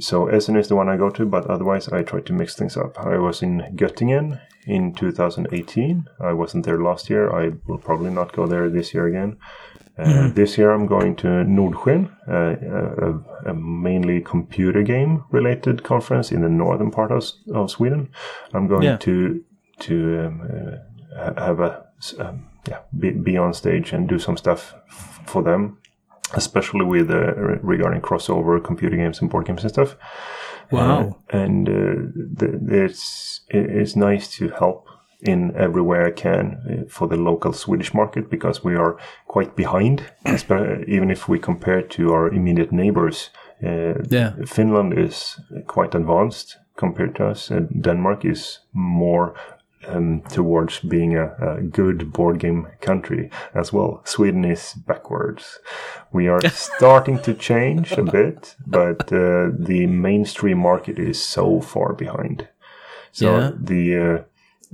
So 0.00 0.26
Essen 0.26 0.56
is 0.56 0.66
the 0.66 0.74
one 0.74 0.88
I 0.88 0.96
go 0.96 1.10
to, 1.10 1.24
but 1.24 1.46
otherwise 1.46 1.88
I 1.88 2.02
try 2.02 2.20
to 2.20 2.32
mix 2.32 2.56
things 2.56 2.76
up. 2.76 2.98
I 2.98 3.16
was 3.16 3.42
in 3.42 3.60
Göttingen 3.76 4.40
in 4.66 4.92
2018. 4.92 6.08
I 6.20 6.32
wasn't 6.32 6.64
there 6.64 6.82
last 6.82 7.08
year. 7.08 7.30
I 7.30 7.52
will 7.68 7.78
probably 7.78 8.10
not 8.10 8.32
go 8.32 8.48
there 8.48 8.68
this 8.68 8.92
year 8.92 9.06
again. 9.06 9.36
Uh, 9.96 10.04
mm-hmm. 10.04 10.34
This 10.34 10.58
year 10.58 10.72
I'm 10.72 10.86
going 10.86 11.14
to 11.16 11.28
Nordsken, 11.28 12.10
uh, 12.28 13.46
a, 13.46 13.50
a, 13.50 13.54
mainly 13.54 14.20
computer 14.20 14.82
game 14.82 15.22
related 15.30 15.84
conference 15.84 16.32
in 16.32 16.42
the 16.42 16.48
northern 16.48 16.90
part 16.90 17.12
of, 17.12 17.24
of 17.54 17.70
Sweden. 17.70 18.10
I'm 18.52 18.66
going 18.66 18.82
yeah. 18.82 18.96
to 18.96 19.44
to 19.80 20.26
um, 20.26 20.80
uh, 21.16 21.40
have 21.40 21.60
a 21.60 21.84
um, 22.18 22.48
yeah 22.68 22.80
be, 22.98 23.10
be, 23.10 23.36
on 23.36 23.54
stage 23.54 23.92
and 23.92 24.08
do 24.08 24.18
some 24.18 24.36
stuff 24.36 24.74
f- 24.88 25.20
for 25.26 25.42
them, 25.44 25.78
especially 26.34 26.84
with 26.84 27.08
uh, 27.10 27.34
regarding 27.62 28.00
crossover 28.00 28.62
computer 28.62 28.96
games 28.96 29.20
and 29.20 29.30
board 29.30 29.46
games 29.46 29.62
and 29.62 29.72
stuff. 29.72 29.96
Wow! 30.72 31.20
Uh, 31.32 31.36
and 31.36 31.66
the, 31.68 32.58
it's 32.68 33.42
it's 33.48 33.94
nice 33.94 34.28
to 34.36 34.48
help 34.48 34.88
in 35.24 35.54
every 35.56 35.82
way 35.82 36.04
I 36.04 36.10
can 36.10 36.84
uh, 36.86 36.88
for 36.88 37.08
the 37.08 37.16
local 37.16 37.52
Swedish 37.52 37.94
market 37.94 38.30
because 38.30 38.62
we 38.64 38.76
are 38.76 38.96
quite 39.26 39.56
behind, 39.56 40.02
even 40.26 41.10
if 41.10 41.28
we 41.28 41.38
compare 41.38 41.82
to 41.82 42.12
our 42.12 42.28
immediate 42.28 42.72
neighbors. 42.72 43.30
Uh, 43.64 43.94
yeah. 44.10 44.32
Finland 44.46 44.98
is 44.98 45.40
quite 45.66 45.94
advanced 45.94 46.58
compared 46.76 47.14
to 47.14 47.26
us, 47.26 47.50
and 47.50 47.82
Denmark 47.82 48.24
is 48.24 48.60
more 48.72 49.34
um, 49.88 50.22
towards 50.28 50.80
being 50.80 51.16
a, 51.16 51.34
a, 51.40 51.62
good 51.62 52.12
board 52.12 52.38
game 52.38 52.68
country 52.80 53.30
as 53.54 53.72
well. 53.72 54.00
Sweden 54.04 54.44
is 54.44 54.74
backwards. 54.74 55.58
We 56.12 56.28
are 56.28 56.40
starting 56.48 57.18
to 57.20 57.34
change 57.34 57.92
a 57.92 58.02
bit, 58.02 58.56
but 58.66 59.12
uh, 59.12 59.50
the 59.58 59.86
mainstream 59.86 60.58
market 60.58 60.98
is 60.98 61.24
so 61.24 61.60
far 61.60 61.92
behind. 61.92 62.48
So 63.12 63.38
yeah. 63.38 63.50
the 63.56 63.98
uh, 63.98 64.22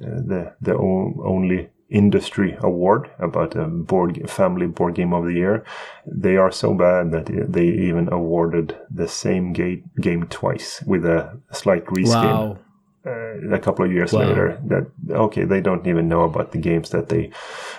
the 0.00 0.52
the 0.60 0.76
only 0.76 1.70
industry 1.88 2.56
award 2.60 3.10
about 3.18 3.56
a 3.56 3.66
board 3.66 4.30
family 4.30 4.66
board 4.66 4.94
game 4.94 5.12
of 5.12 5.24
the 5.24 5.34
year. 5.34 5.64
They 6.06 6.36
are 6.36 6.52
so 6.52 6.74
bad 6.74 7.10
that 7.12 7.26
they 7.26 7.66
even 7.66 8.08
awarded 8.12 8.76
the 8.90 9.08
same 9.08 9.52
game 9.52 9.90
game 10.00 10.26
twice 10.28 10.82
with 10.82 11.04
a 11.04 11.38
slight 11.52 11.84
reskin. 11.86 12.24
Wow 12.24 12.58
uh, 13.06 13.54
a 13.54 13.58
couple 13.58 13.84
of 13.84 13.90
years 13.90 14.12
wow. 14.12 14.20
later 14.20 14.60
that 14.64 14.86
okay 15.10 15.44
they 15.44 15.60
don't 15.60 15.86
even 15.86 16.06
know 16.06 16.24
about 16.24 16.52
the 16.52 16.58
games 16.58 16.90
that 16.90 17.08
they 17.08 17.30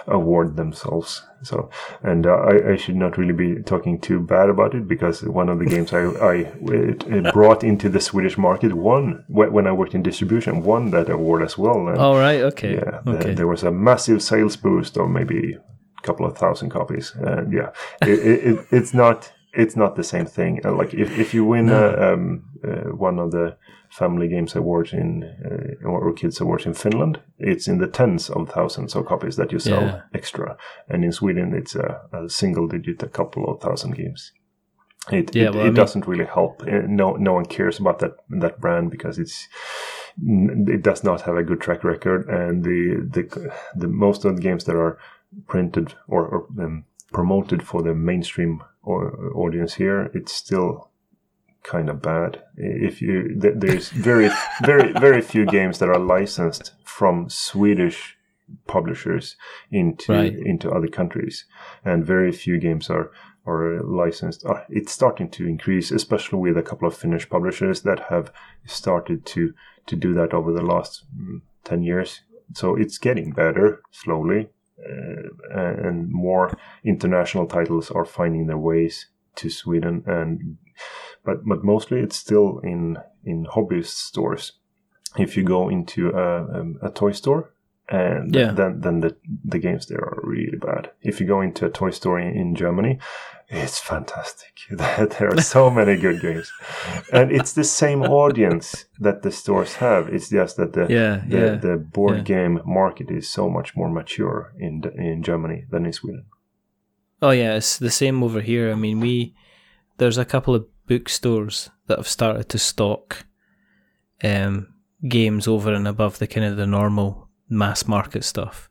award 0.07 0.55
themselves 0.55 1.21
so 1.43 1.69
and 2.01 2.25
uh, 2.25 2.33
I, 2.33 2.71
I, 2.71 2.75
should 2.75 2.95
not 2.95 3.19
really 3.19 3.33
be 3.33 3.61
talking 3.61 3.99
too 3.99 4.19
bad 4.19 4.49
about 4.49 4.73
it 4.73 4.87
because 4.87 5.21
one 5.23 5.47
of 5.47 5.59
the 5.59 5.65
games 5.65 5.93
I, 5.93 5.99
I 6.31 6.33
it, 6.73 7.03
it 7.05 7.33
brought 7.33 7.63
into 7.63 7.87
the 7.87 8.01
Swedish 8.01 8.35
market 8.35 8.73
won 8.73 9.23
when 9.27 9.67
I 9.67 9.71
worked 9.71 9.93
in 9.93 10.01
distribution 10.01 10.63
won 10.63 10.89
that 10.89 11.09
award 11.09 11.43
as 11.43 11.55
well 11.55 11.87
and 11.87 11.99
oh 11.99 12.17
right 12.17 12.41
okay 12.41 12.73
yeah 12.73 13.01
okay. 13.05 13.29
The, 13.29 13.35
there 13.35 13.47
was 13.47 13.61
a 13.61 13.71
massive 13.71 14.23
sales 14.23 14.55
boost 14.55 14.97
of 14.97 15.07
maybe 15.09 15.53
a 15.53 16.01
couple 16.01 16.25
of 16.25 16.35
thousand 16.35 16.71
copies 16.71 17.13
and 17.15 17.53
yeah 17.53 17.69
it, 18.01 18.19
it, 18.47 18.67
it's 18.71 18.93
not 18.93 19.31
it's 19.53 19.75
not 19.75 19.95
the 19.95 20.03
same 20.03 20.25
thing 20.25 20.61
uh, 20.65 20.71
like 20.71 20.93
if, 20.93 21.17
if 21.17 21.33
you 21.33 21.45
win 21.45 21.65
no. 21.65 21.89
uh, 21.89 22.13
um, 22.13 22.43
uh, 22.63 22.95
one 22.95 23.19
of 23.19 23.31
the 23.31 23.57
Family 23.91 24.29
Games 24.29 24.55
Awards 24.55 24.93
in 24.93 25.23
uh, 25.23 25.85
or 25.85 26.13
Kids 26.13 26.39
Awards 26.39 26.65
in 26.65 26.73
Finland, 26.73 27.19
it's 27.37 27.67
in 27.67 27.79
the 27.79 27.87
tens 27.87 28.29
of 28.29 28.49
thousands 28.49 28.95
of 28.95 29.05
copies 29.05 29.35
that 29.35 29.51
you 29.51 29.59
sell 29.59 29.81
yeah. 29.81 30.01
extra, 30.13 30.57
and 30.87 31.03
in 31.03 31.11
Sweden 31.11 31.53
it's 31.53 31.75
a, 31.75 32.01
a, 32.13 32.29
single 32.29 32.67
digit, 32.69 33.03
a 33.03 33.09
couple 33.09 33.51
of 33.51 33.59
thousand 33.59 33.95
games. 33.95 34.31
It 35.11 35.35
yeah, 35.35 35.47
it, 35.47 35.55
well, 35.55 35.65
it 35.65 35.71
doesn't 35.71 36.07
really 36.07 36.25
help. 36.25 36.63
Uh, 36.63 36.83
no, 36.87 37.17
no 37.17 37.33
one 37.33 37.45
cares 37.45 37.79
about 37.79 37.99
that 37.99 38.15
that 38.29 38.61
brand 38.61 38.91
because 38.91 39.19
it's 39.19 39.49
it 40.17 40.81
does 40.81 41.03
not 41.03 41.21
have 41.21 41.35
a 41.35 41.43
good 41.43 41.59
track 41.59 41.83
record, 41.83 42.29
and 42.29 42.63
the 42.63 43.05
the, 43.11 43.53
the 43.75 43.89
most 43.89 44.23
of 44.23 44.37
the 44.37 44.41
games 44.41 44.63
that 44.65 44.75
are 44.75 44.99
printed 45.47 45.95
or, 46.07 46.25
or 46.25 46.47
um, 46.63 46.85
promoted 47.11 47.61
for 47.67 47.81
the 47.81 47.93
mainstream 47.93 48.63
audience 48.83 49.75
here, 49.75 50.09
it's 50.13 50.33
still 50.33 50.89
kind 51.63 51.89
of 51.89 52.01
bad. 52.01 52.41
If 52.57 53.01
you 53.01 53.39
th- 53.39 53.55
there's 53.57 53.89
very 53.89 54.29
very 54.63 54.91
very 54.93 55.21
few 55.21 55.45
games 55.45 55.77
that 55.79 55.89
are 55.89 55.99
licensed 55.99 56.73
from 56.83 57.29
Swedish 57.29 58.17
publishers 58.67 59.37
into 59.71 60.11
Right. 60.11 60.33
into 60.33 60.71
other 60.71 60.87
countries, 60.89 61.45
and 61.85 62.05
very 62.05 62.31
few 62.31 62.57
games 62.59 62.89
are 62.89 63.11
are 63.45 63.81
licensed. 63.83 64.45
Uh, 64.45 64.61
it's 64.69 64.91
starting 64.91 65.29
to 65.29 65.47
increase, 65.47 65.91
especially 65.91 66.39
with 66.39 66.57
a 66.57 66.63
couple 66.63 66.87
of 66.87 66.95
Finnish 66.95 67.29
publishers 67.29 67.81
that 67.81 67.99
have 68.09 68.31
started 68.65 69.25
to 69.25 69.53
to 69.87 69.95
do 69.95 70.13
that 70.13 70.33
over 70.33 70.51
the 70.53 70.61
last 70.65 71.05
mm, 71.17 71.41
ten 71.63 71.83
years. 71.83 72.21
So 72.53 72.75
it's 72.75 72.97
getting 72.97 73.31
better 73.31 73.81
slowly, 73.91 74.49
Uh, 74.83 75.57
uh, 75.57 75.87
and 75.87 76.09
more 76.09 76.57
international 76.83 77.45
titles 77.45 77.91
are 77.91 78.05
finding 78.05 78.47
their 78.47 78.57
ways 78.57 79.07
to 79.35 79.49
Sweden 79.49 80.03
and 80.05 80.57
but 81.23 81.45
but 81.45 81.63
mostly 81.63 81.99
it's 81.99 82.17
still 82.17 82.59
in 82.63 82.97
in 83.23 83.45
hobbyist 83.45 83.97
stores. 83.97 84.53
If 85.17 85.35
you 85.37 85.43
go 85.43 85.69
into 85.69 86.09
a, 86.09 86.87
a 86.87 86.91
toy 86.91 87.11
store, 87.11 87.53
and 87.91 88.35
Yeah. 88.35 88.51
then 88.55 88.81
then 88.81 88.99
the 89.01 89.15
the 89.51 89.59
games 89.59 89.85
there 89.85 89.99
are 90.03 90.21
really 90.23 90.57
bad. 90.57 90.91
If 91.01 91.19
you 91.21 91.27
go 91.27 91.41
into 91.41 91.65
a 91.65 91.69
toy 91.69 91.91
store 91.91 92.19
in, 92.21 92.35
in 92.41 92.55
Germany, 92.55 92.97
it's 93.49 93.79
fantastic. 93.79 94.53
there 94.71 95.29
are 95.33 95.41
so 95.41 95.69
many 95.69 95.97
good 95.97 96.21
games, 96.21 96.51
and 97.11 97.31
it's 97.31 97.53
the 97.53 97.63
same 97.63 98.01
audience 98.03 98.85
that 99.03 99.21
the 99.21 99.31
stores 99.31 99.75
have. 99.75 100.07
It's 100.13 100.29
just 100.29 100.55
that 100.57 100.71
the 100.73 100.87
Yeah, 100.89 101.21
the, 101.27 101.37
yeah, 101.37 101.55
the 101.59 101.77
board 101.77 102.17
yeah. 102.17 102.23
game 102.37 102.61
market 102.65 103.11
is 103.11 103.29
so 103.33 103.49
much 103.49 103.75
more 103.75 103.89
mature 103.89 104.53
in 104.57 104.81
in 104.95 105.21
Germany 105.23 105.65
than 105.71 105.85
in 105.85 105.93
Sweden. 105.93 106.25
Oh 107.21 107.31
yeah, 107.33 107.57
it's 107.57 107.77
the 107.77 107.89
same 107.91 108.23
over 108.25 108.41
here. 108.41 108.71
I 108.71 108.75
mean, 108.75 108.99
we 109.01 109.33
there's 109.97 110.17
a 110.17 110.25
couple 110.25 110.55
of 110.55 110.65
bookstores 110.87 111.69
that 111.87 111.97
have 111.97 112.07
started 112.07 112.47
to 112.49 112.57
stock 112.57 113.25
um, 114.23 114.67
games 115.07 115.47
over 115.47 115.73
and 115.73 115.87
above 115.87 116.17
the 116.19 116.27
kind 116.27 116.45
of 116.45 116.57
the 116.57 116.65
normal 116.67 117.27
mass 117.51 117.87
market 117.87 118.23
stuff, 118.23 118.69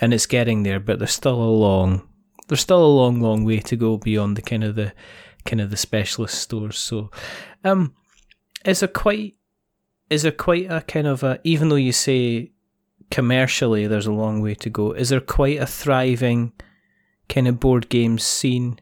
and 0.00 0.14
it's 0.14 0.26
getting 0.26 0.62
there. 0.62 0.80
But 0.80 0.98
there's 0.98 1.12
still 1.12 1.42
a 1.42 1.50
long, 1.50 2.08
there's 2.48 2.60
still 2.60 2.84
a 2.84 2.86
long, 2.86 3.20
long 3.20 3.44
way 3.44 3.60
to 3.60 3.76
go 3.76 3.96
beyond 3.96 4.36
the 4.36 4.42
kind 4.42 4.64
of 4.64 4.76
the 4.76 4.92
kind 5.44 5.60
of 5.60 5.70
the 5.70 5.76
specialist 5.76 6.38
stores. 6.38 6.78
So, 6.78 7.10
um, 7.64 7.94
is 8.64 8.80
there 8.80 8.88
quite 8.88 9.34
is 10.10 10.22
there 10.22 10.32
quite 10.32 10.70
a 10.70 10.82
kind 10.82 11.06
of 11.06 11.22
a 11.22 11.40
even 11.44 11.68
though 11.68 11.76
you 11.76 11.92
say 11.92 12.52
commercially 13.10 13.86
there's 13.86 14.06
a 14.06 14.12
long 14.12 14.40
way 14.40 14.54
to 14.54 14.70
go, 14.70 14.92
is 14.92 15.08
there 15.08 15.20
quite 15.20 15.58
a 15.58 15.66
thriving 15.66 16.52
kind 17.28 17.48
of 17.48 17.60
board 17.60 17.88
games 17.88 18.22
scene 18.22 18.78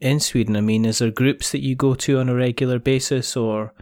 in 0.00 0.20
Sweden? 0.20 0.56
I 0.56 0.60
mean, 0.60 0.84
is 0.84 0.98
there 0.98 1.10
groups 1.10 1.50
that 1.52 1.62
you 1.62 1.74
go 1.74 1.94
to 1.94 2.18
on 2.18 2.28
a 2.28 2.34
regular 2.34 2.78
basis, 2.78 3.36
or 3.36 3.74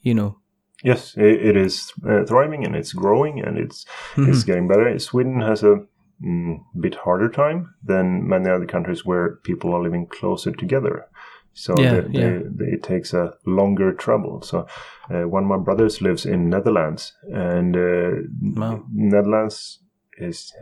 you 0.00 0.14
know? 0.14 0.38
Yes, 0.84 1.16
it, 1.16 1.46
it 1.46 1.56
is 1.56 1.92
uh, 2.08 2.24
thriving 2.26 2.64
and 2.64 2.76
it's 2.76 2.92
growing 2.92 3.40
and 3.40 3.58
it's 3.58 3.86
Mm-hmm. 4.16 4.30
it's 4.30 4.44
getting 4.44 4.68
better. 4.68 4.98
Sweden 4.98 5.40
has 5.40 5.62
a 5.64 5.74
mm, 6.22 6.58
bit 6.78 6.94
harder 6.94 7.30
time 7.30 7.74
than 7.82 8.28
many 8.28 8.50
other 8.50 8.66
countries 8.66 9.04
where 9.04 9.36
people 9.42 9.74
are 9.74 9.82
living 9.82 10.06
closer 10.06 10.52
together. 10.52 11.06
So 11.54 11.74
Yeah, 11.74 12.00
the, 12.02 12.10
yeah. 12.12 12.38
The, 12.38 12.52
the, 12.56 12.64
it 12.74 12.82
takes 12.82 13.14
a 13.14 13.34
longer 13.46 13.92
travel. 13.92 14.42
So 14.42 14.66
uh, 15.10 15.28
one 15.28 15.44
of 15.44 15.48
my 15.48 15.56
brothers 15.64 16.00
lives 16.00 16.26
in 16.26 16.50
Netherlands, 16.50 17.12
and 17.32 17.76
uh, 17.76 18.10
Wow. 18.60 18.84
Netherlands 18.92 19.80
is 20.18 20.52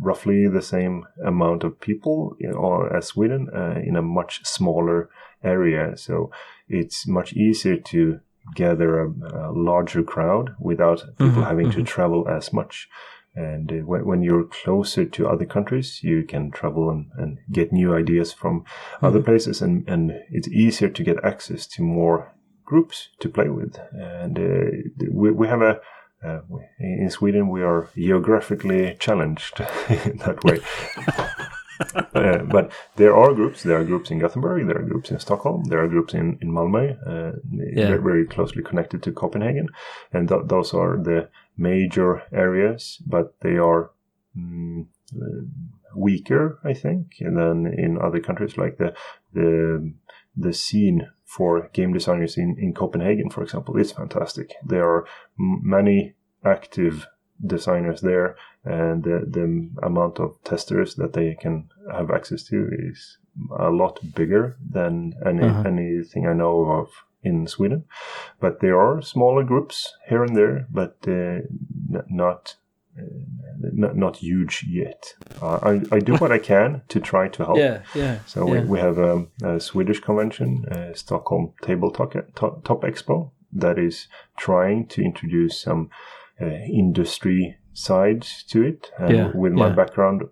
roughly 0.00 0.46
the 0.48 0.62
same 0.62 1.06
amount 1.24 1.64
of 1.64 1.80
people 1.80 2.36
you 2.38 2.50
know, 2.50 2.88
as 2.94 3.06
Sweden 3.06 3.48
uh, 3.54 3.80
in 3.82 3.96
a 3.96 4.02
much 4.02 4.44
smaller 4.44 5.08
area. 5.42 5.96
So 5.96 6.30
it's 6.68 7.06
much 7.06 7.32
easier 7.32 7.76
to 7.76 8.20
gather 8.54 9.00
a, 9.04 9.08
a 9.08 9.52
larger 9.52 10.02
crowd 10.02 10.54
without 10.58 11.02
people 11.18 11.42
Mhm, 11.42 11.46
having 11.46 11.70
to 11.70 11.78
mhm. 11.78 11.86
travel 11.86 12.28
as 12.28 12.52
much. 12.52 12.88
And 13.34 13.70
uh, 13.70 13.76
when, 13.86 14.04
when 14.04 14.22
you're 14.22 14.44
closer 14.44 15.04
to 15.04 15.28
other 15.28 15.46
countries, 15.46 16.00
you 16.02 16.24
can 16.24 16.50
travel 16.50 16.90
and, 16.90 17.10
and 17.16 17.38
get 17.52 17.72
new 17.72 17.94
ideas 17.94 18.32
from 18.32 18.64
other 19.00 19.22
places, 19.22 19.62
and, 19.62 19.88
and 19.88 20.12
it's 20.30 20.48
easier 20.48 20.88
to 20.88 21.02
get 21.04 21.24
access 21.24 21.66
to 21.68 21.82
more 21.82 22.32
groups 22.64 23.10
to 23.20 23.28
play 23.28 23.48
with. 23.48 23.78
And 23.92 24.38
uh, 24.38 25.06
we, 25.12 25.30
we 25.30 25.46
have 25.48 25.62
a 25.62 25.80
uh, 26.24 26.40
in 26.80 27.10
Sweden, 27.10 27.48
we 27.48 27.62
are 27.62 27.88
geographically 27.94 28.96
challenged 28.98 29.60
in 29.88 30.16
that 30.18 30.42
way. 30.42 30.58
Uh, 32.14 32.38
but 32.56 32.72
there 32.96 33.14
are 33.16 33.34
groups. 33.34 33.62
There 33.62 33.78
are 33.80 33.84
groups 33.84 34.10
in 34.10 34.18
Gothenburg. 34.18 34.66
There 34.66 34.78
are 34.78 34.88
groups 34.88 35.10
in 35.10 35.18
Stockholm. 35.18 35.64
There 35.64 35.82
are 35.82 35.88
groups 35.88 36.14
in 36.14 36.38
in 36.42 36.50
Malmö. 36.50 36.96
Uh, 37.06 37.32
Yeah. 37.50 37.88
They're 37.88 38.10
very 38.12 38.26
closely 38.26 38.62
connected 38.62 39.02
to 39.02 39.12
Copenhagen, 39.12 39.68
and 40.12 40.28
th- 40.28 40.46
those 40.48 40.76
are 40.76 40.96
the 41.02 41.28
major 41.56 42.22
areas. 42.32 43.02
But 43.06 43.26
they 43.40 43.56
are 43.58 43.90
mm, 44.36 44.86
uh, 45.14 45.42
weaker, 45.94 46.58
I 46.64 46.74
think, 46.74 47.02
than 47.20 47.66
in 47.66 47.98
other 47.98 48.20
countries. 48.20 48.56
Like 48.58 48.76
the 48.76 48.92
the 49.32 49.92
the 50.36 50.52
scene 50.52 51.08
for 51.24 51.68
game 51.72 51.92
designers 51.92 52.36
in, 52.38 52.56
in 52.58 52.72
Copenhagen, 52.74 53.30
for 53.30 53.42
example, 53.42 53.76
is 53.80 53.92
fantastic. 53.92 54.54
There 54.64 54.84
are 54.88 55.04
m- 55.38 55.60
many 55.62 56.14
active 56.44 57.06
designers 57.46 58.00
there, 58.00 58.36
and 58.64 59.02
the, 59.04 59.24
the 59.26 59.68
amount 59.86 60.18
of 60.20 60.34
testers 60.44 60.94
that 60.96 61.12
they 61.12 61.34
can 61.40 61.68
have 61.92 62.10
access 62.10 62.42
to 62.44 62.68
is 62.72 63.18
a 63.58 63.70
lot 63.70 63.98
bigger 64.14 64.56
than 64.70 65.14
any, 65.24 65.42
Uh-huh. 65.44 65.62
anything 65.66 66.26
I 66.26 66.32
know 66.34 66.64
of 66.70 66.88
in 67.22 67.46
Sweden. 67.46 67.84
But 68.40 68.60
there 68.60 68.78
are 68.80 69.02
smaller 69.02 69.44
groups 69.44 69.92
here 70.08 70.22
and 70.24 70.36
there, 70.36 70.66
but 70.70 70.96
uh, 71.06 71.40
n- 71.94 72.04
not. 72.08 72.56
Uh, 72.98 73.02
not, 73.72 73.96
not 73.96 74.16
huge 74.16 74.64
yet. 74.68 75.14
Uh, 75.40 75.58
I, 75.62 75.96
I 75.96 76.00
do 76.00 76.14
what 76.16 76.32
I 76.32 76.38
can 76.38 76.82
to 76.88 76.98
try 76.98 77.28
to 77.28 77.44
help. 77.44 77.56
Yeah, 77.58 77.82
yeah. 77.94 78.18
So 78.26 78.44
yeah. 78.52 78.62
we, 78.62 78.66
we 78.66 78.78
have 78.80 78.98
um, 78.98 79.28
a 79.44 79.60
Swedish 79.60 80.00
convention, 80.00 80.64
uh, 80.66 80.94
Stockholm 80.94 81.52
Tabletop 81.62 82.14
Top, 82.34 82.64
Top 82.64 82.82
Expo, 82.82 83.30
that 83.52 83.78
is 83.78 84.08
trying 84.36 84.86
to 84.88 85.02
introduce 85.02 85.60
some 85.60 85.90
uh, 86.40 86.46
industry 86.46 87.58
sides 87.78 88.42
to 88.50 88.62
it. 88.62 88.90
And 88.98 89.16
Yeah, 89.16 89.30
with 89.34 89.52
my 89.52 89.68
yeah. 89.68 89.74
background, 89.74 90.22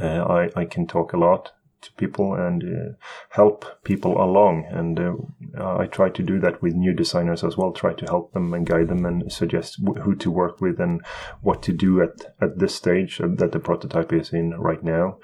uh, 0.00 0.22
I, 0.38 0.50
I 0.60 0.64
can 0.64 0.86
talk 0.86 1.12
a 1.12 1.18
lot 1.18 1.52
to 1.82 1.92
people 1.92 2.34
and 2.34 2.62
uh, 2.62 2.92
help 3.30 3.64
people 3.84 4.20
along. 4.20 4.66
And 4.70 4.98
uh, 4.98 5.78
I 5.82 5.86
try 5.86 6.10
to 6.10 6.22
do 6.22 6.40
that 6.40 6.60
with 6.62 6.74
new 6.74 6.92
designers 6.92 7.44
as 7.44 7.56
well. 7.56 7.72
Try 7.72 7.94
to 7.94 8.06
help 8.06 8.32
them 8.32 8.52
and 8.54 8.66
guide 8.66 8.88
them 8.88 9.04
and 9.06 9.32
suggest 9.32 9.78
wh- 9.84 10.00
who 10.02 10.14
to 10.16 10.30
work 10.30 10.60
with 10.60 10.80
and 10.80 11.00
what 11.42 11.62
to 11.62 11.72
do 11.72 12.02
at, 12.02 12.34
at 12.40 12.58
this 12.58 12.74
stage 12.74 13.18
that 13.18 13.52
the 13.52 13.60
prototype 13.60 14.12
is 14.12 14.32
in 14.32 14.50
right 14.58 14.82
now. 14.82 15.18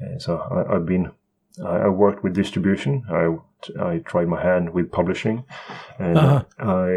Uh, 0.00 0.18
so 0.18 0.38
I, 0.38 0.74
I've 0.74 0.86
been 0.86 1.12
I 1.64 1.86
I 1.86 1.88
worked 1.88 2.22
with 2.24 2.34
distribution. 2.34 3.02
I 3.08 3.36
I 3.80 3.98
tried 3.98 4.28
my 4.28 4.42
hand 4.42 4.70
with 4.74 4.90
publishing, 4.90 5.44
and 5.98 6.18
Uh-huh. 6.18 6.44
I 6.58 6.90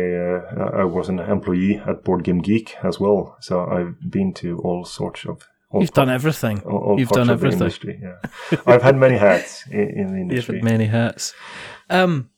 uh, 0.61 0.81
I 0.81 0.83
was 0.83 1.09
an 1.09 1.19
employee 1.19 1.77
at 1.87 2.03
Board 2.03 2.23
Game 2.23 2.41
Geek 2.41 2.75
as 2.83 2.99
well. 2.99 3.35
So 3.41 3.65
I've 3.65 3.95
been 4.11 4.33
to 4.35 4.59
all 4.59 4.85
sorts 4.85 5.25
of. 5.25 5.47
You've 5.73 5.91
done 5.91 6.09
everything. 6.09 6.61
all, 6.65 6.77
all 6.77 6.99
You've 6.99 7.09
done 7.09 7.29
everything. 7.29 7.59
industry. 7.59 7.99
Yeah, 8.01 8.59
I've 8.65 8.81
had 8.83 8.95
many 8.95 9.17
hats 9.17 9.65
in, 9.69 9.79
in 9.79 10.07
the 10.07 10.17
You've 10.19 10.29
industry. 10.31 10.55
had 10.59 10.63
many 10.63 10.85
hats. 10.85 11.33
Um, 11.89 12.29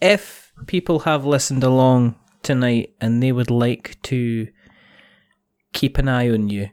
if 0.00 0.52
people 0.66 1.00
have 1.00 1.24
listened 1.26 1.64
along 1.64 2.14
tonight 2.42 2.94
and 3.00 3.20
they 3.22 3.32
would 3.32 3.50
like 3.50 3.96
to 4.02 4.46
keep 5.72 5.98
an 5.98 6.08
eye 6.08 6.30
on 6.30 6.48
you, 6.48 6.68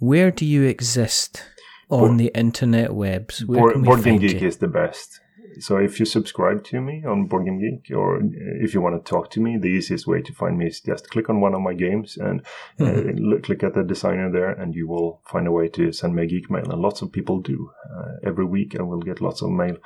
where 0.00 0.32
do 0.32 0.44
you 0.44 0.64
exist 0.64 1.44
on 1.88 2.00
Board- 2.00 2.18
the 2.18 2.32
internet 2.34 2.92
webs? 2.92 3.44
Where 3.46 3.60
Board, 3.60 3.72
can 3.74 3.82
we 3.82 3.86
Board 3.86 4.02
Game 4.02 4.18
find 4.18 4.28
Geek 4.28 4.40
you? 4.42 4.48
is 4.48 4.56
the 4.56 4.68
best. 4.68 5.20
So 5.60 5.76
if 5.76 5.98
you 6.00 6.06
subscribe 6.06 6.64
to 6.64 6.80
me 6.80 7.04
on 7.04 7.26
Board 7.26 7.44
Game 7.46 7.58
Geek, 7.60 7.94
or 7.96 8.20
if 8.64 8.74
you 8.74 8.80
want 8.80 8.96
to 9.04 9.10
talk 9.10 9.30
to 9.32 9.40
me, 9.40 9.56
the 9.58 9.68
easiest 9.68 10.06
way 10.06 10.22
to 10.22 10.32
find 10.32 10.56
me 10.58 10.66
is 10.66 10.80
just 10.80 11.10
click 11.10 11.28
on 11.28 11.40
one 11.40 11.54
of 11.54 11.60
my 11.60 11.74
games 11.74 12.16
and 12.16 12.40
uh, 12.80 12.84
Mm-hmm. 12.84 13.18
look, 13.18 13.42
click 13.44 13.62
at 13.62 13.74
the 13.74 13.82
designer 13.82 14.30
there, 14.30 14.50
and 14.50 14.74
you 14.74 14.86
will 14.88 15.20
find 15.26 15.46
a 15.46 15.52
way 15.52 15.68
to 15.68 15.92
send 15.92 16.14
me 16.14 16.22
a 16.22 16.26
geek 16.26 16.50
mail. 16.50 16.70
And 16.70 16.80
lots 16.80 17.02
of 17.02 17.12
people 17.12 17.40
do 17.40 17.70
uh, 17.96 18.12
every 18.24 18.44
week, 18.44 18.74
and 18.74 18.88
we'll 18.88 19.00
get 19.00 19.20
lots 19.20 19.42
of 19.42 19.50
mail 19.50 19.76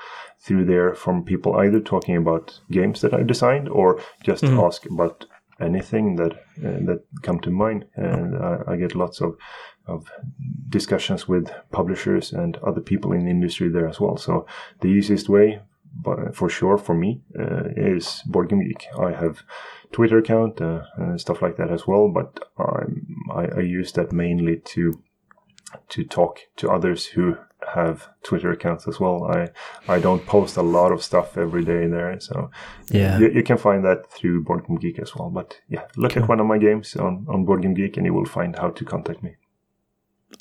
through 0.40 0.64
there 0.66 0.94
from 0.94 1.24
people 1.24 1.56
either 1.56 1.80
talking 1.80 2.16
about 2.16 2.58
games 2.70 3.00
that 3.00 3.14
I've 3.14 3.26
designed 3.26 3.68
or 3.68 4.00
just 4.22 4.44
Mhm. 4.44 4.66
ask 4.66 4.86
about 4.86 5.26
anything 5.60 6.16
that 6.16 6.32
uh, 6.32 6.80
that 6.86 7.02
come 7.22 7.40
to 7.40 7.50
mind. 7.50 7.86
And 7.94 8.36
I, 8.36 8.58
I 8.68 8.76
get 8.76 8.94
lots 8.94 9.20
of 9.20 9.36
of 9.86 10.10
discussions 10.68 11.28
with 11.28 11.50
publishers 11.70 12.32
and 12.32 12.56
other 12.58 12.80
people 12.80 13.12
in 13.12 13.24
the 13.24 13.30
industry 13.30 13.68
there 13.68 13.88
as 13.88 14.00
well. 14.00 14.16
So 14.16 14.46
the 14.80 14.88
easiest 14.88 15.28
way 15.28 15.60
but 16.02 16.34
for 16.34 16.48
sure 16.48 16.78
for 16.78 16.94
me 16.94 17.22
uh, 17.38 17.64
is 17.76 18.22
Board 18.26 18.48
Game 18.48 18.60
Geek. 18.60 18.86
I 18.98 19.12
have 19.12 19.42
Twitter 19.92 20.18
account 20.18 20.60
uh, 20.60 20.82
and 20.96 21.20
stuff 21.20 21.42
like 21.42 21.56
that 21.56 21.70
as 21.70 21.86
well, 21.86 22.08
but 22.08 22.38
I, 22.58 23.46
I 23.56 23.60
use 23.60 23.92
that 23.92 24.12
mainly 24.12 24.58
to 24.58 25.02
to 25.88 26.04
talk 26.04 26.40
to 26.56 26.70
others 26.70 27.06
who 27.06 27.36
have 27.74 28.08
Twitter 28.22 28.50
accounts 28.52 28.86
as 28.88 29.00
well. 29.00 29.24
I 29.24 29.48
I 29.88 29.98
don't 30.00 30.24
post 30.26 30.56
a 30.56 30.62
lot 30.62 30.92
of 30.92 31.02
stuff 31.02 31.36
every 31.36 31.64
day 31.64 31.86
there, 31.88 32.18
so 32.20 32.50
Yeah. 32.90 33.18
you, 33.18 33.30
you 33.30 33.42
can 33.42 33.56
find 33.58 33.84
that 33.84 34.10
through 34.10 34.44
Board 34.44 34.66
Game 34.66 34.76
Geek 34.78 34.98
as 34.98 35.14
well. 35.16 35.30
But 35.30 35.60
yeah, 35.68 35.84
look 35.96 36.16
at 36.16 36.28
one 36.28 36.40
of 36.40 36.46
my 36.46 36.58
games 36.58 36.96
on 36.96 37.26
on 37.28 37.44
Board 37.44 37.62
Game 37.62 37.74
Geek, 37.74 37.96
and 37.96 38.06
you 38.06 38.14
will 38.14 38.26
find 38.26 38.56
how 38.56 38.70
to 38.70 38.84
contact 38.84 39.22
me. 39.22 39.36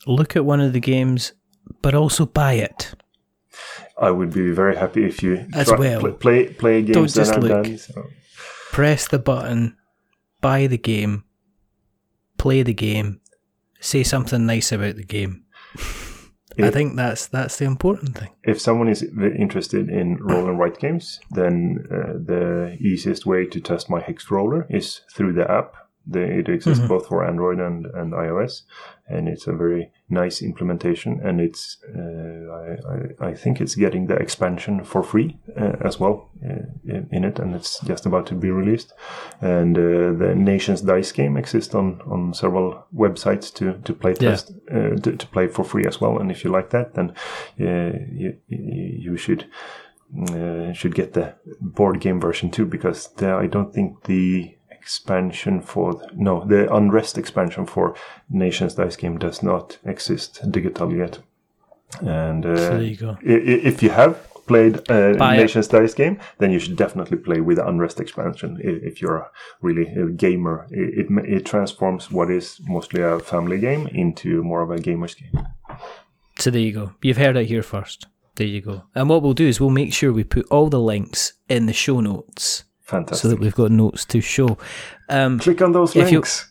Look 0.07 0.35
at 0.35 0.45
one 0.45 0.61
of 0.61 0.73
the 0.73 0.79
games, 0.79 1.33
but 1.81 1.93
also 1.93 2.25
buy 2.25 2.53
it. 2.53 2.93
I 3.97 4.11
would 4.11 4.31
be 4.33 4.51
very 4.51 4.75
happy 4.75 5.05
if 5.05 5.23
you 5.23 5.45
As 5.53 5.67
try- 5.67 5.77
well. 5.79 5.99
play 6.01 6.11
play, 6.11 6.53
play 6.53 6.81
games 6.81 6.95
Don't 7.13 7.13
just 7.25 7.37
look. 7.39 7.49
done. 7.63 7.77
So. 7.77 8.03
Press 8.71 9.07
the 9.07 9.19
button, 9.19 9.77
buy 10.41 10.67
the 10.67 10.77
game, 10.77 11.23
play 12.37 12.61
the 12.63 12.73
game, 12.73 13.21
say 13.79 14.03
something 14.03 14.45
nice 14.45 14.71
about 14.71 14.95
the 14.97 15.05
game. 15.05 15.43
I 16.59 16.71
think 16.71 16.95
that's 16.95 17.27
that's 17.27 17.57
the 17.57 17.65
important 17.65 18.17
thing. 18.17 18.29
if 18.43 18.59
someone 18.61 18.87
is 18.87 19.03
interested 19.03 19.89
in 19.89 20.17
roll 20.17 20.47
and 20.47 20.59
write 20.59 20.79
games, 20.79 21.19
then 21.31 21.85
uh, 21.91 22.13
the 22.13 22.77
easiest 22.79 23.25
way 23.25 23.45
to 23.45 23.59
test 23.59 23.89
my 23.89 23.99
hex 24.01 24.29
roller 24.31 24.65
is 24.69 25.01
through 25.13 25.33
the 25.33 25.49
app. 25.49 25.75
The, 26.07 26.21
it 26.39 26.49
exists 26.49 26.83
Mhm. 26.83 26.87
both 26.87 27.07
for 27.07 27.23
Android 27.25 27.59
and, 27.59 27.87
and 27.87 28.13
iOS, 28.13 28.63
and 29.09 29.27
it's 29.27 29.47
a 29.47 29.53
very 29.53 29.91
nice 30.09 30.45
implementation. 30.45 31.19
And 31.23 31.41
it's 31.41 31.77
uh, 31.97 32.53
I, 32.53 33.25
I, 33.25 33.29
I 33.29 33.33
think 33.35 33.59
it's 33.59 33.75
getting 33.75 34.07
the 34.07 34.15
expansion 34.15 34.83
for 34.83 35.03
free 35.03 35.37
uh, 35.57 35.77
as 35.81 35.99
well 35.99 36.29
uh, 36.45 36.65
in, 37.11 37.23
it, 37.23 37.39
and 37.39 37.55
it's 37.55 37.79
just 37.87 38.05
about 38.05 38.27
to 38.27 38.35
be 38.35 38.51
released. 38.51 38.93
And 39.41 39.77
uh, 39.77 40.13
the 40.25 40.35
Nations 40.35 40.81
Dice 40.81 41.11
game 41.11 41.37
exists 41.39 41.73
on, 41.75 42.01
on 42.05 42.33
several 42.33 42.85
websites 42.93 43.51
to 43.55 43.73
to 43.83 43.93
play 43.93 44.11
Yeah. 44.19 44.29
test 44.31 44.51
uh, 44.71 44.95
to, 45.01 45.17
to 45.17 45.27
play 45.27 45.47
for 45.47 45.63
free 45.65 45.87
as 45.87 45.99
well. 46.01 46.19
And 46.19 46.31
if 46.31 46.43
you 46.43 46.51
like 46.55 46.69
that, 46.69 46.93
then 46.93 47.09
uh, 47.59 47.97
you, 48.11 48.37
you 48.47 49.17
should 49.17 49.45
uh, 50.29 50.71
should 50.73 50.95
get 50.95 51.13
the 51.13 51.33
board 51.61 51.99
game 51.99 52.19
version 52.21 52.51
too, 52.51 52.65
because 52.65 53.09
the, 53.17 53.33
I 53.43 53.47
don't 53.47 53.73
think 53.73 54.03
the 54.03 54.54
expansion 54.85 55.61
for 55.61 55.87
no 56.13 56.33
the 56.45 56.61
unrest 56.79 57.17
expansion 57.17 57.65
for 57.65 57.95
Nations 58.29 58.75
Dice 58.75 58.95
game 58.95 59.17
does 59.17 59.41
not 59.41 59.79
exist 59.83 60.41
digitally 60.51 60.97
yet. 60.97 61.19
And 62.01 62.45
uh, 62.45 62.55
So 62.55 62.79
you 62.79 62.95
go. 62.95 63.17
if 63.21 63.81
you 63.83 63.89
have 63.89 64.15
played 64.45 64.75
uh, 64.91 65.13
it. 65.13 65.37
Nations 65.41 65.67
Dice 65.67 65.95
game, 65.95 66.17
then 66.37 66.51
you 66.51 66.59
should 66.59 66.77
definitely 66.77 67.17
play 67.17 67.41
with 67.41 67.57
the 67.57 67.67
Unrest 67.67 67.99
expansion. 67.99 68.59
If 68.61 69.01
you're 69.01 69.31
really 69.61 69.87
a 70.03 70.05
gamer, 70.25 70.67
it, 70.69 70.89
it 70.99 71.07
it 71.37 71.45
transforms 71.45 72.11
what 72.11 72.29
is 72.29 72.61
mostly 72.67 73.01
a 73.01 73.19
family 73.19 73.59
game 73.59 73.87
into 73.87 74.43
more 74.43 74.61
of 74.61 74.69
a 74.71 74.79
gamer's 74.79 75.15
game. 75.15 75.47
So 76.37 76.51
there 76.51 76.61
you 76.67 76.73
go. 76.73 76.91
You've 77.01 77.17
heard 77.23 77.37
it 77.37 77.47
here 77.47 77.63
first. 77.63 78.07
There 78.35 78.47
you 78.55 78.61
go. 78.61 78.83
And 78.93 79.09
what 79.09 79.21
we'll 79.23 79.41
do 79.41 79.47
is 79.47 79.59
we'll 79.59 79.81
make 79.81 79.93
sure 79.93 80.11
we 80.11 80.23
put 80.25 80.45
all 80.51 80.69
the 80.69 80.85
links 80.93 81.33
in 81.47 81.65
the 81.65 81.73
show 81.73 82.01
notes 82.01 82.65
Fantastic. 82.85 83.21
so 83.21 83.27
that 83.29 83.39
we've 83.39 83.55
got 83.55 83.71
notes 83.71 84.05
to 84.05 84.21
show. 84.21 84.57
Um, 85.09 85.39
Click 85.39 85.61
on 85.61 85.71
those 85.71 85.95
links. 85.95 86.47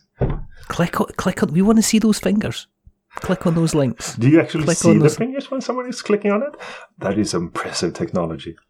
click 0.67 0.99
on, 1.01 1.07
click 1.17 1.41
on. 1.43 1.51
We 1.53 1.61
want 1.61 1.77
to 1.77 1.83
see 1.83 1.99
those 1.99 2.19
fingers. 2.19 2.67
Click 3.15 3.47
on 3.47 3.55
those 3.55 3.73
links. 3.73 4.15
Do 4.15 4.27
you 4.29 4.41
actually 4.41 4.65
click 4.65 4.77
see 4.77 4.93
the 4.93 4.99
those- 4.99 5.17
fingers 5.17 5.49
when 5.49 5.61
someone 5.61 5.87
is 5.87 6.01
clicking 6.01 6.31
on 6.31 6.43
it? 6.43 6.53
That 6.97 7.17
is 7.17 7.33
impressive 7.33 7.93
technology. 7.93 8.55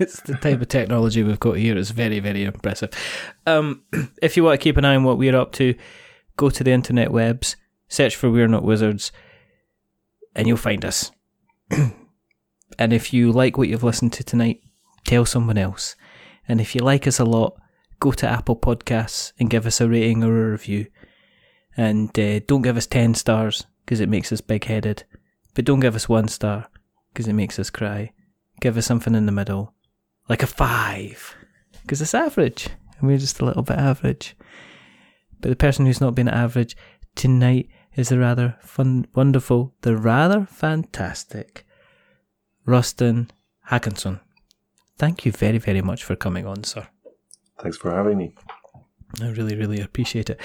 It's 0.00 0.20
the 0.22 0.34
type 0.34 0.60
of 0.60 0.66
technology 0.66 1.22
we've 1.22 1.38
got 1.38 1.56
here. 1.56 1.78
It's 1.78 1.90
very, 1.90 2.18
very 2.18 2.42
impressive. 2.42 2.90
Um, 3.46 3.84
if 4.22 4.36
you 4.36 4.42
want 4.42 4.58
to 4.58 4.64
keep 4.64 4.76
an 4.76 4.84
eye 4.84 4.96
on 4.96 5.04
what 5.04 5.18
we're 5.18 5.36
up 5.36 5.52
to, 5.52 5.76
go 6.36 6.50
to 6.50 6.64
the 6.64 6.72
internet 6.72 7.12
webs, 7.12 7.54
search 7.86 8.16
for 8.16 8.28
We're 8.28 8.48
Not 8.48 8.64
Wizards, 8.64 9.12
and 10.34 10.48
you'll 10.48 10.56
find 10.56 10.84
us. 10.84 11.12
and 11.70 12.92
if 12.92 13.12
you 13.12 13.30
like 13.30 13.56
what 13.56 13.68
you've 13.68 13.84
listened 13.84 14.12
to 14.14 14.24
tonight, 14.24 14.62
tell 15.04 15.24
someone 15.24 15.58
else. 15.58 15.94
And 16.48 16.60
if 16.60 16.74
you 16.74 16.82
like 16.82 17.06
us 17.06 17.18
a 17.18 17.24
lot, 17.24 17.56
go 18.00 18.12
to 18.12 18.28
Apple 18.28 18.56
Podcasts 18.56 19.32
and 19.38 19.50
give 19.50 19.66
us 19.66 19.80
a 19.80 19.88
rating 19.88 20.22
or 20.22 20.48
a 20.48 20.50
review. 20.52 20.86
And 21.76 22.16
uh, 22.18 22.40
don't 22.40 22.62
give 22.62 22.76
us 22.76 22.86
10 22.86 23.14
stars 23.14 23.66
because 23.84 24.00
it 24.00 24.08
makes 24.08 24.32
us 24.32 24.40
big 24.40 24.64
headed. 24.64 25.04
But 25.54 25.64
don't 25.64 25.80
give 25.80 25.94
us 25.94 26.08
one 26.08 26.28
star 26.28 26.68
because 27.12 27.28
it 27.28 27.32
makes 27.32 27.58
us 27.58 27.70
cry. 27.70 28.12
Give 28.60 28.76
us 28.76 28.86
something 28.86 29.14
in 29.14 29.26
the 29.26 29.32
middle 29.32 29.74
like 30.28 30.42
a 30.42 30.46
five, 30.46 31.34
because 31.82 32.00
it's 32.00 32.14
average, 32.14 32.68
and 32.98 33.08
we're 33.08 33.18
just 33.18 33.40
a 33.40 33.44
little 33.44 33.62
bit 33.62 33.76
average. 33.76 34.36
But 35.40 35.50
the 35.50 35.56
person 35.56 35.86
who's 35.86 36.00
not 36.00 36.14
been 36.14 36.28
average 36.28 36.76
tonight 37.14 37.68
is 37.94 38.08
the 38.08 38.18
rather 38.18 38.56
fun, 38.60 39.06
wonderful, 39.14 39.74
the 39.82 39.96
rather 39.96 40.46
fantastic 40.46 41.66
Rustan 42.66 43.28
Håkansson. 43.70 44.20
Thank 44.96 45.26
you 45.26 45.32
very, 45.32 45.58
very 45.58 45.82
much 45.82 46.04
for 46.04 46.16
coming 46.16 46.46
on, 46.46 46.64
sir. 46.64 46.86
Thanks 47.60 47.76
for 47.76 47.90
having 47.94 48.18
me. 48.18 48.34
I 49.20 49.28
really, 49.30 49.56
really 49.56 49.80
appreciate 49.80 50.30
it. 50.30 50.40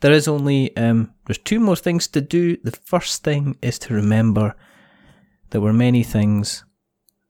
There 0.00 0.12
is 0.12 0.28
only 0.28 0.76
um, 0.76 1.12
there's 1.26 1.38
two 1.38 1.60
more 1.60 1.76
things 1.76 2.08
to 2.08 2.20
do. 2.20 2.56
The 2.64 2.72
first 2.84 3.22
thing 3.24 3.56
is 3.62 3.78
to 3.80 3.94
remember 3.94 4.54
that 5.50 5.60
we're 5.60 5.72
many 5.72 6.02
things, 6.02 6.64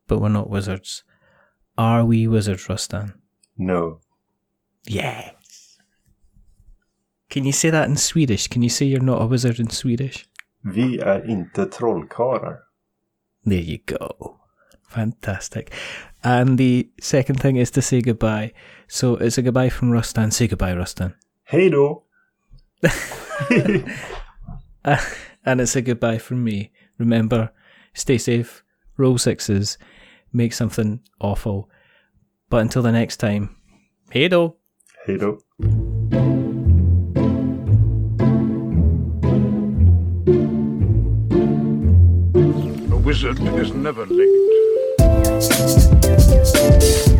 but 0.06 0.20
we're 0.20 0.28
not 0.28 0.50
wizards. 0.50 1.04
Are 1.76 2.04
we 2.04 2.28
wizards, 2.28 2.66
Rustan? 2.68 3.14
No. 3.56 4.00
Yes. 4.86 5.78
Can 7.28 7.44
you 7.44 7.52
say 7.52 7.70
that 7.70 7.88
in 7.88 7.96
Swedish? 7.96 8.48
Can 8.48 8.62
you 8.62 8.68
say 8.68 8.86
you're 8.86 9.00
not 9.00 9.22
a 9.22 9.26
wizard 9.26 9.60
in 9.60 9.70
Swedish? 9.70 10.26
Vi 10.62 10.98
är 10.98 11.30
inte 11.30 11.66
trollkarlar. 11.66 12.56
There 13.44 13.60
you 13.60 13.78
go. 13.86 14.36
Fantastic. 14.88 15.72
And 16.22 16.58
the 16.58 16.90
second 17.00 17.40
thing 17.40 17.56
is 17.56 17.70
to 17.72 17.82
say 17.82 18.00
goodbye. 18.00 18.52
So 18.88 19.16
it's 19.16 19.38
a 19.38 19.42
goodbye 19.42 19.70
from 19.70 19.90
Rustan. 19.90 20.32
Say 20.32 20.48
goodbye, 20.48 20.74
Rustan. 20.74 21.14
Hey, 21.44 21.70
då! 21.70 22.04
and 25.44 25.60
it's 25.60 25.76
a 25.76 25.82
goodbye 25.82 26.18
from 26.18 26.44
me. 26.44 26.72
Remember, 26.98 27.50
stay 27.94 28.18
safe, 28.18 28.62
roll 28.96 29.18
sixes, 29.18 29.78
make 30.32 30.52
something 30.52 31.00
awful. 31.20 31.68
But 32.48 32.62
until 32.62 32.82
the 32.82 32.92
next 32.92 33.18
time, 33.18 33.56
hey 34.10 34.28
do. 34.28 34.56
Hey, 35.06 35.16
då! 35.16 35.38
A 42.92 42.96
wizard 42.96 43.40
is 43.58 43.72
never 43.72 44.06
late. 44.06 44.49
Nor 45.40 45.48
is 45.48 47.19